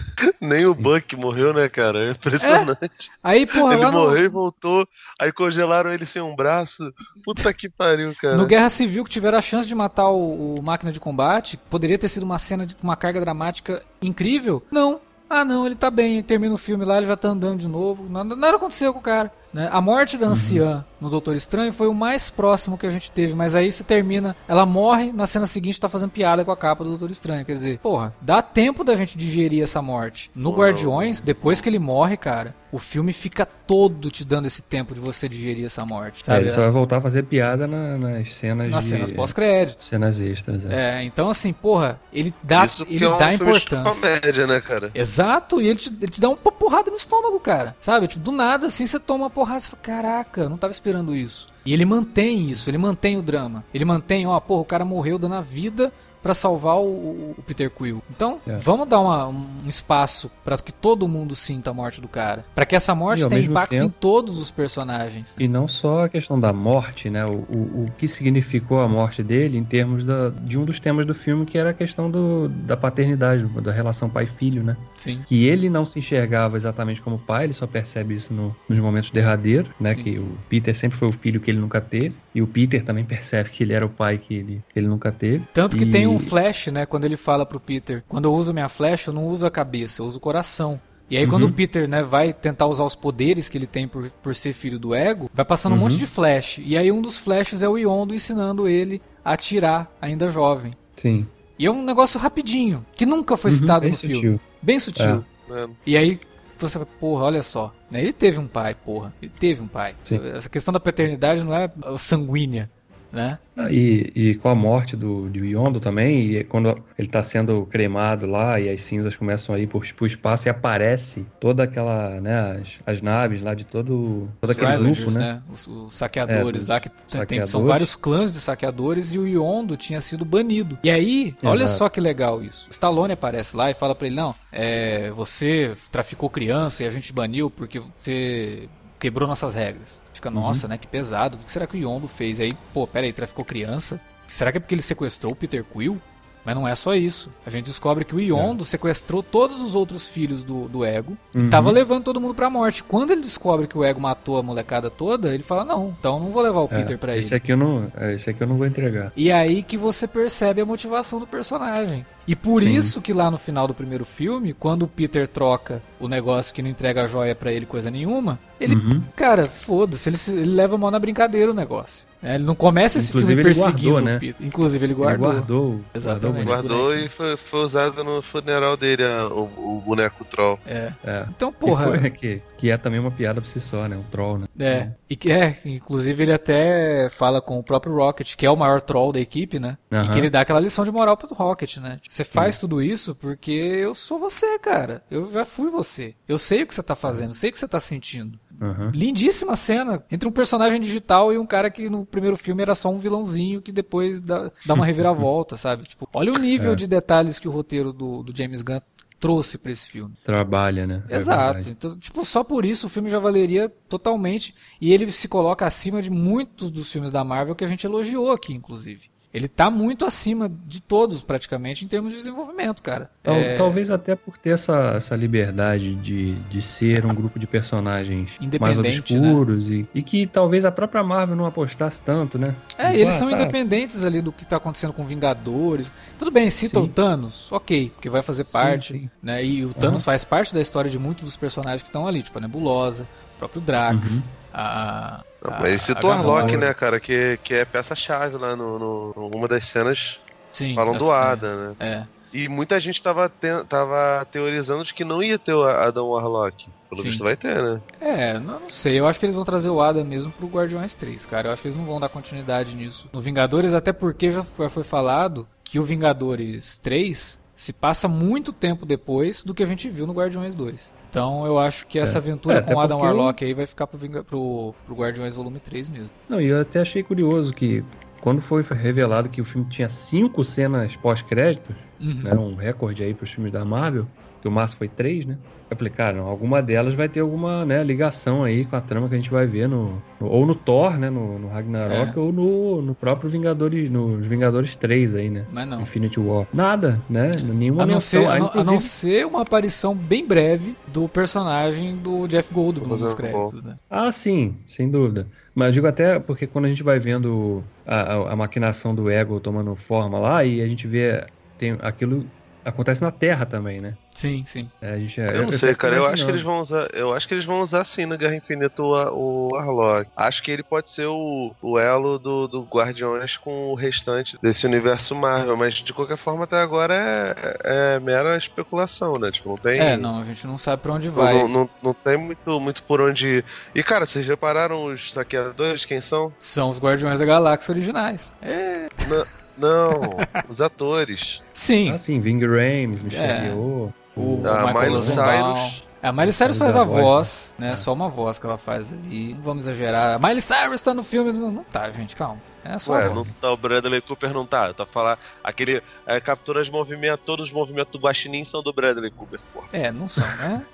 Nem 0.41 0.67
o 0.67 0.75
Buck 0.75 1.17
morreu, 1.17 1.53
né, 1.55 1.69
cara? 1.69 2.09
É 2.09 2.11
impressionante. 2.11 2.81
É. 2.83 2.89
Aí, 3.23 3.47
porra, 3.47 3.75
ele 3.75 3.91
morreu 3.91 4.21
no... 4.21 4.25
e 4.25 4.29
voltou, 4.29 4.87
aí 5.21 5.33
congelaram 5.33 5.93
ele 5.93 6.05
sem 6.05 6.21
um 6.21 6.35
braço. 6.35 6.93
Puta 7.25 7.53
que 7.53 7.69
pariu, 7.69 8.15
cara. 8.21 8.37
No 8.37 8.47
Guerra 8.47 8.69
Civil, 8.69 9.05
que 9.05 9.11
tiveram 9.11 9.39
a 9.39 9.43
chance 9.43 9.69
de 9.69 9.75
matar 9.75 10.11
o, 10.11 10.57
o 10.57 10.63
máquina 10.63 10.91
de 10.93 11.01
combate, 11.01 11.57
poderia 11.71 11.99
ter 11.99 12.09
sido 12.09 12.25
uma 12.25 12.39
cena 12.39 12.67
de 12.67 12.77
uma 12.83 12.97
carga 12.97 13.21
dramática 13.21 13.83
incrível. 14.03 14.63
Não, 14.71 15.01
Ah, 15.29 15.45
não, 15.45 15.67
ele 15.67 15.75
tá 15.75 15.91
bem, 15.91 16.15
ele 16.15 16.23
termina 16.23 16.55
o 16.55 16.59
filme 16.59 16.85
lá, 16.85 16.99
ele 16.99 17.07
já 17.07 17.17
tá 17.17 17.29
andando 17.29 17.59
de 17.59 17.69
novo. 17.69 18.09
Nada, 18.09 18.37
nada 18.37 18.57
aconteceu 18.57 18.93
com 18.93 19.01
o 19.01 19.03
cara. 19.03 19.33
Né? 19.57 19.71
A 19.73 19.81
morte 19.81 20.19
da 20.19 20.27
anciã 20.27 20.77
uhum. 20.77 20.85
no 21.01 21.09
Doutor 21.09 21.35
Estranho 21.35 21.73
foi 21.73 21.89
o 21.89 21.95
mais 21.95 22.29
próximo 22.29 22.77
que 22.77 22.87
a 22.87 22.91
gente 22.91 23.11
teve, 23.11 23.35
mas 23.35 23.55
aí 23.55 23.73
se 23.73 23.85
termina, 23.85 24.37
ela 24.47 24.67
morre, 24.67 25.11
na 25.15 25.27
cena 25.27 25.47
seguinte 25.47 25.81
tá 25.81 25.89
fazendo 25.89 26.11
piada 26.11 26.45
com 26.45 26.51
a 26.51 26.57
capa 26.57 26.85
do 26.85 26.91
Doutor 26.91 27.11
Estranho. 27.11 27.43
Quer 27.43 27.53
dizer, 27.53 27.79
porra, 27.79 28.15
dá 28.21 28.43
tempo 28.43 28.85
da 28.85 28.95
gente 28.95 29.17
digerir 29.17 29.63
essa 29.63 29.81
morte. 29.81 30.31
No 30.35 30.53
Guardiões, 30.53 31.23
depois 31.23 31.63
que 31.63 31.71
ele 31.71 31.79
morre, 31.79 32.19
cara, 32.19 32.55
o 32.71 32.79
filme 32.79 33.15
fica 33.15 33.47
todo 33.47 34.11
te 34.11 34.27
dando 34.27 34.45
esse 34.45 34.61
tempo 34.61 34.93
de 34.93 35.01
você 35.01 35.27
digerir 35.27 35.65
essa 35.65 35.87
morte. 35.87 36.23
Sabe? 36.23 36.41
É, 36.41 36.43
ele 36.43 36.51
só 36.51 36.61
vai 36.61 36.71
voltar 36.71 36.99
a 36.99 37.01
fazer 37.01 37.23
piada 37.23 37.67
na, 37.67 37.97
nas 37.97 38.35
cenas 38.35 38.71
Nas 38.71 38.85
de... 38.85 38.91
cenas 38.91 39.11
pós-crédito. 39.11 39.83
Cenas 39.83 40.21
extras, 40.21 40.67
é. 40.67 41.01
é. 41.01 41.05
então 41.05 41.31
assim, 41.31 41.55
porra, 41.55 41.99
ele 42.13 42.35
dá, 42.43 42.67
Isso 42.67 42.87
ele 42.91 43.07
é 43.07 43.17
dá 43.17 43.33
importância. 43.33 44.21
Comédia, 44.21 44.47
né, 44.47 44.61
cara? 44.61 44.91
Exato, 44.95 45.63
e 45.63 45.69
ele 45.69 45.79
te, 45.79 45.89
ele 45.89 46.11
te 46.11 46.21
dá 46.21 46.29
uma 46.29 46.37
porrada 46.37 46.91
no 46.91 46.97
estômago, 46.99 47.41
cara. 47.41 47.75
Sabe? 47.81 48.07
Tipo, 48.07 48.23
do 48.23 48.33
nada, 48.33 48.67
assim, 48.67 48.85
você 48.85 49.01
toma 49.01 49.25
uma 49.25 49.31
porrada 49.31 49.46
fala, 49.47 49.61
caraca, 49.83 50.49
não 50.49 50.57
tava 50.57 50.73
esperando 50.73 51.15
isso. 51.15 51.49
E 51.65 51.73
ele 51.73 51.85
mantém 51.85 52.51
isso, 52.51 52.71
ele 52.71 52.79
mantém 52.79 53.17
o 53.17 53.23
drama. 53.23 53.65
Ele 53.73 53.85
mantém, 53.85 54.27
ó, 54.27 54.39
porra, 54.41 54.61
o 54.63 54.65
cara 54.65 54.85
morreu 54.85 55.19
dando 55.19 55.35
a 55.35 55.41
vida 55.41 55.93
para 56.27 56.35
salvar 56.35 56.77
o, 56.79 57.35
o, 57.39 57.43
Peter 57.47 57.71
Quill. 57.71 58.03
Então, 58.11 58.41
é. 58.45 58.57
vamos 58.57 58.89
dar 58.89 58.99
uma, 58.99 59.29
um 59.29 59.69
espaço 59.69 60.29
para 60.45 60.59
que 60.59 60.73
todo 60.73 61.07
mundo 61.07 61.37
sinta 61.37 61.71
a 61.71 61.75
morte 61.75 62.01
do 62.01 62.09
cara. 62.09 62.45
para 62.53 62.67
que 62.67 62.75
essa 62.75 62.97
morte 62.97 63.27
tenha 63.29 63.43
impacto 63.43 63.71
tempo, 63.71 63.85
em 63.85 63.89
todos 63.89 64.41
os 64.41 64.51
personagens. 64.51 65.37
E 65.39 65.47
não 65.47 65.69
só 65.69 66.07
a 66.07 66.09
questão 66.09 66.39
da 66.39 66.53
morte, 66.53 67.09
né? 67.09 67.25
O, 67.25 67.47
o, 67.49 67.85
o 67.85 67.93
que 67.97 68.09
significou 68.09 68.81
a 68.81 68.89
morte 68.89 69.23
dele 69.23 69.57
em 69.57 69.63
termos 69.63 70.03
da, 70.03 70.31
de 70.31 70.59
um 70.59 70.65
dos 70.65 70.81
temas 70.81 71.07
do 71.07 71.15
filme, 71.15 71.47
que 71.47 71.57
era 71.57 71.71
a 71.71 71.75
questão 71.75 72.11
do, 72.11 72.49
da 72.49 72.77
paternidade, 72.77 73.45
da 73.45 73.71
relação 73.71 74.11
pai-filho, 74.11 74.65
né? 74.65 74.77
Sim. 74.95 75.21
Que 75.25 75.47
ele 75.47 75.71
não 75.71 75.87
se 75.87 76.01
enxergava 76.01 76.57
exatamente 76.57 77.01
como 77.01 77.21
pai, 77.21 77.45
ele 77.45 77.53
só 77.53 77.69
percebe 77.69 78.15
isso 78.15 78.35
no, 78.35 78.55
nos 78.69 78.81
momentos 78.81 79.13
derradeiros, 79.13 79.71
né? 79.79 79.95
Sim. 79.95 80.03
Que 80.03 80.19
o 80.19 80.37
Peter 80.49 80.75
sempre 80.75 80.99
foi 80.99 81.07
o 81.07 81.13
filho 81.13 81.41
que 81.41 81.53
ele 81.53 81.61
nunca 81.61 81.81
teve. 81.81 82.17
E 82.35 82.43
o 82.43 82.49
Peter 82.49 82.83
também 82.83 83.05
percebe 83.05 83.49
que 83.51 83.63
ele 83.63 83.73
era 83.73 83.87
o 83.87 83.89
pai 83.89 84.19
que 84.19 84.35
ele, 84.35 84.61
ele 84.75 84.89
nunca 84.89 85.13
teve. 85.13 85.45
Tanto 85.55 85.77
que 85.77 85.85
e... 85.85 85.91
tem 85.91 86.07
um 86.07 86.16
flash, 86.19 86.69
né? 86.69 86.87
Quando 86.87 87.05
ele 87.05 87.17
fala 87.17 87.47
pro 87.47 87.61
Peter, 87.61 88.03
quando 88.09 88.27
eu 88.27 88.35
uso 88.35 88.53
minha 88.53 88.69
flecha, 88.69 89.11
eu 89.11 89.15
não 89.15 89.25
uso 89.25 89.47
a 89.47 89.51
cabeça, 89.51 90.03
eu 90.03 90.07
uso 90.07 90.19
o 90.19 90.21
coração. 90.21 90.81
E 91.09 91.17
aí 91.17 91.25
uhum. 91.25 91.31
quando 91.31 91.45
o 91.45 91.53
Peter, 91.53 91.89
né, 91.89 92.03
vai 92.03 92.33
tentar 92.33 92.67
usar 92.67 92.85
os 92.85 92.97
poderes 92.97 93.49
que 93.49 93.57
ele 93.57 93.67
tem 93.67 93.87
por, 93.87 94.11
por 94.11 94.35
ser 94.35 94.53
filho 94.53 94.79
do 94.79 94.95
ego, 94.95 95.31
vai 95.33 95.45
passando 95.45 95.73
uhum. 95.73 95.79
um 95.79 95.83
monte 95.83 95.93
uhum. 95.93 95.99
de 95.99 96.07
flash. 96.07 96.61
E 96.63 96.77
aí 96.77 96.91
um 96.91 97.01
dos 97.01 97.17
flashes 97.17 97.63
é 97.63 97.69
o 97.69 97.79
Yondo 97.79 98.15
ensinando 98.15 98.67
ele 98.67 99.01
a 99.25 99.33
atirar 99.33 99.91
ainda 100.01 100.29
jovem. 100.29 100.73
Sim. 100.97 101.27
E 101.59 101.65
é 101.65 101.71
um 101.71 101.83
negócio 101.83 102.19
rapidinho, 102.19 102.85
que 102.97 103.07
nunca 103.07 103.37
foi 103.37 103.51
uhum, 103.51 103.57
citado 103.57 103.87
no 103.87 103.95
sutil. 103.95 104.21
filme. 104.21 104.41
Bem 104.61 104.79
sutil. 104.79 105.25
É. 105.51 105.69
E 105.87 105.97
aí 105.97 106.21
você 106.59 106.79
fala, 106.79 106.89
porra, 106.99 107.25
olha 107.25 107.43
só. 107.43 107.73
Né, 107.91 108.03
ele 108.03 108.13
teve 108.13 108.39
um 108.39 108.49
pai, 108.49 108.75
porra. 108.75 109.15
Ele 109.23 109.31
teve 109.31 109.63
um 109.63 109.69
pai. 109.69 109.95
Sim. 110.03 110.21
Essa 110.35 110.49
questão 110.49 110.73
da 110.73 110.81
paternidade 110.81 111.45
não 111.45 111.55
é 111.55 111.71
sanguínea 111.99 112.71
né? 113.13 113.39
E, 113.71 114.13
e 114.15 114.35
com 114.35 114.51
a 114.51 114.55
morte 114.55 114.97
do, 114.97 115.31
do 115.31 115.45
Yondo 115.45 115.81
também, 115.81 116.37
e 116.37 116.45
quando 116.45 116.69
ele 116.69 117.09
está 117.09 117.23
sendo 117.23 117.67
cremado 117.67 118.27
lá 118.27 118.61
e 118.61 118.69
as 118.69 118.83
cinzas 118.83 119.17
começam 119.17 119.55
a 119.55 119.59
ir 119.59 119.67
pro, 119.67 119.81
pro 119.81 120.07
espaço 120.07 120.47
e 120.47 120.51
aparece 120.51 121.27
toda 121.41 121.63
aquela, 121.63 122.21
né, 122.21 122.61
as, 122.61 122.81
as 122.87 123.03
naves 123.03 123.41
lá 123.41 123.55
de 123.55 123.65
todo, 123.65 124.29
todo 124.41 124.51
aquele 124.51 124.77
grupo, 124.77 125.11
né? 125.11 125.19
né? 125.19 125.43
Os, 125.51 125.67
os 125.67 125.95
saqueadores 125.95 126.69
é, 126.69 126.73
lá, 126.73 126.81
que 126.81 126.91
saqueadores. 126.91 127.29
Tem, 127.29 127.47
são 127.47 127.65
vários 127.65 127.97
clãs 127.97 128.35
de 128.35 128.41
saqueadores 128.41 129.15
e 129.15 129.19
o 129.19 129.27
Yondo 129.27 129.77
tinha 129.77 130.03
sido 130.03 130.25
banido. 130.25 130.77
E 130.85 130.91
aí, 130.91 131.29
Exato. 131.29 131.49
olha 131.49 131.67
só 131.67 131.89
que 131.89 132.01
legal 132.01 132.43
isso. 132.43 132.69
O 132.69 132.73
Stallone 132.73 133.15
aparece 133.15 133.57
lá 133.57 133.71
e 133.71 133.75
fala 133.75 133.95
para 133.95 134.07
ele, 134.07 134.17
não, 134.17 134.35
é, 134.53 135.11
você 135.13 135.75
traficou 135.91 136.29
criança 136.29 136.85
e 136.85 136.87
a 136.87 136.91
gente 136.91 137.11
baniu 137.11 137.49
porque 137.49 137.81
você 137.81 138.69
quebrou 138.99 139.29
nossas 139.29 139.55
regras. 139.55 140.03
Fica, 140.17 140.29
uhum. 140.29 140.35
nossa, 140.35 140.67
né? 140.67 140.77
Que 140.79 140.87
pesado. 140.87 141.37
O 141.37 141.41
que 141.45 141.53
será 141.53 141.67
que 141.67 141.77
o 141.77 141.81
Yondo 141.81 142.09
fez? 142.09 142.41
Aí, 142.41 142.57
pô, 142.73 142.87
pera 142.87 143.07
aí, 143.07 143.13
traficou 143.13 143.45
criança? 143.45 144.01
Será 144.27 144.51
que 144.51 144.59
é 144.59 144.61
porque 144.61 144.75
ele 144.75 144.83
sequestrou 144.83 145.33
o 145.33 145.37
Peter 145.37 145.65
Quill? 145.65 146.01
Mas 146.47 146.55
não 146.55 146.69
é 146.69 146.77
só 146.77 146.95
isso. 146.95 147.33
A 147.45 147.51
gente 147.51 147.65
descobre 147.65 148.05
que 148.05 148.15
o 148.15 148.21
Yondo 148.21 148.63
é. 148.63 148.67
sequestrou 148.67 149.21
todos 149.21 149.61
os 149.63 149.75
outros 149.75 150.09
filhos 150.09 150.45
do, 150.45 150.69
do 150.69 150.85
Ego 150.85 151.15
uhum. 151.35 151.47
e 151.47 151.51
tava 151.51 151.73
levando 151.73 152.05
todo 152.05 152.21
mundo 152.21 152.37
pra 152.37 152.49
morte. 152.49 152.85
Quando 152.85 153.11
ele 153.11 153.21
descobre 153.21 153.67
que 153.67 153.77
o 153.77 153.83
Ego 153.83 154.01
matou 154.01 154.39
a 154.39 154.45
molecada 154.45 154.89
toda, 154.89 155.35
ele 155.35 155.43
fala: 155.43 155.65
Não, 155.65 155.93
então 155.99 156.21
não 156.21 156.31
vou 156.31 156.41
levar 156.41 156.61
o 156.61 156.67
é, 156.67 156.69
Peter 156.69 156.97
pra 156.99 157.17
esse 157.17 157.31
ele. 157.31 157.37
Aqui 157.37 157.53
eu 157.53 157.57
não, 157.57 157.91
é, 157.97 158.15
esse 158.15 158.31
aqui 158.31 158.41
eu 158.41 158.47
não 158.47 158.57
vou 158.57 158.67
entregar. 158.67 159.13
E 159.17 159.33
aí 159.33 159.61
que 159.61 159.77
você 159.77 160.07
percebe 160.07 160.61
a 160.61 160.65
motivação 160.65 161.19
do 161.19 161.27
personagem. 161.27 162.07
E 162.27 162.35
por 162.35 162.63
Sim. 162.63 162.71
isso 162.71 163.01
que 163.01 163.13
lá 163.13 163.31
no 163.31 163.39
final 163.39 163.69
do 163.69 163.75
primeiro 163.75 164.05
filme, 164.05 164.53
quando 164.53 164.83
o 164.83 164.89
Peter 164.89 165.29
troca 165.29 165.81
o 166.01 166.09
negócio 166.09 166.53
que 166.53 166.61
não 166.61 166.69
entrega 166.69 167.05
a 167.05 167.07
joia 167.07 167.35
para 167.35 167.53
ele 167.53 167.67
coisa 167.67 167.91
nenhuma, 167.91 168.39
ele, 168.59 168.75
uhum. 168.75 169.03
cara, 169.15 169.49
foda-se, 169.49 170.09
ele, 170.09 170.41
ele, 170.41 170.55
leva 170.55 170.77
mal 170.79 170.91
na 170.91 170.99
brincadeira 170.99 171.51
o 171.51 171.55
negócio. 171.55 172.09
É, 172.23 172.35
ele 172.35 172.45
não 172.45 172.55
começa 172.55 172.99
esse 172.99 173.11
Inclusive, 173.11 173.33
filme 173.35 173.43
perseguindo 173.45 173.93
guardou, 173.93 174.11
né? 174.11 174.17
o 174.17 174.21
Peter. 174.21 174.47
Inclusive 174.47 174.85
ele 174.87 174.95
guardou. 174.95 175.29
Ele 175.29 175.37
guardou. 175.37 175.81
Exatamente. 175.95 176.47
Guardou 176.47 176.97
e 176.97 177.09
foi, 177.11 177.37
foi, 177.37 177.61
usado 177.61 178.03
no 178.03 178.23
funeral 178.23 178.77
dele, 178.77 179.05
o, 179.31 179.43
o 179.57 179.83
boneco 179.85 180.25
troll. 180.25 180.59
É. 180.67 180.91
é. 181.05 181.27
Então, 181.29 181.53
porra. 181.53 181.93
Que, 181.93 181.99
foi, 181.99 182.11
que, 182.11 182.43
que, 182.57 182.71
é 182.71 182.77
também 182.77 183.01
uma 183.01 183.11
piada 183.11 183.41
por 183.41 183.47
si 183.47 183.61
só, 183.61 183.89
né? 183.89 183.97
Um 183.97 184.03
troll, 184.05 184.39
né? 184.39 184.47
É. 184.59 184.91
E 185.09 185.17
que 185.17 185.31
é, 185.31 185.59
inclusive 185.65 186.23
ele 186.23 186.33
até 186.33 187.09
fala 187.11 187.41
com 187.41 187.59
o 187.59 187.63
próprio 187.63 187.95
Rocket, 187.95 188.35
que 188.35 188.47
é 188.47 188.51
o 188.51 188.57
maior 188.57 188.81
troll 188.81 189.13
da 189.13 189.21
equipe, 189.21 189.59
né? 189.59 189.79
Uhum. 189.91 190.05
E 190.05 190.09
que 190.11 190.19
ele 190.19 190.31
dá 190.31 190.41
aquela 190.41 190.61
lição 190.61 190.85
de 190.85 190.91
moral 190.91 191.17
pro 191.17 191.35
Rocket, 191.35 191.79
né? 191.79 191.99
Você 192.09 192.25
faz 192.25 192.59
tudo 192.59 192.83
isso 192.83 193.15
porque 193.15 193.53
eu 193.53 193.95
sou 193.95 194.19
você, 194.19 194.59
cara. 194.59 195.03
Eu 195.11 195.31
já 195.33 195.45
fui 195.45 195.71
você. 195.71 196.13
Eu 196.29 196.39
sei 196.39 196.63
o 196.63 196.67
que 196.67 196.75
você 196.75 196.83
tá 196.83 196.95
fazendo, 196.95 197.35
sei 197.35 197.51
o 197.51 197.53
que 197.53 197.59
você 197.59 197.69
tá 197.69 197.81
sentindo. 197.81 198.39
Uhum. 198.61 198.91
Lindíssima 198.91 199.55
cena 199.55 200.03
entre 200.11 200.29
um 200.29 200.33
personagem 200.33 200.81
digital 200.81 201.33
e 201.33 201.39
um 201.39 201.47
cara 201.47 201.71
que 201.71 201.91
no 201.91 202.07
primeiro 202.07 202.37
filme 202.37 202.63
era 202.63 202.75
só 202.75 202.89
um 202.91 202.99
vilãozinho 202.99 203.61
que 203.61 203.71
depois 203.71 204.21
dá, 204.21 204.51
dá 204.65 204.75
uma 204.75 204.87
reviravolta, 204.87 205.57
sabe? 205.57 205.85
Tipo, 205.85 206.09
olha 206.13 206.33
o 206.33 206.39
nível 206.39 206.73
é. 206.73 206.75
de 206.75 206.87
detalhes 206.87 207.39
que 207.39 207.49
o 207.49 207.51
roteiro 207.51 207.93
do, 207.93 208.23
do 208.23 208.37
James 208.37 208.63
Gunn 208.63 208.81
trouxe 209.19 209.59
para 209.59 209.73
esse 209.73 209.89
filme. 209.89 210.15
Trabalha, 210.25 210.87
né? 210.87 211.03
É 211.09 211.17
Exato. 211.17 211.69
É 211.69 211.71
então, 211.71 211.99
tipo, 211.99 212.25
só 212.25 212.45
por 212.45 212.65
isso 212.65 212.87
o 212.87 212.91
filme 212.91 213.11
já 213.11 213.19
valeria 213.19 213.69
totalmente. 213.89 214.55
E 214.81 214.93
ele 214.93 215.11
se 215.11 215.29
coloca 215.29 215.67
acima 215.67 216.03
de 216.03 216.11
muitos 216.11 216.71
dos 216.71 216.91
filmes 216.91 217.11
da 217.11 217.25
Marvel 217.25 217.55
que 217.55 217.65
a 217.65 217.69
gente 217.69 217.87
elogiou 217.87 218.31
aqui, 218.31 218.53
inclusive. 218.53 219.11
Ele 219.33 219.49
tá 219.49 219.71
muito 219.71 220.05
acima 220.05 220.51
de 220.67 220.81
todos, 220.81 221.23
praticamente, 221.23 221.85
em 221.85 221.89
termos 221.89 222.13
de 222.13 222.19
desenvolvimento, 222.19 222.83
cara. 222.83 223.11
Tal, 223.23 223.35
é... 223.35 223.57
Talvez 223.57 223.91
até 223.91 224.15
por 224.15 224.39
ter 224.39 224.51
essa, 224.51 224.95
essa 224.97 225.15
liberdade 225.15 225.95
de, 225.95 226.35
de 226.35 226.63
ser 226.63 227.05
um 227.05 227.15
grupo 227.15 227.39
de 227.39 227.47
personagens 227.47 228.33
mais 228.59 228.77
né? 228.79 228.89
obscuros 228.89 229.69
né? 229.69 229.87
e, 229.95 229.99
e 229.99 230.03
que 230.03 230.27
talvez 230.27 230.65
a 230.65 230.73
própria 230.73 231.03
Marvel 231.03 231.37
não 231.37 231.45
apostasse 231.45 232.03
tanto, 232.03 232.39
né? 232.39 232.55
É, 232.79 232.95
eles 232.95 233.15
ah, 233.15 233.19
são 233.19 233.29
tá. 233.29 233.35
independentes 233.35 234.05
ali 234.05 234.23
do 234.23 234.33
que 234.33 234.47
tá 234.47 234.57
acontecendo 234.57 234.93
com 234.93 235.05
Vingadores. 235.05 235.93
Tudo 236.19 236.31
bem, 236.31 236.49
cita 236.49 236.81
sim. 236.81 236.87
o 236.87 236.89
Thanos, 236.89 237.53
ok, 237.53 237.91
porque 237.91 238.09
vai 238.09 238.23
fazer 238.23 238.45
sim, 238.45 238.53
parte, 238.53 238.93
sim. 238.95 239.11
né? 239.23 239.45
E 239.45 239.65
o 239.65 239.75
Thanos 239.75 240.01
uhum. 240.01 240.05
faz 240.05 240.25
parte 240.25 240.55
da 240.55 240.61
história 240.61 240.91
de 240.91 240.99
muitos 240.99 241.25
dos 241.25 241.37
personagens 241.37 241.83
que 241.83 241.89
estão 241.89 242.07
ali, 242.07 242.23
tipo 242.23 242.39
a 242.39 242.41
Nebulosa, 242.41 243.07
o 243.35 243.39
próprio 243.39 243.61
Drax, 243.61 244.19
uhum. 244.19 244.23
a 244.55 245.25
não, 245.51 245.61
mas 245.61 245.83
citou 245.83 246.11
o 246.11 246.13
Arlok, 246.13 246.57
né, 246.57 246.73
cara, 246.75 247.01
que, 247.01 247.39
que 247.43 247.55
é 247.55 247.65
peça-chave 247.65 248.37
lá 248.37 248.55
no, 248.55 248.79
no, 248.79 249.31
numa 249.31 249.49
das 249.49 249.67
cenas 249.67 250.19
Sim, 250.53 250.75
falam 250.75 250.97
do 250.97 251.11
Ada, 251.13 251.57
né? 251.57 251.77
É. 251.81 252.17
E 252.33 252.49
muita 252.49 252.79
gente 252.81 253.03
tava, 253.03 253.29
te, 253.29 253.65
tava 253.69 254.27
teorizando 254.31 254.85
de 254.85 254.93
que 254.93 255.05
não 255.05 255.23
ia 255.23 255.39
ter 255.39 255.55
o 255.55 255.65
Adam 255.65 256.09
Warlock. 256.09 256.69
Pelo 256.91 257.03
Sim. 257.03 257.11
visto 257.11 257.25
vai 257.25 257.37
ter, 257.37 257.63
né? 257.63 257.81
É, 258.01 258.35
não, 258.39 258.61
não, 258.61 258.71
sei. 258.71 258.99
Eu 258.99 259.07
acho 259.07 259.19
que 259.19 259.27
eles 259.27 259.35
vão 259.35 259.45
trazer 259.45 259.71
o 259.71 259.81
Adam 259.81 260.05
mesmo 260.05 260.31
pro 260.33 260.47
Guardiões 260.47 260.95
3, 260.95 261.25
cara. 261.27 261.49
Eu 261.49 261.53
acho 261.53 261.63
que 261.63 261.69
eles 261.69 261.79
não 261.79 261.85
vão 261.85 261.99
dar 261.99 262.09
continuidade 262.09 262.75
nisso. 262.75 263.09
No 263.13 263.21
Vingadores, 263.21 263.75
até 263.75 263.93
porque 263.93 264.31
já 264.31 264.45
foi, 264.45 264.69
foi 264.69 264.85
falado 264.85 265.47
que 265.65 265.79
o 265.79 265.83
Vingadores 265.83 266.79
3 266.81 267.41
se 267.57 267.73
passa 267.73 268.07
muito 268.07 268.53
tempo 268.53 268.85
depois 268.85 269.43
do 269.43 269.55
que 269.55 269.63
a 269.63 269.67
gente 269.67 269.89
viu 269.89 270.07
no 270.07 270.13
Guardiões 270.13 270.55
2. 270.55 270.93
Então 271.09 271.47
eu 271.47 271.59
acho 271.59 271.87
que 271.87 271.99
essa 271.99 272.19
é. 272.19 272.21
aventura 272.21 272.59
é, 272.59 272.61
com 272.61 272.79
Adam 272.79 272.99
Warlock 272.99 273.43
eu... 273.43 273.49
aí 273.49 273.55
vai 273.55 273.67
ficar 273.67 273.87
pro, 273.87 273.99
pro, 273.99 274.75
pro 274.85 274.95
Guardiões 274.95 275.35
Volume 275.35 275.59
3 275.59 275.89
mesmo. 275.89 276.11
Não, 276.29 276.39
e 276.39 276.49
eu 276.49 276.61
até 276.61 276.81
achei 276.81 277.03
curioso 277.03 277.55
que 277.55 277.83
quando 278.21 278.43
foi 278.43 278.63
revelado 278.63 279.31
que 279.31 279.41
o 279.41 279.45
filme 279.45 279.67
tinha 279.69 279.89
cinco 279.89 280.45
cenas 280.45 280.95
pós-créditos, 280.97 281.75
uhum. 281.99 282.23
né, 282.23 282.35
um 282.35 282.55
recorde 282.55 283.03
aí 283.03 283.15
pros 283.15 283.31
filmes 283.31 283.51
da 283.51 283.65
Marvel, 283.65 284.07
que 284.47 284.49
o 284.49 284.53
máximo 284.53 284.79
foi 284.79 284.89
três, 284.89 285.27
né? 285.27 285.37
Eu 285.69 285.77
falei, 285.77 285.93
cara, 285.93 286.21
alguma 286.21 286.63
delas 286.63 286.95
vai 286.95 287.09
ter 287.09 287.19
alguma 287.19 287.67
né, 287.67 287.83
ligação 287.83 288.45
aí 288.45 288.65
com 288.65 288.77
a 288.77 288.81
trama 288.81 289.09
que 289.09 289.17
a 289.17 289.19
gente 289.19 289.31
vai 289.31 289.45
ver 289.45 289.69
no. 289.69 290.01
no 290.21 290.29
ou 290.29 290.47
no 290.47 290.55
Thor, 290.55 290.97
né? 290.97 291.11
No, 291.11 291.41
no 291.41 291.49
Ragnarok, 291.49 292.17
é. 292.17 292.21
ou 292.21 292.33
no, 292.33 292.81
no 292.81 292.95
próprio 292.95 293.29
Vingadores. 293.29 293.91
Nos 293.91 294.25
Vingadores 294.25 294.77
3 294.77 295.17
aí, 295.17 295.29
né? 295.29 295.45
Mas 295.51 295.69
não. 295.69 295.81
Infinity 295.81 296.21
War. 296.21 296.47
Nada, 296.55 297.03
né? 297.11 297.33
Nenhuma 297.43 297.83
a 297.83 297.87
não 297.87 297.95
menção. 297.95 298.23
Ser, 298.23 298.29
a, 298.29 298.39
não, 298.39 298.47
inclusive... 298.47 298.69
a 298.69 298.73
não 298.73 298.81
ser 298.81 299.27
uma 299.27 299.43
aparição 299.43 299.93
bem 299.97 300.25
breve 300.25 300.77
do 300.87 301.09
personagem 301.09 301.97
do 301.97 302.29
Jeff 302.29 302.55
Goldblum 302.55 302.97
nos 302.97 303.15
créditos, 303.15 303.65
né? 303.65 303.77
Ah, 303.91 304.13
sim, 304.13 304.57
sem 304.65 304.89
dúvida. 304.89 305.27
Mas 305.53 305.75
digo 305.75 305.89
até 305.89 306.21
porque 306.21 306.47
quando 306.47 306.67
a 306.67 306.69
gente 306.69 306.85
vai 306.85 307.01
vendo 307.01 307.65
a, 307.85 307.97
a, 307.97 308.33
a 308.33 308.37
maquinação 308.37 308.95
do 308.95 309.11
ego 309.11 309.41
tomando 309.41 309.75
forma 309.75 310.19
lá 310.19 310.45
e 310.45 310.63
a 310.63 310.67
gente 310.69 310.87
vê 310.87 311.27
tem 311.59 311.77
aquilo 311.81 312.25
acontece 312.65 313.03
na 313.03 313.11
Terra 313.11 313.47
também, 313.47 313.81
né? 313.81 313.95
Sim, 314.17 314.45
sim. 314.47 314.71
É, 314.81 314.95
a 314.95 314.99
gente, 314.99 315.21
eu 315.21 315.43
não 315.43 315.53
sei, 315.53 315.75
cara. 315.75 315.95
Eu 315.95 316.07
acho 316.07 316.25
que 316.25 316.31
eles 316.31 316.41
vão 316.41 316.59
usar. 316.61 316.89
Eu 316.95 317.13
acho 317.13 317.29
que 317.29 317.35
eles 317.35 317.45
vão 317.45 317.61
usar 317.61 317.85
sim 317.85 318.07
na 318.07 318.17
Guerra 318.17 318.35
Infinita 318.35 318.83
o, 318.83 318.95
o. 319.13 320.07
Acho 320.17 320.43
que 320.43 320.51
ele 320.51 320.63
pode 320.63 320.89
ser 320.89 321.05
o, 321.05 321.53
o 321.61 321.79
elo 321.79 322.19
do, 322.19 322.49
do 322.49 322.63
Guardiões 322.63 323.37
com 323.37 323.67
o 323.67 323.75
restante 323.75 324.39
desse 324.41 324.65
universo 324.65 325.15
Marvel, 325.15 325.55
mas 325.55 325.75
de 325.75 325.93
qualquer 325.93 326.17
forma 326.17 326.45
até 326.45 326.57
agora 326.57 326.95
é, 326.95 327.97
é 327.97 328.01
mera 328.01 328.39
especulação, 328.39 329.19
né? 329.19 329.31
Tipo, 329.31 329.51
não 329.51 329.59
tem. 329.59 329.79
É, 329.79 329.99
não, 329.99 330.19
a 330.19 330.25
gente 330.25 330.47
não 330.47 330.57
sabe 330.57 330.83
pra 330.83 330.95
onde 330.95 331.11
vai. 331.11 331.35
Não, 331.35 331.47
não, 331.47 331.71
não 331.83 331.93
tem 331.93 332.17
muito, 332.17 332.59
muito 332.59 332.83
por 332.85 333.03
onde 333.03 333.27
ir. 333.27 333.45
E 333.75 333.83
cara, 333.83 334.07
vocês 334.07 334.27
repararam 334.27 334.87
os 334.87 335.13
saqueadores? 335.13 335.85
Quem 335.85 336.01
são? 336.01 336.33
São 336.39 336.71
os 336.71 336.81
Guardiões 336.81 337.21
da 337.21 337.27
Galáxia 337.27 337.73
originais. 337.73 338.33
É. 338.41 338.89
Não. 339.09 339.47
Não, 339.59 340.11
os 340.49 340.61
atores. 340.61 341.41
Sim. 341.53 341.91
Ah, 341.91 341.99
sim, 341.99 342.19
Ving 342.19 342.45
Rhames, 342.45 343.03
Michelle 343.03 343.27
é. 343.27 343.49
Yeoh. 343.49 343.93
O, 344.17 344.43
a 344.47 344.73
Miley 344.73 345.03
Cyrus. 345.03 345.83
É, 346.03 346.09
a 346.09 346.13
Miley 346.13 346.33
Cyrus 346.33 346.59
faz 346.59 346.77
a 346.77 346.85
voz, 346.85 347.55
né? 347.59 347.73
É. 347.73 347.77
Só 347.77 347.93
uma 347.93 348.09
voz 348.09 348.39
que 348.39 348.47
ela 348.47 348.57
faz 348.57 348.93
ali. 348.93 349.35
Não 349.35 349.43
vamos 349.43 349.67
exagerar. 349.67 350.15
A 350.15 350.19
Miley 350.19 350.41
Cyrus 350.41 350.81
tá 350.81 350.95
no 350.95 351.03
filme. 351.03 351.33
Não, 351.33 351.51
não 351.51 351.65
tá, 351.65 351.91
gente, 351.91 352.17
calma. 352.17 352.41
É 352.65 352.79
só 352.79 352.93
Ué, 352.93 353.09
não 353.09 353.23
tá 353.23 353.53
o 353.53 353.57
Bradley 353.57 354.01
Cooper, 354.01 354.33
não 354.33 354.45
tá. 354.45 354.73
Tá 354.73 354.85
falar 354.87 355.19
aquele. 355.45 355.83
É, 356.07 356.21
captura 356.21 356.65
de 356.65 356.71
movimento, 356.71 357.21
todos 357.25 357.49
os 357.49 357.53
movimentos 357.53 357.93
do 357.93 357.99
Guaxinim 357.99 358.45
são 358.45 358.63
do 358.63 358.73
Bradley 358.73 359.11
Cooper, 359.11 359.39
pô. 359.53 359.63
É, 359.73 359.93
não 359.93 360.09
são, 360.09 360.27
né? 360.39 360.67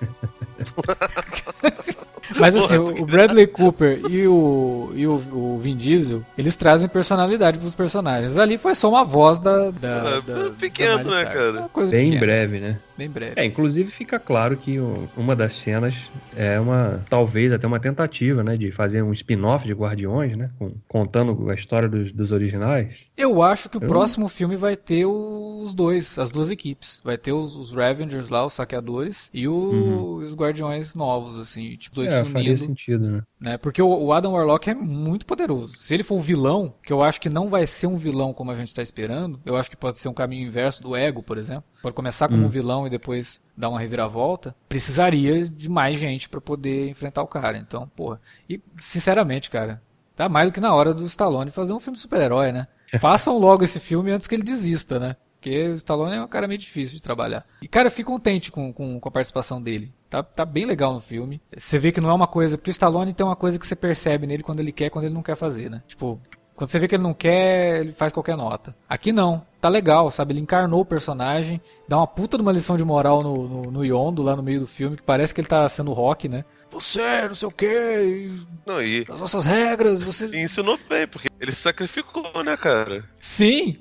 Mas 2.39 2.55
assim, 2.55 2.77
o 2.77 3.05
Bradley 3.05 3.47
Cooper 3.47 4.01
e 4.09 4.27
o, 4.27 4.93
e 4.95 5.07
o, 5.07 5.15
o 5.15 5.59
Vin 5.59 5.77
Diesel, 5.77 6.25
eles 6.39 6.57
trazem 6.57 6.89
personalidade 6.89 7.59
pros 7.59 7.75
personagens. 7.75 8.39
Ali 8.39 8.57
foi 8.57 8.75
só 8.75 8.89
uma 8.89 9.05
voz 9.05 9.41
da. 9.41 9.71
da, 9.71 9.89
é, 9.89 10.21
da 10.21 10.51
pequeno, 10.51 11.05
da 11.05 11.11
né, 11.11 11.25
cara? 11.25 11.71
Bem 11.91 12.05
pequena. 12.05 12.21
breve, 12.21 12.61
né? 12.61 12.79
Bem 12.97 13.09
breve. 13.09 13.35
É, 13.37 13.45
inclusive 13.45 13.91
fica 13.91 14.19
claro 14.19 14.57
que 14.57 14.79
uma 15.17 15.35
das 15.35 15.55
cenas 15.55 16.11
é 16.37 16.61
uma. 16.61 17.05
Talvez 17.09 17.53
até 17.53 17.67
uma 17.67 17.81
tentativa, 17.81 18.43
né? 18.43 18.57
De 18.57 18.71
fazer 18.71 19.03
um 19.03 19.13
spin-off 19.13 19.67
de 19.67 19.73
Guardiões, 19.73 20.37
né? 20.37 20.51
Com, 20.59 20.75
contando 20.87 21.51
a 21.51 21.55
história 21.55 21.89
dos, 21.89 22.13
dos 22.13 22.33
originais. 22.33 22.95
Eu 23.17 23.43
acho 23.43 23.69
que 23.69 23.79
o 23.79 23.83
Eu... 23.83 23.87
próximo 23.87 24.29
filme 24.29 24.57
vai 24.57 24.77
ter 24.77 25.07
os 25.07 25.75
dois, 25.75 26.19
as 26.19 26.31
duas 26.31 26.51
equipes. 26.51 27.01
Vai 27.05 27.17
ter 27.17 27.33
os, 27.33 27.57
os 27.57 27.73
Ravengers 27.73 28.29
lá, 28.29 28.45
os 28.45 28.55
saqueadores, 28.55 29.31
e 29.33 29.49
o, 29.49 29.55
uhum. 29.55 30.15
os 30.17 30.35
Guardiões 30.35 30.95
novos, 30.95 31.39
assim, 31.39 31.77
tipo, 31.77 31.97
dois 31.97 32.13
é, 32.13 32.25
faria 32.25 32.57
sentido, 32.57 33.11
né? 33.11 33.23
né? 33.41 33.59
Porque 33.59 33.81
o, 33.81 33.89
o, 33.89 34.13
Adam 34.13 34.33
Warlock 34.33 34.69
é 34.69 34.75
muito 34.75 35.27
poderoso. 35.27 35.77
Se 35.77 35.95
ele 35.95 36.03
for 36.03 36.17
um 36.17 36.21
vilão, 36.21 36.75
que 36.83 36.93
eu 36.93 37.03
acho 37.03 37.21
que 37.21 37.29
não 37.29 37.49
vai 37.49 37.67
ser 37.67 37.87
um 37.87 37.97
vilão 37.97 38.33
como 38.33 38.51
a 38.51 38.55
gente 38.55 38.69
está 38.69 38.83
esperando, 38.83 39.41
eu 39.45 39.57
acho 39.57 39.71
que 39.71 39.77
pode 39.77 39.99
ser 39.99 40.09
um 40.09 40.15
caminho 40.15 40.47
inverso 40.47 40.83
do 40.83 40.97
Ego, 40.97 41.23
por 41.23 41.39
exemplo. 41.39 41.65
Pode 41.81 41.95
começar 41.95 42.29
como 42.29 42.43
hum. 42.43 42.47
um 42.47 42.49
vilão 42.49 42.82
e 42.87 42.91
depois 42.91 43.43
dar 43.57 43.69
uma 43.69 43.81
reviravolta. 43.81 44.55
Precisaria 44.69 45.49
de 45.49 45.69
mais 45.69 45.99
gente 45.99 46.29
para 46.29 46.41
poder 46.41 46.89
enfrentar 46.89 47.23
o 47.23 47.27
cara. 47.27 47.59
Então, 47.59 47.89
porra. 47.95 48.19
E, 48.49 48.61
sinceramente, 48.79 49.51
cara, 49.51 49.83
tá 50.15 50.29
mais 50.29 50.49
do 50.49 50.53
que 50.53 50.61
na 50.61 50.75
hora 50.75 50.95
do 50.95 51.05
Stallone 51.05 51.51
fazer 51.51 51.73
um 51.73 51.81
filme 51.81 51.99
super-herói, 51.99 52.53
né? 52.53 52.67
Façam 53.01 53.39
logo 53.39 53.65
esse 53.65 53.81
filme 53.81 54.11
antes 54.11 54.27
que 54.27 54.35
ele 54.35 54.43
desista, 54.43 54.99
né? 54.99 55.17
Porque 55.43 55.69
o 55.69 55.75
Stallone 55.75 56.15
é 56.15 56.23
um 56.23 56.29
cara 56.29 56.47
meio 56.47 56.59
difícil 56.59 56.95
de 56.95 57.03
trabalhar. 57.03 57.45
E, 57.61 57.67
cara, 57.67 57.89
eu 57.89 57.91
fiquei 57.91 58.05
contente 58.05 58.53
com, 58.53 58.73
com, 58.73 59.01
com, 59.01 59.09
a 59.09 59.13
participação 59.13 59.61
dele. 59.61 59.93
Tá, 60.09 60.23
tá 60.23 60.45
bem 60.45 60.65
legal 60.65 60.93
no 60.93 61.01
filme. 61.01 61.43
Você 61.57 61.81
vê 61.81 61.91
que 61.91 62.01
não 62.01 62.11
é 62.11 62.13
uma 62.13 62.29
coisa. 62.29 62.57
Porque 62.57 62.71
o 62.71 62.73
Stallone 62.73 63.13
tem 63.13 63.27
uma 63.27 63.35
coisa 63.35 63.59
que 63.59 63.67
você 63.67 63.75
percebe 63.75 64.25
nele 64.25 64.45
quando 64.45 64.61
ele 64.61 64.71
quer 64.71 64.89
quando 64.89 65.07
ele 65.07 65.15
não 65.15 65.23
quer 65.23 65.35
fazer, 65.35 65.69
né? 65.69 65.83
Tipo, 65.89 66.21
quando 66.55 66.71
você 66.71 66.79
vê 66.79 66.87
que 66.87 66.95
ele 66.95 67.03
não 67.03 67.15
quer, 67.15 67.81
ele 67.81 67.93
faz 67.93 68.13
qualquer 68.13 68.37
nota. 68.37 68.75
Aqui 68.89 69.13
não. 69.13 69.45
Tá 69.61 69.69
legal, 69.69 70.11
sabe? 70.11 70.33
Ele 70.33 70.41
encarnou 70.41 70.81
o 70.81 70.85
personagem, 70.85 71.61
dá 71.89 71.97
uma 71.97 72.07
puta 72.07 72.37
de 72.37 72.43
uma 72.43 72.53
lição 72.53 72.77
de 72.77 72.85
moral 72.85 73.23
no, 73.23 73.49
no, 73.49 73.71
no 73.71 73.85
Yondo, 73.85 74.23
lá 74.23 74.35
no 74.35 74.43
meio 74.43 74.61
do 74.61 74.67
filme, 74.67 74.97
que 74.97 75.03
parece 75.03 75.35
que 75.35 75.41
ele 75.41 75.49
tá 75.49 75.69
sendo 75.69 75.93
rock, 75.93 76.29
né? 76.29 76.45
Você, 76.71 77.29
não 77.29 77.35
sei 77.35 77.49
o 77.49 77.53
quê. 77.53 78.31
Não, 78.67 78.83
e... 78.83 79.05
As 79.09 79.21
nossas 79.21 79.45
regras, 79.45 80.03
você. 80.03 80.27
E 80.27 80.43
ensinou 80.43 80.79
bem, 80.89 81.07
porque 81.07 81.29
ele 81.39 81.53
se 81.53 81.61
sacrificou, 81.61 82.43
né, 82.43 82.57
cara? 82.57 83.05
Sim, 83.19 83.79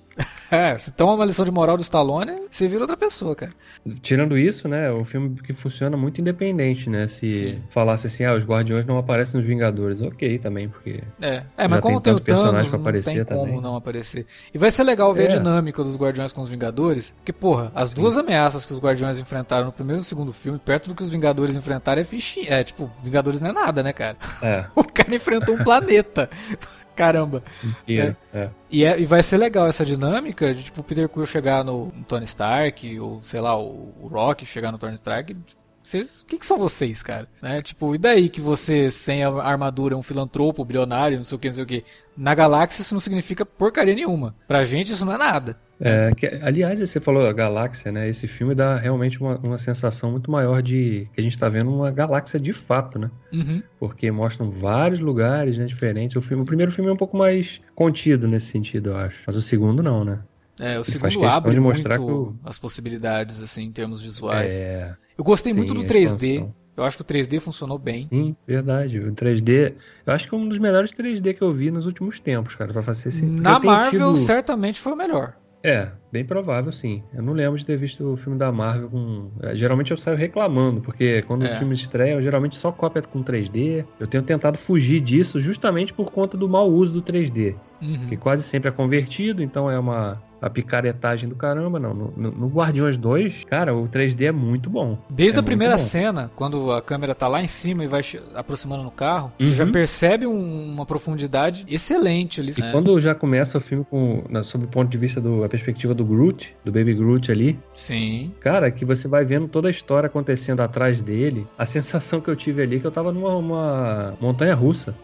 É, 0.61 0.77
se 0.77 0.91
toma 0.91 1.13
uma 1.13 1.25
lição 1.25 1.45
de 1.45 1.51
moral 1.51 1.77
do 1.77 1.81
Stallone, 1.81 2.41
você 2.51 2.67
vira 2.67 2.81
outra 2.81 2.97
pessoa, 2.97 3.33
cara. 3.33 3.53
Tirando 4.01 4.37
isso, 4.37 4.67
né, 4.67 4.89
é 4.89 4.91
um 4.91 5.05
filme 5.05 5.35
que 5.41 5.53
funciona 5.53 5.95
muito 5.95 6.19
independente, 6.19 6.89
né? 6.89 7.07
Se 7.07 7.29
Sim. 7.29 7.63
falasse 7.69 8.07
assim, 8.07 8.25
ah, 8.25 8.33
os 8.33 8.45
Guardiões 8.45 8.85
não 8.85 8.97
aparecem 8.97 9.39
nos 9.39 9.47
Vingadores, 9.47 10.01
ok 10.01 10.37
também, 10.39 10.67
porque... 10.67 11.01
É, 11.21 11.43
é 11.57 11.67
mas 11.69 11.79
como 11.79 12.01
tem, 12.01 12.13
tem 12.13 12.13
o 12.13 12.19
Thanos, 12.19 12.69
não 12.71 12.91
tem 12.91 13.25
como 13.25 13.45
também. 13.45 13.61
não 13.61 13.75
aparecer. 13.77 14.25
E 14.53 14.57
vai 14.57 14.69
ser 14.69 14.83
legal 14.83 15.13
ver 15.13 15.23
é. 15.23 15.33
a 15.33 15.37
dinâmica 15.37 15.83
dos 15.83 15.95
Guardiões 15.95 16.33
com 16.33 16.41
os 16.41 16.49
Vingadores, 16.49 17.13
porque, 17.13 17.31
porra, 17.31 17.71
as 17.73 17.89
Sim. 17.89 17.95
duas 17.95 18.17
ameaças 18.17 18.65
que 18.65 18.73
os 18.73 18.79
Guardiões 18.79 19.17
enfrentaram 19.17 19.67
no 19.67 19.71
primeiro 19.71 19.99
e 19.99 20.01
no 20.01 20.05
segundo 20.05 20.33
filme, 20.33 20.59
perto 20.59 20.89
do 20.89 20.95
que 20.95 21.03
os 21.03 21.09
Vingadores 21.09 21.55
enfrentaram, 21.55 22.01
é 22.01 22.03
fichinha. 22.03 22.49
É, 22.49 22.63
tipo, 22.63 22.91
Vingadores 23.01 23.39
não 23.39 23.51
é 23.51 23.53
nada, 23.53 23.81
né, 23.81 23.93
cara? 23.93 24.17
É. 24.41 24.65
o 24.75 24.83
cara 24.83 25.15
enfrentou 25.15 25.55
um 25.55 25.63
planeta. 25.63 26.29
Caramba. 26.95 27.41
é. 27.87 28.15
é. 28.33 28.49
E, 28.69 28.85
é, 28.85 28.99
e 28.99 29.05
vai 29.05 29.21
ser 29.21 29.37
legal 29.37 29.67
essa 29.67 29.83
dinâmica 29.83 30.40
de 30.45 30.63
tipo 30.63 30.81
o 30.81 30.83
Peter 30.83 31.07
Quill 31.07 31.25
chegar 31.25 31.63
no, 31.63 31.91
Tony 32.07 32.25
Stark, 32.25 32.99
ou 32.99 33.21
sei 33.21 33.41
lá, 33.41 33.57
o, 33.57 33.93
o 34.01 34.07
Rock 34.07 34.45
chegar 34.45 34.71
no 34.71 34.77
Tony 34.77 34.95
Stark. 34.95 35.35
Vocês, 35.83 36.21
o 36.21 36.25
que, 36.27 36.37
que, 36.37 36.45
são 36.45 36.57
vocês, 36.57 37.01
cara? 37.01 37.27
Né? 37.41 37.61
Tipo, 37.61 37.95
e 37.95 37.97
daí 37.97 38.29
que 38.29 38.39
você, 38.39 38.91
sem 38.91 39.23
a 39.23 39.29
armadura, 39.29 39.95
é 39.95 39.97
um 39.97 40.03
filantropo, 40.03 40.63
bilionário, 40.63 41.17
não 41.17 41.23
sei 41.23 41.35
o 41.35 41.39
que, 41.39 41.47
não 41.47 41.55
sei 41.55 41.63
o 41.63 41.67
que. 41.67 41.83
Na 42.15 42.35
galáxia 42.35 42.81
isso 42.81 42.93
não 42.93 43.01
significa 43.01 43.45
porcaria 43.45 43.95
nenhuma. 43.95 44.35
Pra 44.47 44.63
gente 44.63 44.91
isso 44.91 45.05
não 45.05 45.13
é 45.13 45.17
nada. 45.17 45.57
É, 45.83 46.13
que, 46.13 46.27
aliás, 46.27 46.79
você 46.79 46.99
falou 46.99 47.25
a 47.25 47.33
galáxia, 47.33 47.91
né? 47.91 48.07
Esse 48.07 48.27
filme 48.27 48.53
dá 48.53 48.77
realmente 48.77 49.19
uma, 49.19 49.35
uma 49.39 49.57
sensação 49.57 50.11
muito 50.11 50.29
maior 50.29 50.61
de 50.61 51.07
que 51.11 51.19
a 51.19 51.23
gente 51.23 51.33
está 51.33 51.49
vendo 51.49 51.73
uma 51.73 51.89
galáxia 51.89 52.39
de 52.39 52.53
fato, 52.53 52.99
né? 52.99 53.09
Uhum. 53.33 53.63
Porque 53.79 54.11
mostram 54.11 54.51
vários 54.51 54.99
lugares 54.99 55.57
né, 55.57 55.65
diferentes. 55.65 56.15
O, 56.15 56.21
filme, 56.21 56.43
o 56.43 56.45
primeiro 56.45 56.71
filme 56.71 56.91
é 56.91 56.93
um 56.93 56.97
pouco 56.97 57.17
mais 57.17 57.59
contido 57.73 58.27
nesse 58.27 58.45
sentido, 58.45 58.91
eu 58.91 58.97
acho. 58.97 59.23
Mas 59.25 59.35
o 59.35 59.41
segundo 59.41 59.81
não, 59.81 60.05
né? 60.05 60.19
É, 60.61 60.77
o 60.79 60.83
segundo 60.83 61.25
abre 61.25 61.59
muito 61.59 62.37
as 62.43 62.59
possibilidades, 62.59 63.41
assim, 63.41 63.63
em 63.63 63.71
termos 63.71 63.99
visuais. 63.99 64.59
É... 64.59 64.95
Eu 65.17 65.23
gostei 65.23 65.51
Sim, 65.51 65.57
muito 65.57 65.73
do 65.73 65.83
3D. 65.83 66.47
Eu 66.77 66.83
acho 66.83 66.97
que 66.97 67.01
o 67.01 67.05
3D 67.05 67.39
funcionou 67.39 67.79
bem. 67.79 68.07
Sim, 68.09 68.35
verdade. 68.47 68.99
O 68.99 69.11
3D, 69.11 69.73
eu 70.05 70.13
acho 70.13 70.29
que 70.29 70.35
é 70.35 70.37
um 70.37 70.47
dos 70.47 70.59
melhores 70.59 70.91
3D 70.91 71.33
que 71.33 71.41
eu 71.41 71.51
vi 71.51 71.71
nos 71.71 71.87
últimos 71.87 72.19
tempos, 72.19 72.55
cara, 72.55 72.71
para 72.71 72.81
fazer 72.81 73.09
assim. 73.09 73.27
Na 73.27 73.59
Marvel, 73.59 74.13
tido... 74.13 74.17
certamente 74.17 74.79
foi 74.79 74.93
o 74.93 74.95
melhor. 74.95 75.35
É, 75.63 75.91
bem 76.11 76.25
provável 76.25 76.71
sim. 76.71 77.03
Eu 77.13 77.21
não 77.21 77.33
lembro 77.33 77.57
de 77.57 77.65
ter 77.65 77.77
visto 77.77 78.13
o 78.13 78.15
filme 78.15 78.37
da 78.37 78.51
Marvel 78.51 78.89
com. 78.89 79.31
É, 79.41 79.55
geralmente 79.55 79.91
eu 79.91 79.97
saio 79.97 80.17
reclamando, 80.17 80.81
porque 80.81 81.21
quando 81.23 81.45
é. 81.45 81.51
os 81.51 81.53
filmes 81.57 81.79
estreiam, 81.79 82.21
geralmente 82.21 82.55
só 82.55 82.71
cópia 82.71 83.01
com 83.01 83.23
3D. 83.23 83.85
Eu 83.99 84.07
tenho 84.07 84.23
tentado 84.23 84.57
fugir 84.57 84.99
disso 85.01 85.39
justamente 85.39 85.93
por 85.93 86.11
conta 86.11 86.37
do 86.37 86.47
mau 86.47 86.67
uso 86.69 86.93
do 86.93 87.01
3D. 87.01 87.55
Uhum. 87.81 88.07
Que 88.07 88.17
quase 88.17 88.43
sempre 88.43 88.69
é 88.69 88.71
convertido, 88.71 89.43
então 89.43 89.69
é 89.69 89.77
uma 89.77 90.21
a 90.41 90.49
picaretagem 90.49 91.29
do 91.29 91.35
caramba, 91.35 91.79
não. 91.79 91.93
No, 91.93 92.13
no, 92.17 92.31
no, 92.31 92.47
Guardiões 92.47 92.97
2, 92.97 93.45
cara, 93.45 93.75
o 93.75 93.87
3D 93.87 94.23
é 94.23 94.31
muito 94.31 94.69
bom. 94.69 94.97
Desde 95.09 95.37
é 95.37 95.39
a 95.39 95.43
primeira 95.43 95.77
cena, 95.77 96.31
quando 96.35 96.71
a 96.71 96.81
câmera 96.81 97.13
tá 97.13 97.27
lá 97.27 97.41
em 97.41 97.47
cima 97.47 97.83
e 97.83 97.87
vai 97.87 98.01
aproximando 98.33 98.83
no 98.83 98.91
carro, 98.91 99.31
uhum. 99.39 99.45
você 99.45 99.55
já 99.55 99.63
uhum. 99.63 99.71
percebe 99.71 100.25
um, 100.25 100.71
uma 100.73 100.85
profundidade 100.85 101.65
excelente 101.69 102.41
ali. 102.41 102.53
E 102.57 102.61
né? 102.61 102.71
quando 102.71 102.99
já 102.99 103.13
começa 103.13 103.57
o 103.57 103.61
filme 103.61 103.85
com, 103.85 104.23
na, 104.29 104.43
sob 104.43 104.65
o 104.65 104.67
ponto 104.67 104.89
de 104.89 104.97
vista 104.97 105.21
da 105.21 105.47
perspectiva 105.47 105.93
do 105.93 106.03
Groot, 106.03 106.55
do 106.65 106.71
Baby 106.71 106.93
Groot 106.95 107.31
ali. 107.31 107.59
Sim. 107.73 108.31
Cara, 108.39 108.71
que 108.71 108.83
você 108.83 109.07
vai 109.07 109.23
vendo 109.23 109.47
toda 109.47 109.67
a 109.67 109.71
história 109.71 110.07
acontecendo 110.07 110.61
atrás 110.61 111.01
dele. 111.01 111.47
A 111.57 111.65
sensação 111.65 112.19
que 112.19 112.29
eu 112.29 112.35
tive 112.35 112.63
ali 112.63 112.77
é 112.77 112.79
que 112.79 112.87
eu 112.87 112.91
tava 112.91 113.11
numa 113.11 114.15
montanha 114.19 114.55
russa. 114.55 114.95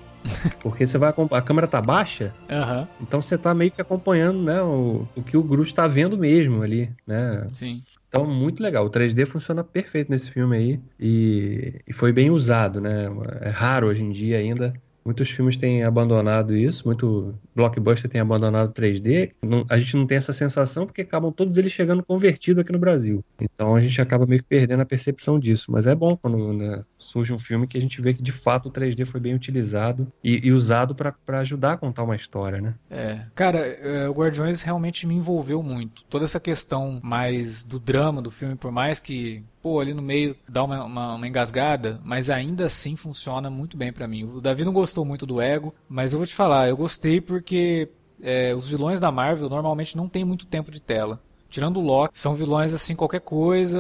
Porque 0.60 0.86
você 0.86 0.98
vai 0.98 1.14
a 1.32 1.42
câmera 1.42 1.68
tá 1.68 1.82
baixa, 1.82 2.34
uhum. 2.50 2.88
então 3.02 3.22
você 3.22 3.38
tá 3.38 3.54
meio 3.54 3.72
que 3.72 3.82
acompanhando, 3.82 4.42
né, 4.42 4.62
o, 4.62 5.08
o 5.16 5.24
que 5.24 5.38
o 5.38 5.44
Bruce 5.44 5.74
tá 5.74 5.88
vendo 5.88 6.18
mesmo 6.18 6.62
ali, 6.62 6.90
né? 7.06 7.48
Sim. 7.54 7.82
Então, 8.08 8.26
muito 8.26 8.64
legal. 8.64 8.86
O 8.86 8.90
3D 8.90 9.26
funciona 9.26 9.64
perfeito 9.64 10.10
nesse 10.10 10.32
filme 10.32 10.56
aí 10.56 10.80
e, 11.00 11.82
e 11.86 11.94
foi 11.94 12.12
bem 12.12 12.30
usado, 12.30 12.80
né? 12.80 13.08
É 13.42 13.50
raro 13.50 13.88
hoje 13.88 14.04
em 14.04 14.10
dia 14.10 14.38
ainda 14.38 14.74
Muitos 15.08 15.30
filmes 15.30 15.56
têm 15.56 15.86
abandonado 15.86 16.54
isso, 16.54 16.86
muito 16.86 17.34
blockbuster 17.56 18.12
tem 18.12 18.20
abandonado 18.20 18.74
3D. 18.74 19.32
Não, 19.42 19.66
a 19.70 19.78
gente 19.78 19.96
não 19.96 20.06
tem 20.06 20.18
essa 20.18 20.34
sensação 20.34 20.86
porque 20.86 21.00
acabam 21.00 21.32
todos 21.32 21.58
eles 21.58 21.72
chegando 21.72 22.04
convertido 22.04 22.60
aqui 22.60 22.74
no 22.74 22.78
Brasil. 22.78 23.24
Então 23.40 23.74
a 23.74 23.80
gente 23.80 24.02
acaba 24.02 24.26
meio 24.26 24.42
que 24.42 24.50
perdendo 24.50 24.82
a 24.82 24.86
percepção 24.86 25.40
disso. 25.40 25.72
Mas 25.72 25.88
é 25.88 25.96
bom 25.96 26.18
quando 26.18 26.52
né, 26.52 26.84
surge 26.98 27.32
um 27.32 27.40
filme 27.40 27.68
que 27.68 27.78
a 27.78 27.82
gente 27.82 28.02
vê 28.02 28.14
que 28.14 28.22
de 28.22 28.34
fato 28.34 28.68
o 28.68 28.72
3D 28.72 29.06
foi 29.06 29.22
bem 29.22 29.34
utilizado 29.34 30.12
e, 30.22 30.46
e 30.46 30.52
usado 30.52 30.94
para 30.94 31.40
ajudar 31.40 31.74
a 31.74 31.78
contar 31.78 32.04
uma 32.04 32.18
história, 32.18 32.60
né? 32.60 32.76
É. 32.90 33.22
Cara, 33.34 33.60
é, 33.60 34.10
o 34.10 34.12
Guardiões 34.12 34.62
realmente 34.62 35.08
me 35.08 35.16
envolveu 35.16 35.64
muito. 35.64 36.04
Toda 36.10 36.26
essa 36.26 36.40
questão 36.42 37.00
mais 37.02 37.64
do 37.64 37.80
drama 37.80 38.22
do 38.22 38.30
filme, 38.30 38.58
por 38.58 38.74
mais 38.74 39.00
que 39.00 39.42
pô, 39.68 39.82
ali 39.82 39.94
no 39.94 40.02
meio 40.02 40.34
dá 40.48 40.64
uma, 40.64 40.86
uma, 40.86 41.16
uma 41.16 41.28
engasgada, 41.28 42.00
mas 42.04 42.30
ainda 42.30 42.66
assim 42.68 42.96
funciona 42.96 43.50
muito 43.50 43.76
bem 43.76 43.92
para 43.92 44.08
mim. 44.08 44.24
O 44.24 44.40
Davi 44.40 44.64
não 44.64 44.72
gostou 44.72 44.97
muito 45.06 45.26
do 45.26 45.42
ego, 45.42 45.74
mas 45.88 46.14
eu 46.14 46.20
vou 46.20 46.26
te 46.26 46.36
falar, 46.36 46.68
eu 46.68 46.78
gostei 46.78 47.20
porque 47.22 47.90
é, 48.22 48.54
os 48.54 48.68
vilões 48.68 49.00
da 49.00 49.12
Marvel 49.12 49.50
normalmente 49.50 49.96
não 49.96 50.08
tem 50.08 50.24
muito 50.24 50.46
tempo 50.46 50.72
de 50.72 50.82
tela. 50.82 51.20
tirando 51.50 51.78
o 51.78 51.84
Loki, 51.84 52.20
são 52.20 52.36
vilões 52.36 52.74
assim, 52.74 52.96
qualquer 52.96 53.22
coisa. 53.22 53.80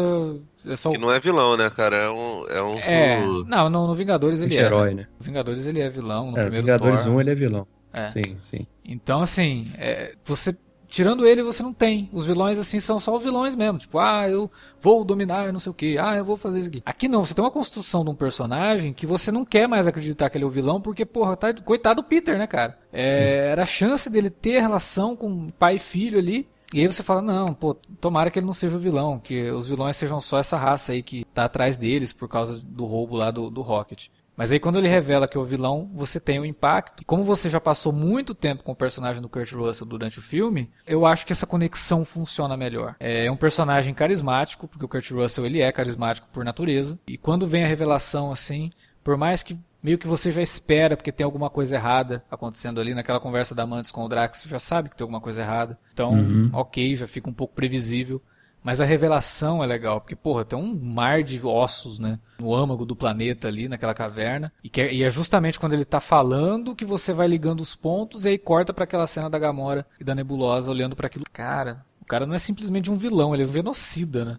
É 0.66 0.76
só... 0.76 0.92
Que 0.92 0.98
não 0.98 1.12
é 1.12 1.20
vilão, 1.20 1.58
né, 1.58 1.70
cara? 1.70 1.98
É 1.98 2.10
um. 2.10 2.48
É, 2.48 2.64
um 2.64 2.74
é... 2.80 3.26
Não, 3.46 3.70
no, 3.70 3.88
no 3.88 3.96
Vingadores 3.96 4.42
ele 4.42 4.56
é. 4.56 4.62
herói, 4.62 4.94
né? 4.94 5.08
No 5.20 5.26
Vingadores 5.26 5.68
ele 5.68 5.82
é 5.82 5.90
vilão. 5.90 6.32
No 6.32 6.38
é, 6.38 6.42
primeiro 6.42 6.66
Vingadores 6.66 7.04
Thor... 7.04 7.14
1 7.14 7.22
ele 7.22 7.32
é 7.32 7.36
vilão. 7.36 7.68
É. 7.94 8.08
Sim, 8.10 8.38
sim. 8.44 8.68
Então, 8.86 9.22
assim, 9.22 9.72
é, 9.78 10.14
você 10.24 10.56
tirando 10.88 11.26
ele, 11.26 11.44
você 11.44 11.62
não 11.62 11.74
tem. 11.74 12.10
Os 12.12 12.26
vilões, 12.26 12.58
assim, 12.58 12.80
são 12.80 13.00
só 13.00 13.16
os 13.16 13.24
vilões 13.24 13.56
mesmo. 13.56 13.78
Tipo, 13.78 14.00
ah, 14.00 14.28
eu 14.30 14.50
vou 14.82 15.04
dominar, 15.04 15.52
não 15.52 15.60
sei 15.60 15.70
o 15.70 15.74
que. 15.74 15.98
Ah, 15.98 16.16
eu 16.16 16.26
vou 16.26 16.38
fazer 16.38 16.62
isso 16.62 16.70
aqui. 16.70 16.82
Aqui 16.86 17.08
não, 17.08 17.24
você 17.24 17.34
tem 17.34 17.44
uma 17.44 17.52
construção 17.52 18.04
de 18.04 18.10
um 18.10 18.16
personagem 18.16 18.94
que 18.94 19.06
você 19.06 19.32
não 19.32 19.46
quer 19.46 19.68
mais 19.68 19.88
acreditar 19.88 20.30
que 20.30 20.38
ele 20.38 20.46
é 20.46 20.48
o 20.48 20.52
vilão, 20.52 20.82
porque, 20.82 21.06
porra, 21.06 21.36
tá, 21.36 21.54
coitado 21.54 22.02
do 22.02 22.08
Peter, 22.08 22.38
né, 22.38 22.48
cara? 22.48 22.78
É, 22.92 23.50
era 23.52 23.64
a 23.64 23.66
chance 23.66 24.10
dele 24.10 24.30
ter 24.30 24.60
relação 24.60 25.16
com 25.16 25.50
pai 25.50 25.76
e 25.76 25.80
filho 25.80 26.18
ali. 26.18 26.48
E 26.74 26.82
aí 26.82 26.88
você 26.88 27.02
fala, 27.02 27.22
não, 27.22 27.54
pô, 27.54 27.74
tomara 28.02 28.30
que 28.30 28.40
ele 28.40 28.46
não 28.46 28.54
seja 28.54 28.76
o 28.76 28.80
vilão, 28.80 29.18
que 29.20 29.50
os 29.52 29.70
vilões 29.70 29.96
sejam 29.96 30.20
só 30.20 30.38
essa 30.38 30.58
raça 30.58 30.92
aí 30.92 31.02
que 31.02 31.24
tá 31.34 31.46
atrás 31.46 31.78
deles 31.78 32.12
por 32.12 32.28
causa 32.28 32.60
do 32.60 32.86
roubo 32.86 33.16
lá 33.16 33.32
do, 33.32 33.50
do 33.50 33.62
Rocket. 33.62 34.08
Mas 34.38 34.52
aí 34.52 34.60
quando 34.60 34.78
ele 34.78 34.88
revela 34.88 35.28
que 35.28 35.36
é 35.36 35.42
o 35.42 35.44
vilão, 35.44 35.90
você 35.94 36.20
tem 36.20 36.38
o 36.38 36.44
um 36.44 36.46
impacto. 36.46 37.04
Como 37.06 37.24
você 37.24 37.50
já 37.50 37.60
passou 37.60 37.92
muito 37.92 38.36
tempo 38.36 38.64
com 38.64 38.72
o 38.72 38.76
personagem 38.76 39.20
do 39.20 39.28
Kurt 39.28 39.52
Russell 39.52 39.88
durante 39.88 40.20
o 40.20 40.22
filme, 40.22 40.70
eu 40.86 41.08
acho 41.08 41.26
que 41.26 41.34
essa 41.34 41.48
conexão 41.48 42.06
funciona 42.06 42.56
melhor. 42.56 42.96
É 43.00 43.32
um 43.32 43.36
personagem 43.36 43.96
carismático, 43.96 44.68
porque 44.68 44.86
o 44.86 44.88
Kurt 44.88 45.10
Russell 45.10 45.46
ele 45.48 45.60
é 45.60 45.72
carismático 45.72 46.28
por 46.32 46.46
natureza. 46.46 47.00
E 47.08 47.18
quando 47.18 47.48
vem 47.48 47.64
a 47.64 47.68
revelação 47.68 48.32
assim, 48.32 48.70
por 49.04 49.18
mais 49.18 49.42
que 49.42 49.58
meio 49.82 49.98
que 49.98 50.08
você 50.08 50.32
já 50.32 50.42
espera 50.42 50.96
porque 50.96 51.12
tem 51.12 51.24
alguma 51.24 51.50
coisa 51.50 51.76
errada 51.76 52.24
acontecendo 52.30 52.82
ali 52.82 52.94
naquela 52.94 53.20
conversa 53.20 53.56
da 53.56 53.66
Mantis 53.66 53.92
com 53.92 54.04
o 54.04 54.10
Drax, 54.10 54.40
você 54.40 54.50
já 54.50 54.60
sabe 54.60 54.90
que 54.90 54.96
tem 54.96 55.04
alguma 55.04 55.22
coisa 55.22 55.42
errada. 55.42 55.78
Então, 55.94 56.14
uhum. 56.14 56.50
ok, 56.54 56.96
já 56.96 57.08
fica 57.08 57.30
um 57.30 57.34
pouco 57.34 57.56
previsível. 57.56 58.22
Mas 58.64 58.82
a 58.82 58.86
revelação 58.86 59.64
é 59.64 59.68
legal, 59.68 60.02
porque, 60.02 60.16
porra, 60.16 60.44
tem 60.44 60.60
um 60.60 60.78
mar 60.84 61.24
de 61.24 61.40
ossos, 61.46 62.00
né? 62.00 62.20
No 62.38 62.54
âmago 62.54 62.86
do 62.86 62.96
planeta 62.96 63.48
ali, 63.48 63.70
naquela 63.70 63.94
caverna. 63.94 64.52
E, 64.64 64.70
que 64.70 64.82
é, 64.82 64.94
e 64.94 65.04
é 65.04 65.10
justamente 65.10 65.60
quando 65.60 65.74
ele 65.74 65.86
tá 65.86 66.00
falando 66.00 66.76
que 66.76 66.84
você 66.84 67.14
vai 67.14 67.28
ligando 67.28 67.62
os 67.62 67.76
pontos 67.76 68.26
e 68.26 68.30
aí 68.30 68.38
corta 68.38 68.74
para 68.74 68.84
aquela 68.84 69.08
cena 69.08 69.30
da 69.30 69.40
Gamora 69.40 69.86
e 70.00 70.04
da 70.04 70.14
Nebulosa 70.14 70.72
olhando 70.72 70.96
para 70.96 71.08
aquilo. 71.08 71.26
Cara, 71.32 71.86
o 72.02 72.06
cara 72.06 72.26
não 72.26 72.34
é 72.34 72.40
simplesmente 72.40 72.92
um 72.92 72.98
vilão, 72.98 73.34
ele 73.34 73.44
é 73.44 73.46
um 73.46 73.54
genocida, 73.54 74.26
né? 74.26 74.38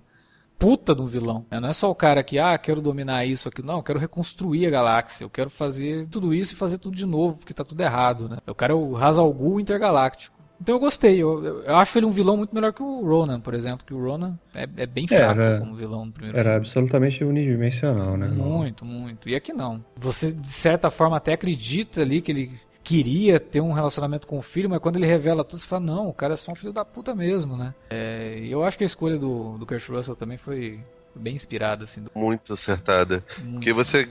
Puta 0.59 0.93
de 0.93 1.01
um 1.01 1.07
vilão. 1.07 1.47
Não 1.51 1.69
é 1.69 1.73
só 1.73 1.89
o 1.89 1.95
cara 1.95 2.23
que, 2.25 2.37
ah, 2.37 2.59
quero 2.59 2.81
dominar 2.81 3.25
isso 3.25 3.49
aqui. 3.49 3.63
Não, 3.63 3.77
eu 3.77 3.83
quero 3.83 3.99
reconstruir 4.01 4.67
a 4.67 4.71
galáxia. 4.71 5.25
Eu 5.25 5.31
quero 5.31 5.49
fazer 5.49 6.07
tudo 6.07 6.35
isso 6.35 6.53
e 6.53 6.57
fazer 6.57 6.79
tudo 6.79 6.97
de 6.97 7.07
novo, 7.07 7.39
porque 7.39 7.55
tá 7.55 7.65
tudo 7.65 7.81
errado, 7.81 8.29
né? 8.29 8.39
Eu 8.45 8.57
quero 8.57 8.77
o 8.77 8.97
Hazal 8.97 9.33
Ghul 9.33 9.61
intergaláctico. 9.61 10.37
Então 10.61 10.75
eu 10.75 10.81
gostei. 10.81 11.23
Eu, 11.23 11.63
eu, 11.65 11.77
acho 11.77 11.99
ele 11.99 12.07
um 12.07 12.11
vilão 12.11 12.37
muito 12.37 12.55
melhor 12.55 12.73
que 12.73 12.83
o 12.83 13.07
Ronan, 13.07 13.41
por 13.41 13.55
exemplo. 13.55 13.87
Que 13.87 13.95
o 13.95 14.03
Ronan 14.03 14.39
é, 14.55 14.69
é 14.77 14.87
bem 14.87 15.07
fraco 15.07 15.41
era, 15.41 15.59
como 15.61 15.75
vilão 15.75 16.07
no 16.07 16.13
primeiro 16.13 16.37
Era 16.37 16.51
filme. 16.51 16.59
absolutamente 16.59 17.25
unidimensional, 17.25 18.17
né? 18.17 18.29
Muito, 18.29 18.85
muito. 18.85 19.29
E 19.29 19.35
aqui 19.35 19.53
não. 19.53 19.85
Você, 19.97 20.33
de 20.33 20.49
certa 20.49 20.91
forma, 20.91 21.17
até 21.17 21.33
acredita 21.33 22.03
ali 22.03 22.21
que 22.21 22.33
ele 22.33 22.53
queria 22.83 23.39
ter 23.39 23.61
um 23.61 23.73
relacionamento 23.73 24.27
com 24.27 24.39
o 24.39 24.43
filho, 24.43 24.71
mas 24.71 24.79
quando 24.79 24.97
ele 24.97 25.07
revela 25.07 25.45
tudo, 25.45 25.59
você 25.59 25.67
fala, 25.67 25.85
não, 25.85 26.09
o 26.09 26.15
cara 26.15 26.33
é 26.33 26.37
só 26.37 26.53
um 26.53 26.55
filho 26.55 26.73
da 26.73 26.85
puta 26.87 27.15
mesmo, 27.15 27.55
né? 27.55 27.75
É, 27.91 28.41
eu 28.43 28.65
acho 28.65 28.79
que 28.79 28.85
a 28.85 28.87
escolha 28.87 29.19
do, 29.19 29.59
do 29.59 29.67
Kurt 29.67 29.87
Russell 29.91 30.17
também 30.17 30.39
foi 30.39 30.81
bem 31.15 31.35
inspirada, 31.35 31.85
assim. 31.85 32.03
Do... 32.03 32.11
Muito 32.15 32.55
acertada. 32.55 33.23
Muito. 33.39 33.55
Porque 33.57 33.73
você... 33.75 34.09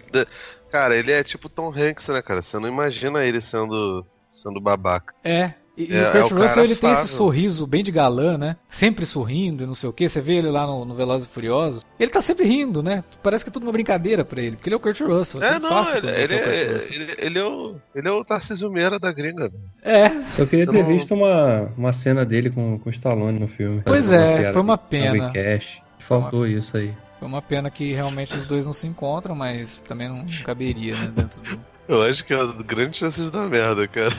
Cara, 0.69 0.95
ele 0.95 1.11
é 1.11 1.23
tipo 1.23 1.49
Tom 1.49 1.73
Hanks, 1.75 2.07
né, 2.09 2.21
cara? 2.21 2.41
Você 2.41 2.59
não 2.59 2.67
imagina 2.67 3.25
ele 3.25 3.41
sendo, 3.41 4.05
sendo 4.29 4.61
babaca. 4.61 5.15
É, 5.23 5.53
e, 5.77 5.95
é, 5.95 6.09
o 6.09 6.11
Kurt 6.11 6.31
é 6.31 6.41
Russell, 6.41 6.63
ele 6.63 6.75
tem 6.75 6.91
esse 6.91 7.07
sorriso 7.07 7.67
bem 7.67 7.83
de 7.83 7.91
galã, 7.91 8.35
né? 8.37 8.57
Sempre 8.67 9.05
sorrindo 9.05 9.63
e 9.63 9.67
não 9.67 9.75
sei 9.75 9.87
o 9.87 9.93
que. 9.93 10.09
Você 10.09 10.19
vê 10.19 10.37
ele 10.37 10.49
lá 10.49 10.65
no, 10.65 10.83
no 10.83 10.95
Velozes 10.95 11.27
e 11.27 11.31
Furiosos. 11.31 11.85
Ele 11.99 12.09
tá 12.09 12.19
sempre 12.19 12.45
rindo, 12.45 12.81
né? 12.81 13.03
Parece 13.21 13.45
que 13.45 13.49
é 13.49 13.53
tudo 13.53 13.63
uma 13.63 13.71
brincadeira 13.71 14.25
pra 14.25 14.41
ele. 14.41 14.55
Porque 14.55 14.69
ele 14.69 14.73
é 14.73 14.77
o 14.77 14.79
Kurt 14.79 14.99
Russell. 15.01 15.43
É, 15.43 15.55
é 15.55 15.59
não, 15.59 15.69
fácil 15.69 15.97
ele, 15.97 16.09
ele, 16.09 16.35
o 16.35 16.43
Kurt 16.43 16.73
Russell. 16.73 16.95
Ele, 16.95 17.15
ele, 17.19 17.39
é 17.39 17.43
o, 17.43 17.75
ele 17.93 18.07
é 18.07 18.11
o 18.11 18.25
Tarcísio 18.25 18.71
Meira 18.71 18.97
da 18.97 19.11
gringa. 19.11 19.51
É. 19.83 20.07
Eu 20.37 20.47
queria 20.47 20.65
Você 20.65 20.71
ter 20.71 20.83
não... 20.83 20.85
visto 20.85 21.13
uma, 21.13 21.71
uma 21.77 21.93
cena 21.93 22.25
dele 22.25 22.49
com, 22.49 22.79
com 22.79 22.89
o 22.89 22.91
Stallone 22.91 23.39
no 23.39 23.47
filme. 23.47 23.83
Pois 23.85 24.11
é, 24.11 24.45
uma 24.45 24.53
foi 24.53 24.61
uma 24.61 24.77
pena. 24.77 25.31
Cash. 25.31 25.81
Faltou 25.99 26.39
uma... 26.39 26.49
isso 26.49 26.75
aí. 26.75 26.91
Foi 27.19 27.27
uma 27.27 27.41
pena 27.41 27.69
que 27.69 27.93
realmente 27.93 28.35
os 28.35 28.45
dois 28.45 28.65
não 28.65 28.73
se 28.73 28.87
encontram, 28.87 29.35
mas 29.35 29.81
também 29.83 30.07
não 30.07 30.25
caberia, 30.43 30.95
né? 30.95 31.11
Dentro 31.15 31.41
do... 31.41 31.59
Eu 31.87 32.01
acho 32.01 32.25
que 32.25 32.33
é 32.33 32.37
grande 32.65 32.97
chance 32.97 33.21
de 33.21 33.31
dar 33.31 33.47
merda, 33.47 33.87
cara. 33.87 34.13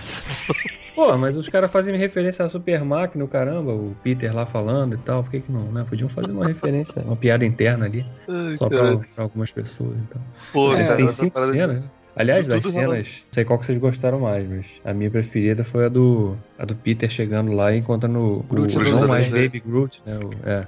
Pô, 0.95 1.17
mas 1.17 1.37
os 1.37 1.49
caras 1.49 1.71
fazem 1.71 1.95
referência 1.97 2.45
a 2.45 2.49
Super 2.49 2.85
Máquina, 2.85 3.27
caramba, 3.29 3.73
o 3.73 3.95
Peter 4.03 4.35
lá 4.35 4.45
falando 4.45 4.95
e 4.95 4.99
tal. 4.99 5.23
Por 5.23 5.31
que, 5.31 5.41
que 5.41 5.53
não, 5.53 5.71
né? 5.71 5.87
Podiam 5.89 6.09
fazer 6.09 6.33
uma 6.33 6.47
referência, 6.47 7.03
uma 7.03 7.15
piada 7.15 7.45
interna 7.45 7.85
ali. 7.85 8.05
Ai, 8.29 8.57
só 8.57 8.69
pra, 8.69 8.97
pra, 8.97 9.25
algumas 9.25 9.53
pessoas, 9.53 10.01
então. 10.01 10.21
Pô, 10.53 10.75
é, 10.75 10.85
cara, 10.85 10.97
tem 10.97 11.09
cinco 11.09 11.39
cenas, 11.39 11.83
né? 11.83 11.91
Aliás, 12.17 12.49
das 12.49 12.65
cenas, 12.65 13.07
não 13.07 13.33
sei 13.33 13.45
qual 13.45 13.61
que 13.61 13.67
vocês 13.67 13.79
gostaram 13.79 14.19
mais, 14.19 14.49
mas 14.49 14.67
a 14.85 14.93
minha 14.93 15.09
preferida 15.09 15.63
foi 15.63 15.85
a 15.85 15.89
do, 15.89 16.37
a 16.59 16.65
do 16.65 16.75
Peter 16.75 17.09
chegando 17.09 17.53
lá 17.53 17.73
e 17.73 17.79
encontrando 17.79 18.19
o, 18.19 18.43
Groot, 18.43 18.77
o, 18.77 18.83
não 18.83 19.07
mais 19.07 19.29
Baby 19.29 19.63
Groot, 19.65 20.03
né? 20.05 20.19
O, 20.19 20.49
é, 20.49 20.67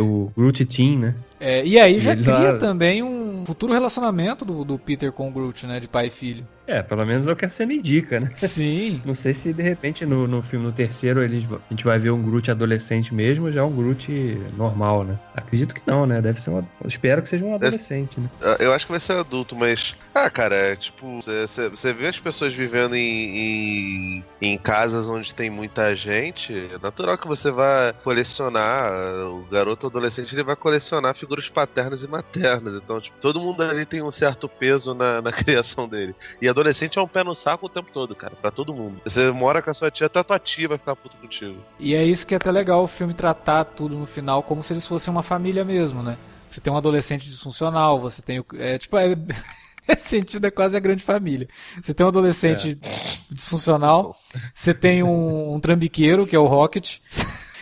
o 0.00 0.32
Groot 0.36 0.64
Team, 0.64 0.98
né? 0.98 1.14
É, 1.38 1.64
e 1.64 1.78
aí 1.78 2.00
já 2.00 2.16
cria 2.16 2.52
lá... 2.52 2.58
também 2.58 3.02
um 3.02 3.44
futuro 3.46 3.72
relacionamento 3.72 4.44
do, 4.44 4.64
do 4.64 4.78
Peter 4.78 5.12
com 5.12 5.28
o 5.28 5.30
Groot, 5.30 5.66
né? 5.66 5.80
De 5.80 5.88
pai 5.88 6.06
e 6.06 6.10
filho. 6.10 6.46
É, 6.66 6.82
pelo 6.82 7.06
menos 7.06 7.28
é 7.28 7.32
o 7.32 7.36
que 7.36 7.44
a 7.44 7.48
cena 7.48 7.72
indica, 7.72 8.18
né? 8.18 8.30
Sim. 8.34 9.00
Não 9.06 9.14
sei 9.14 9.32
se 9.32 9.52
de 9.52 9.62
repente 9.62 10.04
no, 10.04 10.26
no 10.26 10.42
filme, 10.42 10.66
no 10.66 10.72
terceiro, 10.72 11.22
eles, 11.22 11.44
a 11.52 11.58
gente 11.70 11.84
vai 11.84 11.98
ver 11.98 12.10
um 12.10 12.22
Groot 12.22 12.50
adolescente 12.50 13.14
mesmo, 13.14 13.50
já 13.50 13.64
um 13.64 13.74
Groot 13.74 14.10
normal, 14.56 15.04
né? 15.04 15.18
Acredito 15.34 15.74
que 15.74 15.82
não, 15.86 16.06
né? 16.06 16.20
Deve 16.20 16.40
ser 16.40 16.50
um. 16.50 16.64
Espero 16.84 17.22
que 17.22 17.28
seja 17.28 17.44
um 17.44 17.54
adolescente, 17.54 18.18
né? 18.18 18.28
Eu 18.58 18.72
acho 18.72 18.86
que 18.86 18.92
vai 18.92 19.00
ser 19.00 19.12
adulto, 19.12 19.54
mas. 19.54 19.94
Ah, 20.14 20.28
cara, 20.28 20.54
é 20.54 20.76
tipo. 20.76 21.20
Você 21.20 21.92
vê 21.92 22.08
as 22.08 22.18
pessoas 22.18 22.52
vivendo 22.52 22.96
em, 22.96 23.38
em, 23.38 24.24
em, 24.40 24.58
casas 24.58 25.08
onde 25.08 25.34
tem 25.34 25.50
muita 25.50 25.94
gente, 25.94 26.52
é 26.52 26.78
natural 26.82 27.16
que 27.18 27.26
você 27.26 27.50
vá 27.50 27.94
colecionar. 28.02 28.90
O 29.28 29.46
garoto 29.50 29.86
adolescente 29.86 30.34
ele 30.34 30.42
vai 30.42 30.56
colecionar 30.56 31.14
figuras 31.14 31.48
paternas 31.48 32.02
e 32.02 32.08
maternas. 32.08 32.74
Então, 32.74 33.00
tipo, 33.00 33.16
todo 33.20 33.40
mundo 33.40 33.62
ali 33.62 33.84
tem 33.84 34.02
um 34.02 34.10
certo 34.10 34.48
peso 34.48 34.94
na, 34.94 35.22
na 35.22 35.30
criação 35.32 35.86
dele. 35.86 36.14
E 36.40 36.48
a 36.48 36.52
adolescente 36.60 36.98
é 36.98 37.02
um 37.02 37.08
pé 37.08 37.22
no 37.22 37.34
saco 37.34 37.66
o 37.66 37.68
tempo 37.68 37.90
todo, 37.92 38.14
cara, 38.14 38.34
para 38.34 38.50
todo 38.50 38.74
mundo. 38.74 39.00
Você 39.04 39.30
mora 39.30 39.60
com 39.60 39.70
a 39.70 39.74
sua 39.74 39.90
tia, 39.90 40.06
até 40.06 40.20
a 40.20 40.24
tua 40.24 40.38
tia 40.38 40.68
vai 40.68 40.78
ficar 40.78 40.96
puto 40.96 41.16
contigo. 41.16 41.58
E 41.78 41.94
é 41.94 42.02
isso 42.02 42.26
que 42.26 42.34
é 42.34 42.36
até 42.36 42.50
legal 42.50 42.82
o 42.82 42.86
filme 42.86 43.12
tratar 43.12 43.64
tudo 43.64 43.96
no 43.96 44.06
final 44.06 44.42
como 44.42 44.62
se 44.62 44.72
eles 44.72 44.86
fossem 44.86 45.12
uma 45.12 45.22
família 45.22 45.64
mesmo, 45.64 46.02
né? 46.02 46.16
Você 46.48 46.60
tem 46.60 46.72
um 46.72 46.76
adolescente 46.76 47.28
disfuncional, 47.28 48.00
você 48.00 48.22
tem 48.22 48.38
o. 48.38 48.46
É, 48.54 48.78
tipo, 48.78 48.96
é, 48.96 49.16
Esse 49.88 50.08
sentido 50.08 50.46
é 50.46 50.50
quase 50.50 50.76
a 50.76 50.80
grande 50.80 51.02
família. 51.02 51.48
Você 51.80 51.94
tem 51.94 52.04
um 52.04 52.08
adolescente 52.08 52.76
é. 52.82 52.98
disfuncional, 53.30 54.16
você 54.52 54.74
tem 54.74 55.02
um, 55.02 55.54
um, 55.54 55.60
trambiqueiro, 55.60 56.26
que 56.26 56.34
é 56.34 56.38
o 56.38 56.46
Rocket. 56.46 56.98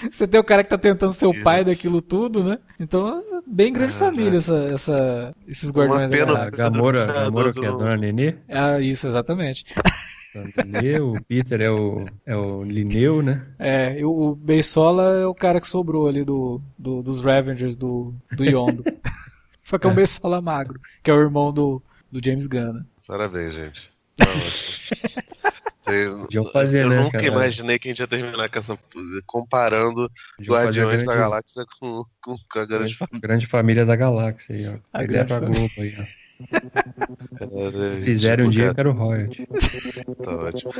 Você 0.10 0.26
tem 0.26 0.40
o 0.40 0.44
cara 0.44 0.62
que 0.62 0.70
tá 0.70 0.78
tentando 0.78 1.12
ser 1.12 1.26
o 1.26 1.42
pai 1.42 1.64
daquilo 1.64 2.00
tudo, 2.02 2.42
né? 2.42 2.58
Então, 2.78 3.22
bem 3.46 3.72
grande 3.72 3.92
ah, 3.92 3.98
família 3.98 4.38
essa, 4.38 4.56
essa, 4.72 5.34
esses 5.46 5.70
guardiões 5.70 6.10
da 6.10 6.16
Galáxia. 6.16 6.64
Gamora, 6.64 7.06
Gamora 7.06 7.52
que 7.52 7.64
é 7.64 7.68
a 7.68 7.72
dona 7.72 7.96
Nenê? 7.96 8.36
Ah, 8.48 8.80
isso, 8.80 9.06
exatamente. 9.06 9.64
o 11.00 11.22
Peter 11.28 11.60
é 11.60 11.70
o, 11.70 12.06
é 12.26 12.36
o 12.36 12.64
Lineu, 12.64 13.22
né? 13.22 13.46
É, 13.58 13.98
e 13.98 14.04
o 14.04 14.34
Beisola 14.34 15.16
é 15.16 15.26
o 15.26 15.34
cara 15.34 15.60
que 15.60 15.68
sobrou 15.68 16.08
ali 16.08 16.24
do, 16.24 16.60
do 16.78 17.02
dos 17.02 17.22
Ravengers 17.22 17.76
do, 17.76 18.14
do 18.36 18.44
Yondo. 18.44 18.84
Só 19.62 19.78
que 19.78 19.86
é 19.86 19.90
um 19.90 19.92
é. 19.92 19.96
Beisola 19.96 20.40
magro, 20.40 20.78
que 21.02 21.10
é 21.10 21.14
o 21.14 21.20
irmão 21.20 21.52
do, 21.52 21.82
do 22.10 22.24
James 22.24 22.46
Gunn. 22.46 22.74
Né? 22.74 22.84
Parabéns, 23.06 23.54
gente. 23.54 23.90
Eu, 25.86 26.44
fazer, 26.46 26.84
eu 26.84 26.88
né, 26.88 27.00
nunca 27.02 27.18
cara? 27.18 27.26
imaginei 27.26 27.78
que 27.78 27.88
a 27.88 27.90
gente 27.90 27.98
ia 27.98 28.06
terminar 28.06 28.48
com 28.48 28.58
essa 28.58 28.78
comparando 29.26 30.10
Guardiões 30.40 31.04
grande... 31.04 31.04
da 31.04 31.14
Galáxia 31.14 31.64
com, 31.78 32.04
com, 32.22 32.36
com 32.50 32.58
a 32.58 32.64
grande, 32.64 32.96
grande, 32.96 33.20
grande 33.20 33.46
família 33.46 33.84
da 33.84 33.94
Galáxia 33.94 34.56
aí, 34.56 34.66
ó. 34.68 34.78
A 34.92 35.02
grande 35.04 35.28
pra 35.28 35.40
Globo 35.40 35.70
aí, 35.78 35.92
ó. 36.00 36.04
Se 37.70 38.00
fizerem 38.00 38.46
um 38.46 38.50
dia, 38.50 38.64
eu 38.64 38.74
quero 38.74 38.92
royalty. 38.92 39.46
Tá 40.24 40.36
ótimo. 40.36 40.72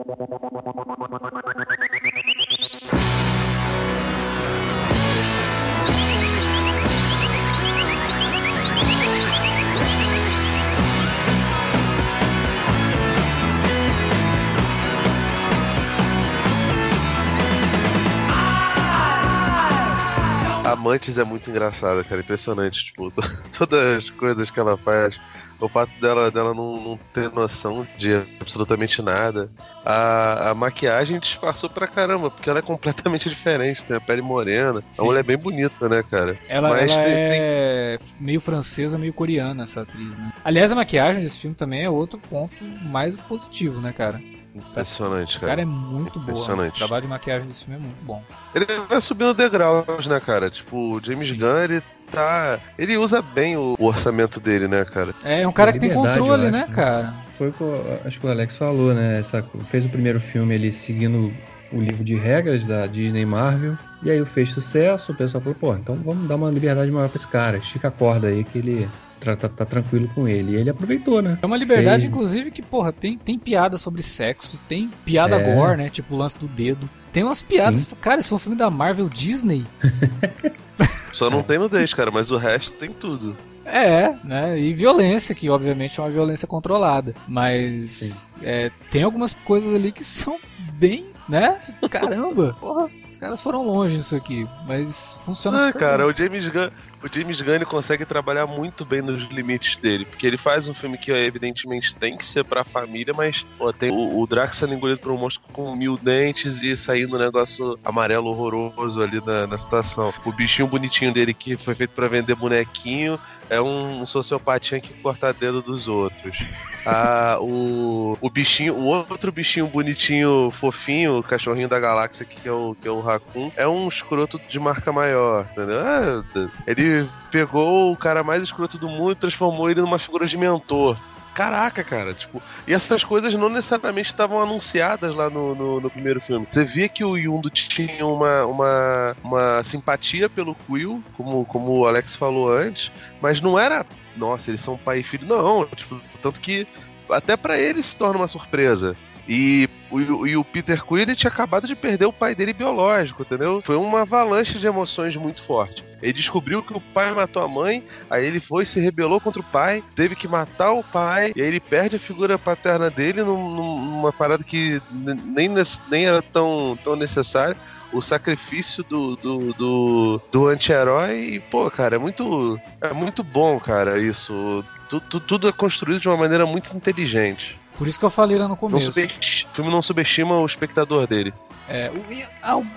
A 20.85 20.93
Mantis 20.93 21.19
é 21.19 21.25
muito 21.25 21.51
engraçada, 21.51 22.05
cara. 22.05 22.21
Impressionante. 22.21 22.87
Tipo, 22.87 23.11
todas 23.57 23.99
as 23.99 24.11
coisas 24.11 24.51
que 24.51 24.61
ela 24.61 24.77
faz. 24.77 25.19
O 25.61 25.69
fato 25.69 25.93
dela, 26.01 26.31
dela 26.31 26.53
não, 26.53 26.83
não 26.83 27.01
ter 27.15 27.31
noção 27.31 27.87
de 27.97 28.13
absolutamente 28.41 29.01
nada. 29.01 29.51
A, 29.85 30.51
a 30.51 30.55
maquiagem 30.55 31.19
disfarçou 31.21 31.71
pra 31.71 31.87
caramba, 31.87 32.31
porque 32.31 32.51
ela 32.51 32.59
é 32.59 32.63
completamente 32.63 33.31
diferente. 33.31 33.85
Tem 33.85 33.97
a 33.97 34.01
pele 34.01 34.21
morena. 34.21 34.83
Sim. 34.91 35.03
A 35.03 35.05
mulher 35.05 35.21
é 35.21 35.23
bem 35.23 35.39
bonita, 35.39 35.89
né, 35.89 36.03
cara? 36.03 36.37
Ela, 36.49 36.71
Mas 36.71 36.91
ela 36.91 37.05
tem, 37.05 37.15
é 37.15 37.97
tem... 37.99 38.07
meio 38.21 38.41
francesa, 38.41 38.99
meio 38.99 39.13
coreana, 39.13 39.63
essa 39.63 39.83
atriz, 39.83 40.19
né? 40.19 40.33
Aliás, 40.45 40.73
a 40.73 40.75
maquiagem 40.75 41.23
desse 41.23 41.39
filme 41.39 41.55
também 41.55 41.85
é 41.85 41.89
outro 41.89 42.19
ponto 42.19 42.63
mais 42.83 43.15
positivo, 43.15 43.81
né, 43.81 43.93
cara? 43.93 44.21
Impressionante, 44.55 45.35
cara. 45.35 45.47
O 45.47 45.49
cara 45.49 45.63
é 45.63 45.65
muito 45.65 46.21
bom. 46.21 46.33
O 46.33 46.71
trabalho 46.71 47.03
de 47.03 47.09
maquiagem 47.09 47.47
desse 47.47 47.65
filme 47.65 47.81
é 47.81 47.83
muito 47.83 48.05
bom. 48.05 48.23
Ele 48.55 48.65
vai 48.89 49.01
subindo 49.01 49.35
degraus, 49.35 50.07
né, 50.07 50.21
cara? 50.21 50.49
Tipo, 50.49 50.95
o 50.95 51.01
James 51.03 51.27
Sim. 51.27 51.39
Gunn, 51.39 51.59
ele 51.59 51.83
tá. 52.11 52.61
Ele 52.79 52.97
usa 52.97 53.21
bem 53.21 53.57
o, 53.57 53.75
orçamento 53.79 54.39
dele, 54.39 54.69
né, 54.69 54.85
cara? 54.85 55.13
É, 55.25 55.43
é 55.43 55.49
um 55.49 55.53
cara 55.53 55.73
que 55.73 55.81
tem 55.81 55.93
controle, 55.93 56.45
né, 56.45 56.67
né, 56.67 56.69
cara? 56.73 57.13
Foi 57.37 57.49
o 57.49 57.53
que 57.53 57.61
eu, 57.61 58.01
acho 58.05 58.21
que 58.21 58.27
o 58.27 58.31
Alex 58.31 58.57
falou, 58.57 58.95
né? 58.95 59.19
Essa, 59.19 59.45
fez 59.65 59.87
o 59.87 59.91
primeiro 59.91 60.21
filme 60.21 60.55
ele 60.55 60.71
seguindo 60.71 61.33
o 61.73 61.81
livro 61.81 62.05
de 62.05 62.15
regras 62.15 62.65
da 62.65 62.87
Disney 62.87 63.27
Marvel. 63.27 63.77
E 64.05 64.11
aí 64.11 64.25
fez 64.25 64.51
sucesso, 64.51 65.11
o 65.11 65.15
pessoal 65.17 65.41
falou, 65.41 65.59
pô, 65.59 65.75
então 65.75 65.97
vamos 65.97 66.29
dar 66.29 66.37
uma 66.37 66.51
liberdade 66.51 66.91
maior 66.93 67.09
pra 67.09 67.17
esse 67.17 67.27
cara. 67.27 67.57
Estica 67.57 67.89
a 67.89 67.91
corda 67.91 68.29
aí 68.29 68.45
que 68.45 68.59
ele 68.59 68.89
tá, 69.25 69.37
tá, 69.37 69.49
tá, 69.49 69.65
tranquilo 69.65 70.09
com 70.15 70.29
ele. 70.29 70.53
E 70.53 70.57
ele 70.57 70.71
aproveitou, 70.71 71.23
né? 71.23 71.39
É 71.43 71.47
uma 71.47 71.57
liberdade, 71.57 72.03
Fez... 72.03 72.13
inclusive, 72.13 72.51
que, 72.51 72.63
porra, 72.63 72.93
tem, 72.93 73.17
tem 73.17 73.39
piada 73.39 73.77
sobre 73.77 74.03
sexo, 74.03 74.59
tem 74.69 74.91
piada 75.05 75.37
é. 75.37 75.55
gore, 75.55 75.77
né? 75.79 75.91
Tipo 75.91 76.15
o 76.15 76.19
lance 76.19 76.39
do 76.39 76.47
dedo. 76.47 76.89
Tem 77.13 77.23
umas 77.23 77.43
piadas. 77.43 77.81
Sim. 77.81 77.97
Cara, 78.01 78.21
esse 78.21 78.29
foi 78.29 78.37
um 78.37 78.41
filme 78.41 78.59
da 78.59 78.71
Marvel 78.71 79.09
Disney. 79.09 79.65
Só 81.13 81.31
não 81.31 81.43
tem 81.43 81.59
nudez, 81.59 81.95
cara, 81.95 82.11
mas 82.11 82.31
o 82.31 82.37
resto 82.37 82.73
tem 82.73 82.91
tudo. 82.91 83.37
É, 83.65 84.15
né? 84.23 84.59
E 84.59 84.75
violência, 84.75 85.35
que 85.35 85.49
obviamente 85.49 85.99
é 85.99 86.03
uma 86.03 86.11
violência 86.11 86.47
controlada. 86.47 87.15
Mas 87.27 88.37
é, 88.43 88.71
tem 88.91 89.03
algumas 89.03 89.33
coisas 89.33 89.73
ali 89.73 89.91
que 89.91 90.05
são 90.05 90.39
bem, 90.75 91.07
né? 91.29 91.57
Caramba, 91.91 92.55
porra, 92.61 92.91
os 93.11 93.17
caras 93.17 93.41
foram 93.41 93.65
longe 93.65 93.97
nisso 93.97 94.15
aqui. 94.15 94.47
Mas 94.67 95.19
funciona 95.25 95.69
Ah, 95.69 95.73
cara, 95.73 96.05
bem. 96.05 96.13
o 96.13 96.17
James 96.17 96.49
Gunn 96.49 96.71
o 97.05 97.09
James 97.13 97.39
Gunn 97.43 97.67
consegue 97.67 98.07
trabalhar 98.07 98.47
muito 98.47 98.83
bem 98.83 99.03
nos 99.03 99.29
limites 99.29 99.77
dele, 99.77 100.07
porque 100.07 100.27
ele 100.27 100.39
faz 100.39 100.67
um 100.69 100.75
filme 100.75 100.97
que 100.97 101.13
evidentemente 101.13 101.95
tem 101.95 102.17
que 102.17 102.25
ser 102.25 102.45
pra 102.45 102.65
família, 102.65 103.13
mas 103.13 103.45
pô, 103.59 103.71
tem 103.75 103.91
o, 103.91 104.19
o 104.19 104.27
Drax 104.27 104.57
sendo 104.57 104.73
engolido 104.73 105.01
por 105.01 105.13
um 105.13 105.19
monstro 105.19 105.43
com 105.53 105.77
mil 105.77 105.99
dentes 105.99 106.63
e 106.63 106.75
saindo 106.75 107.17
um 107.17 107.19
negócio 107.19 107.79
amarelo 107.85 108.31
horroroso 108.31 109.03
ali 109.03 109.21
na, 109.25 109.47
na 109.47 109.59
situação. 109.59 110.15
O 110.25 110.33
bichinho 110.33 110.67
bonitinho 110.67 111.13
dele 111.13 111.35
que 111.35 111.59
foi 111.59 111.75
feito 111.75 111.91
para 111.91 112.09
vender 112.09 112.35
bonequinho 112.35 113.21
é 113.51 113.61
um, 113.61 114.07
sociopatinha 114.07 114.81
que 114.81 114.93
corta 114.95 115.33
dedo 115.33 115.61
dos 115.61 115.89
outros. 115.89 116.39
Ah, 116.87 117.39
o, 117.41 118.19
o 118.21 118.29
bichinho, 118.29 118.75
o 118.75 118.85
outro 118.85 119.33
bichinho 119.33 119.67
bonitinho, 119.67 120.53
fofinho, 120.61 121.17
o 121.17 121.23
cachorrinho 121.23 121.67
da 121.67 121.81
galáxia 121.81 122.27
que 122.27 122.47
é 122.47 122.53
o, 122.53 122.77
que 122.79 122.87
é 122.87 122.91
o 122.91 123.01
Raccoon, 123.01 123.51
é 123.57 123.67
um 123.67 123.89
escroto 123.89 124.39
de 124.51 124.61
marca 124.61 124.93
maior, 124.93 125.49
entendeu? 125.51 125.81
É, 125.81 126.23
ele 126.67 126.94
pegou 127.31 127.93
o 127.93 127.97
cara 127.97 128.23
mais 128.23 128.43
escroto 128.43 128.79
do 128.79 128.89
mundo 128.89 129.13
e 129.13 129.17
transformou 129.17 129.71
ele 129.71 129.81
numa 129.81 129.99
figura 129.99 130.27
de 130.27 130.37
mentor. 130.37 130.99
Caraca, 131.35 131.83
cara, 131.83 132.15
tipo, 132.15 132.41
e 132.65 132.73
essas 132.73 133.03
coisas 133.03 133.35
não 133.35 133.49
necessariamente 133.49 134.09
estavam 134.09 134.41
anunciadas 134.41 135.13
lá 135.17 135.29
no, 135.29 135.53
no, 135.53 135.81
no, 135.81 135.91
primeiro 135.91 136.21
filme. 136.21 136.47
Você 136.51 136.65
via 136.65 136.89
que 136.89 137.05
o 137.05 137.17
Yundo 137.17 137.51
tinha 137.51 138.07
uma, 138.07 138.47
uma, 138.47 139.17
uma 139.23 139.63
simpatia 139.65 140.29
pelo 140.29 140.55
Quill, 140.55 141.03
como, 141.17 141.45
como 141.45 141.73
o 141.73 141.87
Alex 141.89 142.15
falou 142.15 142.49
antes, 142.49 142.93
mas 143.21 143.41
não 143.41 143.59
era, 143.59 143.85
nossa, 144.17 144.49
eles 144.49 144.61
são 144.61 144.79
pai 144.79 145.01
e 145.01 145.03
filho, 145.03 145.27
não, 145.27 145.67
tipo, 145.67 146.01
tanto 146.23 146.41
que 146.41 146.69
até 147.11 147.37
para 147.37 147.59
ele 147.59 147.83
se 147.83 147.97
torna 147.97 148.19
uma 148.19 148.29
surpresa. 148.29 148.97
E 149.29 149.69
e 150.01 150.37
o 150.37 150.45
Peter 150.45 150.85
Quill 150.85 151.15
tinha 151.15 151.31
acabado 151.31 151.67
de 151.67 151.77
perder 151.77 152.07
o 152.07 152.13
pai 152.13 152.35
dele 152.35 152.53
biológico, 152.53 153.23
entendeu? 153.23 153.63
Foi 153.65 153.77
uma 153.77 154.03
avalanche 154.03 154.59
de 154.59 154.67
emoções 154.67 155.17
muito 155.17 155.43
forte. 155.43 155.85
Ele 156.03 156.13
descobriu 156.13 156.63
que 156.63 156.77
o 156.77 156.81
pai 156.81 157.13
matou 157.13 157.43
a 157.43 157.49
mãe, 157.49 157.83
aí 158.11 158.27
ele 158.27 158.39
foi 158.39 158.67
se 158.67 158.79
rebelou 158.79 159.21
contra 159.21 159.41
o 159.41 159.45
pai, 159.45 159.83
teve 159.97 160.15
que 160.15 160.29
matar 160.29 160.73
o 160.73 160.85
pai, 160.85 161.33
e 161.35 161.41
aí 161.41 161.49
ele 161.49 161.61
perde 161.61 161.97
a 161.97 162.01
figura 162.01 162.39
paterna 162.39 162.91
dele 162.91 163.23
numa 163.23 164.13
parada 164.13 164.45
que 164.45 164.83
nem, 164.91 165.49
nem 165.91 166.07
era 166.07 166.21
tão, 166.21 166.79
tão 166.85 166.95
necessária 166.95 167.57
o 167.93 168.03
sacrifício 168.03 168.83
do, 168.85 169.17
do, 169.17 169.53
do, 169.55 170.21
do 170.31 170.49
anti-herói. 170.49 171.43
Pô, 171.51 171.71
cara, 171.71 171.97
é 171.97 171.99
muito, 171.99 172.61
é 172.81 172.93
muito 172.93 173.23
bom, 173.23 173.59
cara, 173.59 173.99
isso. 173.99 174.65
Tudo, 174.89 175.21
tudo 175.21 175.49
é 175.49 175.53
construído 175.53 176.01
de 176.01 176.09
uma 176.09 176.17
maneira 176.17 176.45
muito 176.45 176.77
inteligente. 176.77 177.59
Por 177.77 177.89
isso 177.89 177.99
que 177.99 178.05
eu 178.05 178.11
falei 178.11 178.39
lá 178.39 178.47
no 178.47 178.57
começo. 178.57 178.91
o 178.91 179.55
filme 179.55 179.71
não 179.71 179.83
subestima 179.83 180.39
o 180.39 180.47
espectador 180.47 181.07
dele. 181.07 181.35
É, 181.69 181.91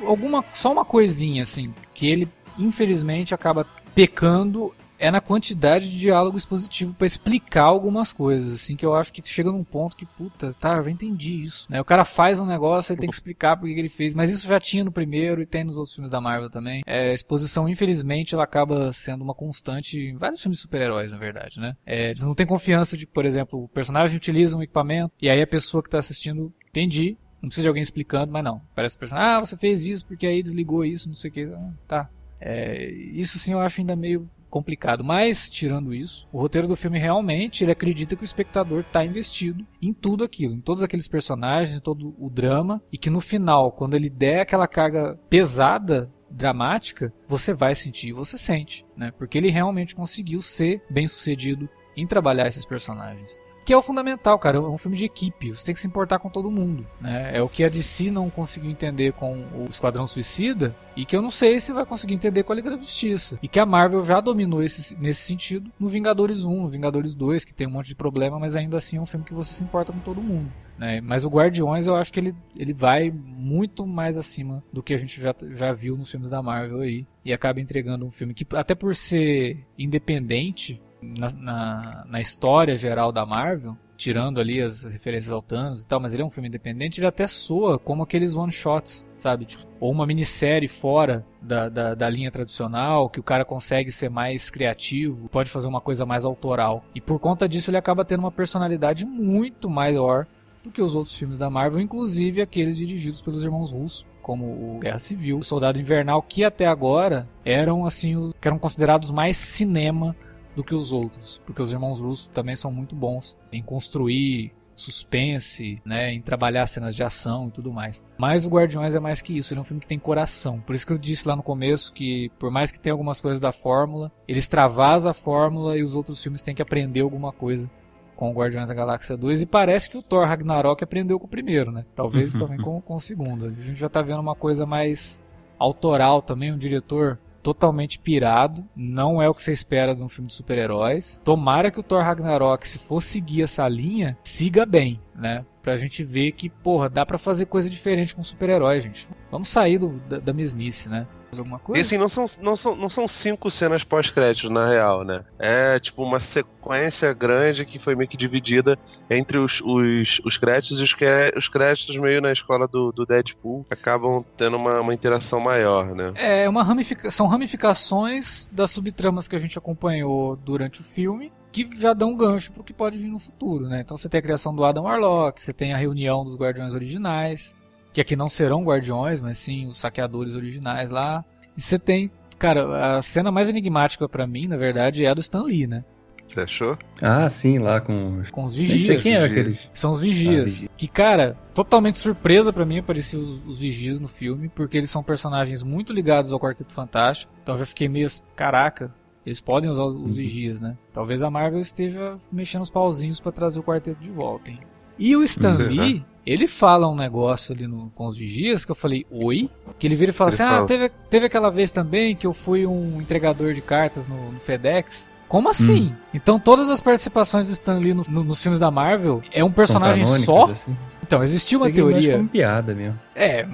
alguma, 0.02 0.44
só 0.54 0.72
uma 0.72 0.86
coisinha, 0.86 1.44
assim, 1.44 1.74
que 1.94 2.08
ele, 2.08 2.28
infelizmente, 2.58 3.36
acaba 3.36 3.66
pecando 3.94 4.74
é 5.00 5.12
na 5.12 5.22
quantidade 5.22 5.90
de 5.90 6.00
diálogo 6.00 6.38
expositivo 6.38 6.94
para 6.94 7.08
explicar 7.08 7.64
algumas 7.64 8.12
coisas, 8.12 8.54
assim, 8.54 8.76
que 8.76 8.86
eu 8.86 8.96
acho 8.96 9.12
que 9.12 9.22
chega 9.22 9.52
num 9.52 9.64
ponto 9.64 9.96
que, 9.96 10.06
puta, 10.06 10.54
tá, 10.54 10.78
eu 10.78 10.84
já 10.84 10.92
entendi 10.92 11.42
isso. 11.42 11.68
Né? 11.70 11.80
O 11.80 11.86
cara 11.86 12.04
faz 12.04 12.40
um 12.40 12.46
negócio, 12.46 12.94
ele 12.94 13.00
tem 13.00 13.10
que 13.10 13.16
explicar 13.16 13.58
por 13.58 13.68
que 13.68 13.74
ele 13.74 13.90
fez, 13.90 14.14
mas 14.14 14.30
isso 14.30 14.48
já 14.48 14.60
tinha 14.60 14.84
no 14.84 14.92
primeiro 14.92 15.42
e 15.42 15.46
tem 15.46 15.64
nos 15.64 15.78
outros 15.78 15.96
filmes 15.96 16.12
da 16.12 16.22
Marvel 16.22 16.50
também. 16.50 16.84
É, 16.86 17.12
a 17.12 17.14
exposição, 17.14 17.68
infelizmente, 17.68 18.34
ela 18.34 18.44
acaba 18.44 18.92
sendo 18.92 19.24
uma 19.24 19.34
constante 19.34 20.00
em 20.00 20.18
vários 20.18 20.42
filmes 20.42 20.58
de 20.58 20.62
super-heróis, 20.64 21.12
na 21.12 21.18
verdade, 21.18 21.60
né? 21.60 21.76
É, 21.86 22.10
eles 22.10 22.22
não 22.22 22.36
têm 22.36 22.46
confiança 22.46 22.98
de, 22.98 23.06
por 23.06 23.26
exemplo, 23.26 23.64
o 23.64 23.68
personagem 23.68 24.18
utiliza 24.18 24.58
um 24.58 24.64
equipamento 24.64 25.14
e 25.22 25.30
aí 25.30 25.42
a 25.42 25.48
pessoa 25.48 25.84
que 25.84 25.90
tá 25.90 26.00
assistindo, 26.00 26.54
entendi, 26.70 27.18
não 27.42 27.50
precisa 27.50 27.64
de 27.64 27.68
alguém 27.68 27.84
explicando, 27.84 28.32
mas 28.32 28.44
não. 28.44 28.62
Parece 28.76 28.96
o 28.96 29.00
personagem, 29.00 29.32
ah, 29.32 29.40
você 29.40 29.56
fez 29.56 29.84
isso 29.84 30.06
porque 30.06 30.28
aí 30.28 30.42
desligou 30.42 30.84
isso, 30.84 31.08
não 31.08 31.16
sei 31.16 31.30
o 31.30 31.34
que. 31.34 31.50
Tá. 31.88 32.10
É, 32.40 32.92
isso 32.92 33.40
sim 33.40 33.54
eu 33.54 33.60
acho 33.60 33.82
ainda 33.82 33.96
meio 33.96 34.30
complicado. 34.50 35.04
Mas, 35.04 35.50
tirando 35.50 35.94
isso, 35.94 36.28
o 36.32 36.40
roteiro 36.40 36.68
do 36.68 36.76
filme 36.76 37.00
realmente 37.00 37.64
ele 37.64 37.72
acredita 37.72 38.16
que 38.16 38.24
o 38.24 38.26
espectador 38.26 38.82
está 38.82 39.04
investido 39.04 39.66
em 39.82 39.94
tudo 39.94 40.24
aquilo, 40.24 40.54
em 40.54 40.62
todos 40.62 40.84
aqueles 40.84 41.08
personagens, 41.08 41.78
em 41.78 41.82
todo 41.82 42.16
o 42.18 42.30
drama, 42.30 42.82
e 42.92 42.98
que 42.98 43.10
no 43.10 43.22
final, 43.22 43.72
quando 43.72 43.96
ele 43.96 44.10
der 44.10 44.42
aquela 44.42 44.68
carga 44.68 45.20
pesada 45.30 46.12
dramática, 46.30 47.14
você 47.28 47.54
vai 47.54 47.74
sentir, 47.74 48.12
você 48.12 48.38
sente, 48.38 48.86
né? 48.96 49.12
Porque 49.18 49.38
ele 49.38 49.50
realmente 49.50 49.96
conseguiu 49.96 50.42
ser 50.42 50.84
bem 50.90 51.08
sucedido 51.08 51.70
em 51.96 52.06
trabalhar 52.06 52.48
esses 52.48 52.66
personagens 52.66 53.38
que 53.68 53.74
é 53.74 53.78
o 53.78 53.82
fundamental, 53.82 54.40
cara. 54.40 54.56
É 54.56 54.62
um 54.62 54.78
filme 54.78 54.96
de 54.96 55.04
equipe. 55.04 55.54
Você 55.54 55.66
tem 55.66 55.76
que 55.76 55.82
se 55.82 55.88
importar 55.88 56.20
com 56.20 56.30
todo 56.30 56.50
mundo. 56.50 56.88
Né? 57.02 57.32
É 57.36 57.42
o 57.42 57.50
que 57.50 57.66
a 57.66 57.70
DC 57.70 58.10
não 58.10 58.30
conseguiu 58.30 58.72
entender 58.72 59.12
com 59.12 59.46
o 59.54 59.68
Esquadrão 59.70 60.08
Suicida 60.08 60.74
e 60.96 61.06
que 61.06 61.14
eu 61.14 61.22
não 61.22 61.30
sei 61.30 61.60
se 61.60 61.74
vai 61.74 61.86
conseguir 61.86 62.14
entender 62.14 62.44
com 62.44 62.54
a 62.54 62.56
Liga 62.56 62.70
da 62.70 62.78
Justiça. 62.78 63.38
E 63.44 63.48
que 63.50 63.60
a 63.60 63.66
Marvel 63.66 64.06
já 64.06 64.22
dominou 64.22 64.64
esse, 64.64 64.98
nesse 64.98 65.24
sentido 65.24 65.70
no 65.78 65.90
Vingadores 65.90 66.46
1, 66.46 66.62
no 66.62 66.70
Vingadores 66.70 67.14
2, 67.14 67.44
que 67.44 67.54
tem 67.54 67.68
um 67.68 67.72
monte 67.72 67.88
de 67.88 67.96
problema, 67.96 68.40
mas 68.40 68.56
ainda 68.56 68.78
assim 68.78 68.96
é 68.96 69.02
um 69.02 69.06
filme 69.06 69.26
que 69.26 69.34
você 69.34 69.54
se 69.54 69.66
importa 69.66 69.92
com 69.92 70.00
todo 70.00 70.24
mundo. 70.24 70.50
Né? 70.78 71.02
Mas 71.02 71.26
o 71.26 71.30
Guardiões 71.30 71.88
eu 71.88 71.98
acho 71.98 72.14
que 72.14 72.22
ele, 72.22 72.34
ele 72.58 72.72
vai 72.72 73.12
muito 73.12 73.86
mais 73.86 74.18
acima 74.18 74.64
do 74.72 74.82
que 74.82 74.94
a 74.94 74.98
gente 74.98 75.20
já, 75.20 75.36
já 75.50 75.74
viu 75.74 75.98
nos 75.98 76.10
filmes 76.10 76.30
da 76.30 76.42
Marvel 76.42 76.80
aí. 76.80 77.06
E 77.26 77.34
acaba 77.34 77.60
entregando 77.60 78.06
um 78.06 78.12
filme 78.12 78.34
que, 78.34 78.48
até 78.56 78.74
por 78.74 78.96
ser 78.96 79.66
independente, 79.78 80.82
na, 81.02 81.28
na, 81.38 82.06
na, 82.08 82.22
história 82.22 82.76
geral 82.76 83.12
da 83.12 83.26
Marvel, 83.26 83.78
tirando 83.96 84.40
ali 84.40 84.62
as 84.62 84.84
referências 84.84 85.32
ao 85.32 85.42
Thanos 85.42 85.84
e 85.84 85.88
tal, 85.88 86.00
mas 86.00 86.14
ele 86.14 86.22
é 86.22 86.26
um 86.26 86.30
filme 86.30 86.48
independente, 86.48 87.00
ele 87.00 87.08
até 87.08 87.26
soa 87.26 87.80
como 87.80 88.04
aqueles 88.04 88.36
one-shots, 88.36 89.08
sabe? 89.18 89.46
Tipo, 89.46 89.66
ou 89.80 89.92
uma 89.92 90.06
minissérie 90.06 90.68
fora 90.68 91.26
da, 91.42 91.70
da, 91.70 91.96
da, 91.96 92.10
linha 92.10 92.32
tradicional, 92.32 93.10
que 93.10 93.20
o 93.20 93.24
cara 93.24 93.46
consegue 93.46 93.92
ser 93.92 94.10
mais 94.10 94.50
criativo, 94.50 95.30
pode 95.30 95.50
fazer 95.50 95.68
uma 95.68 95.82
coisa 95.82 96.06
mais 96.06 96.26
autoral. 96.26 96.84
E 96.94 97.02
por 97.02 97.20
conta 97.20 97.48
disso 97.48 97.70
ele 97.70 97.78
acaba 97.78 98.06
tendo 98.06 98.22
uma 98.22 98.32
personalidade 98.32 99.06
muito 99.06 99.70
maior 99.70 100.28
do 100.64 100.72
que 100.72 100.82
os 100.82 100.96
outros 100.96 101.16
filmes 101.16 101.38
da 101.38 101.50
Marvel, 101.50 101.80
inclusive 101.80 102.42
aqueles 102.42 102.78
dirigidos 102.78 103.22
pelos 103.22 103.44
irmãos 103.44 103.72
Russo, 103.72 104.06
como 104.22 104.46
o 104.46 104.80
Guerra 104.80 105.00
Civil, 105.00 105.40
o 105.40 105.44
Soldado 105.44 105.80
Invernal, 105.80 106.22
que 106.22 106.44
até 106.44 106.66
agora 106.66 107.30
eram 107.46 107.86
assim, 107.86 108.16
os, 108.16 108.34
eram 108.42 108.60
considerados 108.60 109.10
mais 109.10 109.38
cinema 109.38 110.16
do 110.58 110.64
que 110.64 110.74
os 110.74 110.92
outros, 110.92 111.40
porque 111.46 111.62
os 111.62 111.72
irmãos 111.72 112.00
russos 112.00 112.28
também 112.28 112.56
são 112.56 112.72
muito 112.72 112.96
bons 112.96 113.38
em 113.52 113.62
construir 113.62 114.52
suspense, 114.76 115.80
né, 115.86 116.12
em 116.12 116.20
trabalhar 116.20 116.66
cenas 116.66 116.96
de 116.96 117.04
ação 117.04 117.48
e 117.48 117.52
tudo 117.52 117.72
mais. 117.72 118.04
Mas 118.18 118.44
o 118.44 118.50
Guardiões 118.50 118.96
é 118.96 119.00
mais 119.00 119.22
que 119.22 119.38
isso, 119.38 119.54
ele 119.54 119.60
é 119.60 119.62
um 119.62 119.64
filme 119.64 119.80
que 119.80 119.88
tem 119.88 120.00
coração. 120.00 120.60
Por 120.60 120.74
isso 120.74 120.86
que 120.86 120.92
eu 120.92 120.98
disse 120.98 121.28
lá 121.28 121.36
no 121.36 121.44
começo 121.44 121.94
que 121.94 122.30
por 122.40 122.50
mais 122.50 122.72
que 122.72 122.80
tenha 122.80 122.92
algumas 122.92 123.22
coisas 123.22 123.40
da 123.40 123.52
fórmula, 123.52 124.12
ele 124.28 124.40
extravasa 124.40 125.12
a 125.12 125.14
fórmula 125.14 125.78
e 125.78 125.84
os 125.84 125.94
outros 125.94 126.22
filmes 126.22 126.42
têm 126.42 126.56
que 126.56 126.62
aprender 126.62 127.02
alguma 127.02 127.32
coisa 127.32 127.70
com 128.16 128.32
o 128.32 128.34
Guardiões 128.34 128.68
da 128.68 128.74
Galáxia 128.74 129.16
2 129.16 129.44
e 129.44 129.46
parece 129.46 129.92
que 129.92 129.98
o 130.00 130.02
Thor 130.02 130.26
Ragnarok 130.26 130.84
aprendeu 130.84 131.20
com 131.20 131.28
o 131.28 131.30
primeiro, 131.30 131.72
né? 131.72 131.86
Talvez 131.94 132.34
também 132.40 132.58
com, 132.58 132.82
com 132.82 132.96
o 132.96 133.00
segundo. 133.00 133.46
A 133.46 133.52
gente 133.52 133.76
já 133.76 133.90
tá 133.90 134.02
vendo 134.02 134.22
uma 134.22 134.36
coisa 134.36 134.66
mais 134.66 135.22
autoral 135.60 136.20
também, 136.20 136.52
um 136.52 136.58
diretor 136.58 137.20
totalmente 137.48 137.98
pirado. 137.98 138.68
Não 138.76 139.22
é 139.22 139.30
o 139.30 139.34
que 139.34 139.42
você 139.42 139.54
espera 139.54 139.96
de 139.96 140.04
um 140.04 140.10
filme 140.10 140.28
de 140.28 140.34
super-heróis. 140.34 141.22
Tomara 141.24 141.72
que 141.72 141.80
o 141.80 141.84
Thor 141.84 142.04
Ragnarok, 142.04 142.68
se 142.68 142.78
for 142.78 143.02
seguir 143.02 143.44
essa 143.44 143.66
linha, 143.70 144.18
siga 144.22 144.66
bem, 144.66 145.00
né? 145.16 145.46
Pra 145.62 145.78
gente 145.78 146.04
ver 146.04 146.34
que, 146.34 146.50
porra, 146.50 146.90
dá 146.90 147.06
para 147.06 147.18
fazer 147.18 147.46
coisa 147.46 147.70
diferente 147.70 148.14
com 148.14 148.22
super-herói, 148.22 148.82
gente. 148.82 149.08
Vamos 149.32 149.48
sair 149.48 149.78
do, 149.78 149.94
da, 150.10 150.18
da 150.20 150.34
mesmice, 150.34 150.90
né? 150.90 151.08
Alguma 151.38 151.60
coisa? 151.60 151.82
E 151.82 151.86
assim, 151.86 151.98
não 151.98 152.10
são, 152.10 152.26
não 152.42 152.56
são, 152.56 152.76
não 152.76 152.90
são 152.90 153.08
cinco 153.08 153.50
cenas 153.52 153.84
pós-créditos, 153.84 154.50
na 154.50 154.68
real, 154.68 155.04
né? 155.04 155.24
É 155.38 155.80
tipo 155.80 156.04
uma 156.04 156.20
sequência 156.20 157.14
grande 157.14 157.66
que 157.66 157.80
foi 157.80 157.96
meio 157.96 158.10
que 158.10 158.18
dividida 158.18 158.78
entre 159.10 159.38
os, 159.38 159.62
os, 159.62 160.22
os 160.26 160.38
créditos 160.38 160.80
e 160.80 160.84
os, 160.84 160.96
os 161.36 161.50
créditos 161.50 161.96
meio 161.98 162.22
na 162.22 162.32
escola 162.32 162.68
do, 162.68 162.92
do 162.92 163.06
Deadpool 163.06 163.66
acabam 163.70 164.24
tendo 164.38 164.58
uma, 164.58 164.80
uma 164.82 164.94
interação 164.94 165.40
maior, 165.40 165.96
né? 165.96 166.14
É, 166.16 166.48
uma 166.48 166.64
ramifica 166.64 167.12
são 167.12 167.28
ramificações 167.28 168.48
das 168.52 168.72
subtramas 168.72 169.28
que 169.28 169.36
a 169.36 169.40
gente 169.40 169.58
acompanhou 169.58 170.36
durante 170.36 170.82
o 170.82 170.84
filme 170.84 171.32
que 171.52 171.68
já 171.80 171.94
dão 171.94 172.12
um 172.12 172.18
gancho 172.18 172.52
pro 172.52 172.64
que 172.64 172.74
pode 172.74 172.98
vir 172.98 173.10
no 173.10 173.20
futuro, 173.20 173.68
né? 173.68 173.82
Então 173.82 173.98
você 173.98 174.08
tem 174.08 174.20
a 174.20 174.22
criação 174.22 174.54
do 174.54 174.64
Adam 174.64 174.84
Warlock, 174.84 175.42
você 175.42 175.54
tem 175.54 175.74
a 175.74 175.78
reunião 175.78 176.24
dos 176.24 176.36
Guardiões 176.36 176.74
originais, 176.74 177.56
que 177.98 178.02
aqui 178.02 178.16
não 178.16 178.30
serão 178.30 178.64
guardiões, 178.64 179.22
mas 179.22 179.40
sim 179.40 179.66
os 179.66 179.80
saqueadores 179.80 180.36
originais 180.36 180.92
lá. 180.92 181.26
E 181.58 181.62
você 181.62 181.80
tem, 181.80 182.12
cara, 182.38 182.98
a 182.98 183.02
cena 183.02 183.32
mais 183.32 183.50
enigmática 183.50 184.08
para 184.08 184.28
mim, 184.28 184.46
na 184.46 184.56
verdade, 184.56 185.04
é 185.04 185.10
a 185.10 185.16
do 185.16 185.20
Stan 185.20 185.42
Lee, 185.42 185.66
né? 185.66 185.84
Você 186.28 186.42
achou? 186.42 186.78
Ah, 187.02 187.28
sim, 187.28 187.58
lá 187.58 187.82
com 187.82 188.20
os... 188.20 188.30
Com 188.30 188.44
os 188.44 188.54
vigias. 188.54 189.02
Quem 189.02 189.16
é 189.16 189.24
aqueles? 189.24 189.68
São 189.74 189.94
os 189.94 190.00
vigias. 190.00 190.66
Ah, 190.66 190.70
que, 190.78 190.88
cara, 190.88 191.36
totalmente 191.56 191.98
surpresa 191.98 192.54
para 192.54 192.66
mim 192.66 192.78
aparecer 192.78 193.18
os, 193.18 193.44
os, 193.48 193.58
vigias 193.58 194.00
no 194.00 194.08
filme, 194.08 194.48
porque 194.48 194.78
eles 194.78 194.92
são 194.92 195.02
personagens 195.02 195.64
muito 195.64 195.92
ligados 195.92 196.32
ao 196.32 196.40
Quarteto 196.40 196.74
Fantástico. 196.74 197.34
Então 197.42 197.56
eu 197.56 197.60
já 197.60 197.66
fiquei 197.66 197.90
meio, 197.90 198.08
caraca, 198.36 198.94
eles 199.26 199.42
podem 199.42 199.72
usar 199.72 199.86
os, 199.86 199.96
os 199.96 200.02
uhum. 200.02 200.08
vigias, 200.10 200.62
né? 200.62 200.78
Talvez 200.94 201.24
a 201.24 201.32
Marvel 201.32 201.62
esteja 201.62 202.16
mexendo 202.32 202.62
os 202.62 202.70
pauzinhos 202.70 203.20
para 203.20 203.32
trazer 203.32 203.60
o 203.60 203.64
quarteto 203.64 204.00
de 204.00 204.12
volta, 204.12 204.52
hein? 204.52 204.60
E 205.00 205.16
o 205.16 205.24
Stan 205.24 205.58
Lee, 205.58 206.06
ele 206.28 206.46
fala 206.46 206.90
um 206.90 206.96
negócio 206.96 207.56
ali 207.56 207.66
no, 207.66 207.90
com 207.96 208.06
os 208.06 208.18
vigias 208.18 208.66
que 208.66 208.72
eu 208.72 208.76
falei, 208.76 209.06
oi? 209.10 209.50
Que 209.80 209.88
ele 209.88 209.96
vira 209.96 210.12
e 210.12 210.14
fala 210.14 210.30
ele 210.30 210.36
assim: 210.36 210.44
ah, 210.44 210.50
fala. 210.50 210.64
Ah, 210.64 210.68
teve, 210.68 210.90
teve 211.10 211.26
aquela 211.26 211.50
vez 211.50 211.72
também 211.72 212.16
que 212.16 212.28
eu 212.28 212.34
fui 212.34 212.66
um 212.66 213.02
entregador 213.02 213.54
de 213.54 213.62
cartas 213.62 214.08
no, 214.08 214.34
no 214.34 214.40
FedEx. 214.40 215.14
Como 215.30 215.50
assim? 215.50 215.94
Hum. 215.94 215.96
Então 216.14 216.38
todas 216.38 216.70
as 216.70 216.82
participações 216.82 217.48
do 217.48 217.54
Stan 217.54 217.78
Lee 217.80 217.94
no, 217.94 218.04
no, 218.10 218.24
nos 218.26 218.42
filmes 218.42 218.60
da 218.60 218.70
Marvel 218.70 219.24
é 219.32 219.44
um 219.44 219.52
personagem 219.52 220.06
só? 220.06 220.52
Assim. 220.52 220.76
Então, 221.08 221.24
existia 221.24 221.58
uma 221.58 221.68
Peguei 221.68 221.84
teoria. 221.84 222.18
Como 222.18 222.28
piada 222.28 222.76
mesmo. 222.76 223.00
É, 223.16 223.48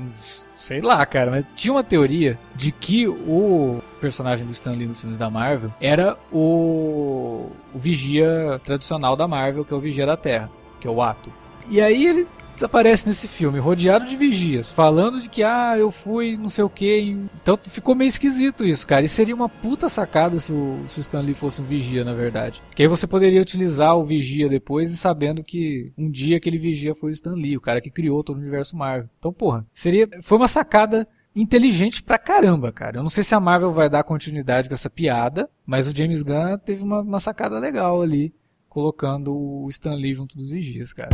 sei 0.55 0.82
lá, 0.82 1.05
cara, 1.05 1.30
mas 1.30 1.45
tinha 1.53 1.71
uma 1.71 1.84
teoria 1.84 2.39
de 2.55 2.71
que 2.71 3.07
o 3.07 3.80
personagem 4.01 4.43
do 4.43 4.51
Stan 4.51 4.71
Lee 4.71 4.88
nos 4.88 5.01
filmes 5.01 5.19
da 5.19 5.30
Marvel 5.30 5.71
era 5.80 6.17
o, 6.32 7.51
o 7.71 7.78
vigia 7.78 8.59
tradicional 8.65 9.15
da 9.15 9.28
Marvel, 9.28 9.63
que 9.63 9.71
é 9.71 9.78
o 9.78 9.80
Vigia 9.80 10.03
da 10.03 10.17
Terra, 10.17 10.49
que 10.82 10.88
é 10.88 10.89
o 10.89 10.99
Ato. 10.99 11.32
E 11.69 11.80
aí 11.80 12.07
ele 12.07 12.28
aparece 12.62 13.08
nesse 13.08 13.28
filme, 13.28 13.60
rodeado 13.60 14.06
de 14.06 14.16
vigias, 14.16 14.70
falando 14.70 15.20
de 15.20 15.30
que, 15.30 15.43
ah, 15.43 15.76
eu 15.78 15.91
fui 15.91 16.38
não 16.38 16.49
sei 16.49 16.64
o 16.64 16.70
que. 16.70 17.18
Então 17.41 17.58
ficou 17.68 17.95
meio 17.95 18.10
esquisito 18.10 18.66
isso, 18.66 18.86
cara. 18.86 19.06
E 19.06 19.08
seria 19.08 19.36
uma 19.36 19.49
puta 19.49 19.89
sacada 19.89 20.39
se 20.39 20.54
o, 20.54 20.84
se 20.88 20.99
o 20.99 21.01
Stan 21.01 21.22
Lee 21.22 21.34
fosse 21.34 21.62
um 21.62 21.66
vigia, 21.66 22.04
na 22.04 22.14
verdade. 22.14 22.62
Que 22.76 22.84
aí 22.84 22.88
você 22.88 23.08
poderia 23.08 23.41
utilizar 23.41 23.97
o 23.97 24.04
vigia 24.04 24.49
depois 24.49 24.91
e 24.91 24.97
sabendo 24.97 25.43
que 25.43 25.91
um 25.97 26.10
dia 26.10 26.38
aquele 26.38 26.58
vigia 26.58 26.93
foi 26.93 27.12
o 27.12 27.14
Stan 27.14 27.34
Lee, 27.34 27.58
o 27.58 27.62
cara 27.62 27.82
que 27.82 27.89
criou 27.89 28.24
todo 28.24 28.38
o 28.38 28.41
universo 28.41 28.76
Marvel. 28.76 29.10
Então, 29.18 29.34
porra, 29.34 29.66
seria. 29.74 30.08
Foi 30.22 30.38
uma 30.38 30.47
sacada 30.47 31.08
inteligente 31.36 32.04
pra 32.04 32.18
caramba, 32.18 32.72
cara. 32.72 32.99
Eu 32.99 33.04
não 33.04 33.10
sei 33.10 33.24
se 33.24 33.34
a 33.34 33.39
Marvel 33.39 33.72
vai 33.72 33.89
dar 33.89 34.04
continuidade 34.04 34.68
com 34.68 34.76
essa 34.76 34.89
piada, 34.89 35.49
mas 35.66 35.88
o 35.88 35.95
James 35.95 36.22
Gunn 36.22 36.58
teve 36.64 36.84
uma, 36.84 37.01
uma 37.01 37.20
sacada 37.20 37.58
legal 37.60 38.01
ali, 38.01 38.34
colocando 38.70 39.34
o 39.36 39.70
Stan 39.70 39.95
Lee 39.95 40.14
junto 40.14 40.38
dos 40.38 40.49
vigias, 40.49 40.93
cara. 40.93 41.10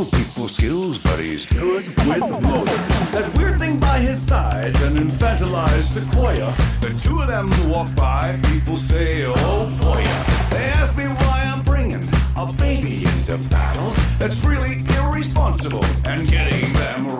No 0.00 0.06
people 0.06 0.48
skills, 0.48 0.96
but 0.96 1.20
he's 1.20 1.44
good 1.44 1.86
with 1.86 2.40
motors. 2.40 3.10
That 3.12 3.30
weird 3.36 3.58
thing 3.58 3.78
by 3.78 3.98
his 3.98 4.18
side, 4.18 4.74
an 4.76 4.96
infantilized 4.96 5.82
sequoia. 5.82 6.54
The 6.80 6.98
two 7.02 7.20
of 7.20 7.28
them 7.28 7.50
walk 7.68 7.94
by, 7.94 8.40
people 8.50 8.78
say, 8.78 9.24
oh 9.26 9.66
boy. 9.78 10.02
They 10.56 10.64
ask 10.72 10.96
me 10.96 11.04
why 11.04 11.52
I'm 11.52 11.62
bringing 11.64 12.08
a 12.34 12.50
baby 12.54 13.04
into 13.04 13.36
battle. 13.50 13.92
That's 14.18 14.42
really 14.42 14.84
irresponsible 14.96 15.84
and 16.06 16.26
getting 16.26 16.72
them 16.72 17.19